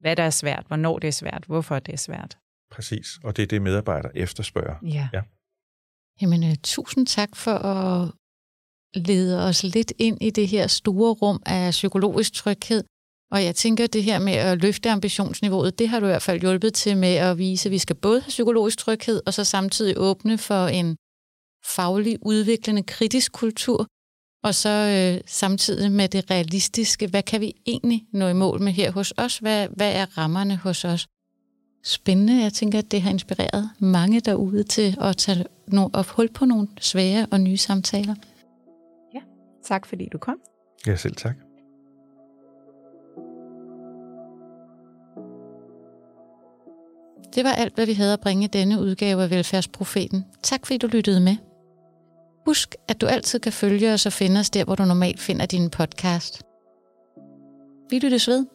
hvad 0.00 0.16
der 0.16 0.22
er 0.22 0.30
svært, 0.30 0.64
hvornår 0.66 0.98
det 0.98 1.08
er 1.08 1.12
svært, 1.12 1.44
hvorfor 1.46 1.78
det 1.78 1.92
er 1.92 1.96
svært. 1.98 2.38
Præcis, 2.70 3.06
og 3.24 3.36
det 3.36 3.42
er 3.42 3.46
det, 3.46 3.62
medarbejdere 3.62 4.16
efterspørger. 4.16 4.76
Ja. 4.82 5.08
ja. 5.12 5.20
Jamen, 6.20 6.42
uh, 6.42 6.54
tusind 6.62 7.06
tak 7.06 7.36
for 7.36 7.54
at 7.54 8.12
lede 8.94 9.48
os 9.48 9.64
lidt 9.64 9.92
ind 9.98 10.18
i 10.20 10.30
det 10.30 10.48
her 10.48 10.66
store 10.66 11.12
rum 11.12 11.42
af 11.46 11.70
psykologisk 11.70 12.32
tryghed. 12.32 12.84
Og 13.30 13.44
jeg 13.44 13.54
tænker, 13.54 13.84
at 13.84 13.92
det 13.92 14.04
her 14.04 14.18
med 14.18 14.32
at 14.32 14.62
løfte 14.62 14.90
ambitionsniveauet, 14.90 15.78
det 15.78 15.88
har 15.88 16.00
du 16.00 16.06
i 16.06 16.08
hvert 16.08 16.22
fald 16.22 16.40
hjulpet 16.40 16.74
til 16.74 16.96
med 16.96 17.14
at 17.14 17.38
vise, 17.38 17.68
at 17.68 17.72
vi 17.72 17.78
skal 17.78 17.96
både 17.96 18.20
have 18.20 18.28
psykologisk 18.28 18.78
tryghed, 18.78 19.22
og 19.26 19.34
så 19.34 19.44
samtidig 19.44 19.94
åbne 19.98 20.38
for 20.38 20.66
en 20.66 20.96
faglig, 21.64 22.18
udviklende, 22.22 22.82
kritisk 22.82 23.32
kultur, 23.32 23.86
og 24.44 24.54
så 24.54 24.68
øh, 24.68 25.20
samtidig 25.26 25.92
med 25.92 26.08
det 26.08 26.30
realistiske, 26.30 27.06
hvad 27.06 27.22
kan 27.22 27.40
vi 27.40 27.54
egentlig 27.66 28.04
nå 28.12 28.28
i 28.28 28.32
mål 28.32 28.60
med 28.60 28.72
her 28.72 28.90
hos 28.90 29.14
os? 29.16 29.38
Hvad, 29.38 29.68
hvad 29.76 29.92
er 29.92 30.18
rammerne 30.18 30.56
hos 30.56 30.84
os? 30.84 31.06
Spændende. 31.84 32.42
Jeg 32.42 32.52
tænker, 32.52 32.78
at 32.78 32.90
det 32.90 33.02
har 33.02 33.10
inspireret 33.10 33.70
mange 33.78 34.20
derude 34.20 34.62
til 34.62 34.96
at 35.00 35.16
tage 35.16 35.44
no, 35.66 35.88
op 35.92 36.06
hul 36.06 36.28
på 36.28 36.44
nogle 36.44 36.68
svære 36.80 37.26
og 37.30 37.40
nye 37.40 37.56
samtaler. 37.56 38.14
Ja, 39.14 39.20
tak 39.64 39.86
fordi 39.86 40.08
du 40.12 40.18
kom. 40.18 40.40
Ja, 40.86 40.96
selv 40.96 41.14
tak. 41.14 41.36
Det 47.34 47.44
var 47.44 47.52
alt, 47.52 47.74
hvad 47.74 47.86
vi 47.86 47.92
havde 47.92 48.12
at 48.12 48.20
bringe 48.20 48.44
i 48.44 48.46
denne 48.46 48.80
udgave 48.80 49.22
af 49.22 49.30
Velfærdsprofeten. 49.30 50.24
Tak 50.42 50.66
fordi 50.66 50.78
du 50.78 50.86
lyttede 50.86 51.20
med. 51.20 51.36
Husk, 52.48 52.74
at 52.88 53.00
du 53.00 53.06
altid 53.06 53.38
kan 53.38 53.52
følge 53.52 53.92
os 53.92 54.06
og 54.06 54.12
finde 54.12 54.40
os 54.40 54.50
der, 54.50 54.64
hvor 54.64 54.74
du 54.74 54.84
normalt 54.84 55.20
finder 55.20 55.46
din 55.46 55.70
podcast. 55.70 56.42
Vi 57.90 57.98
lyttes 57.98 58.28
ved. 58.28 58.46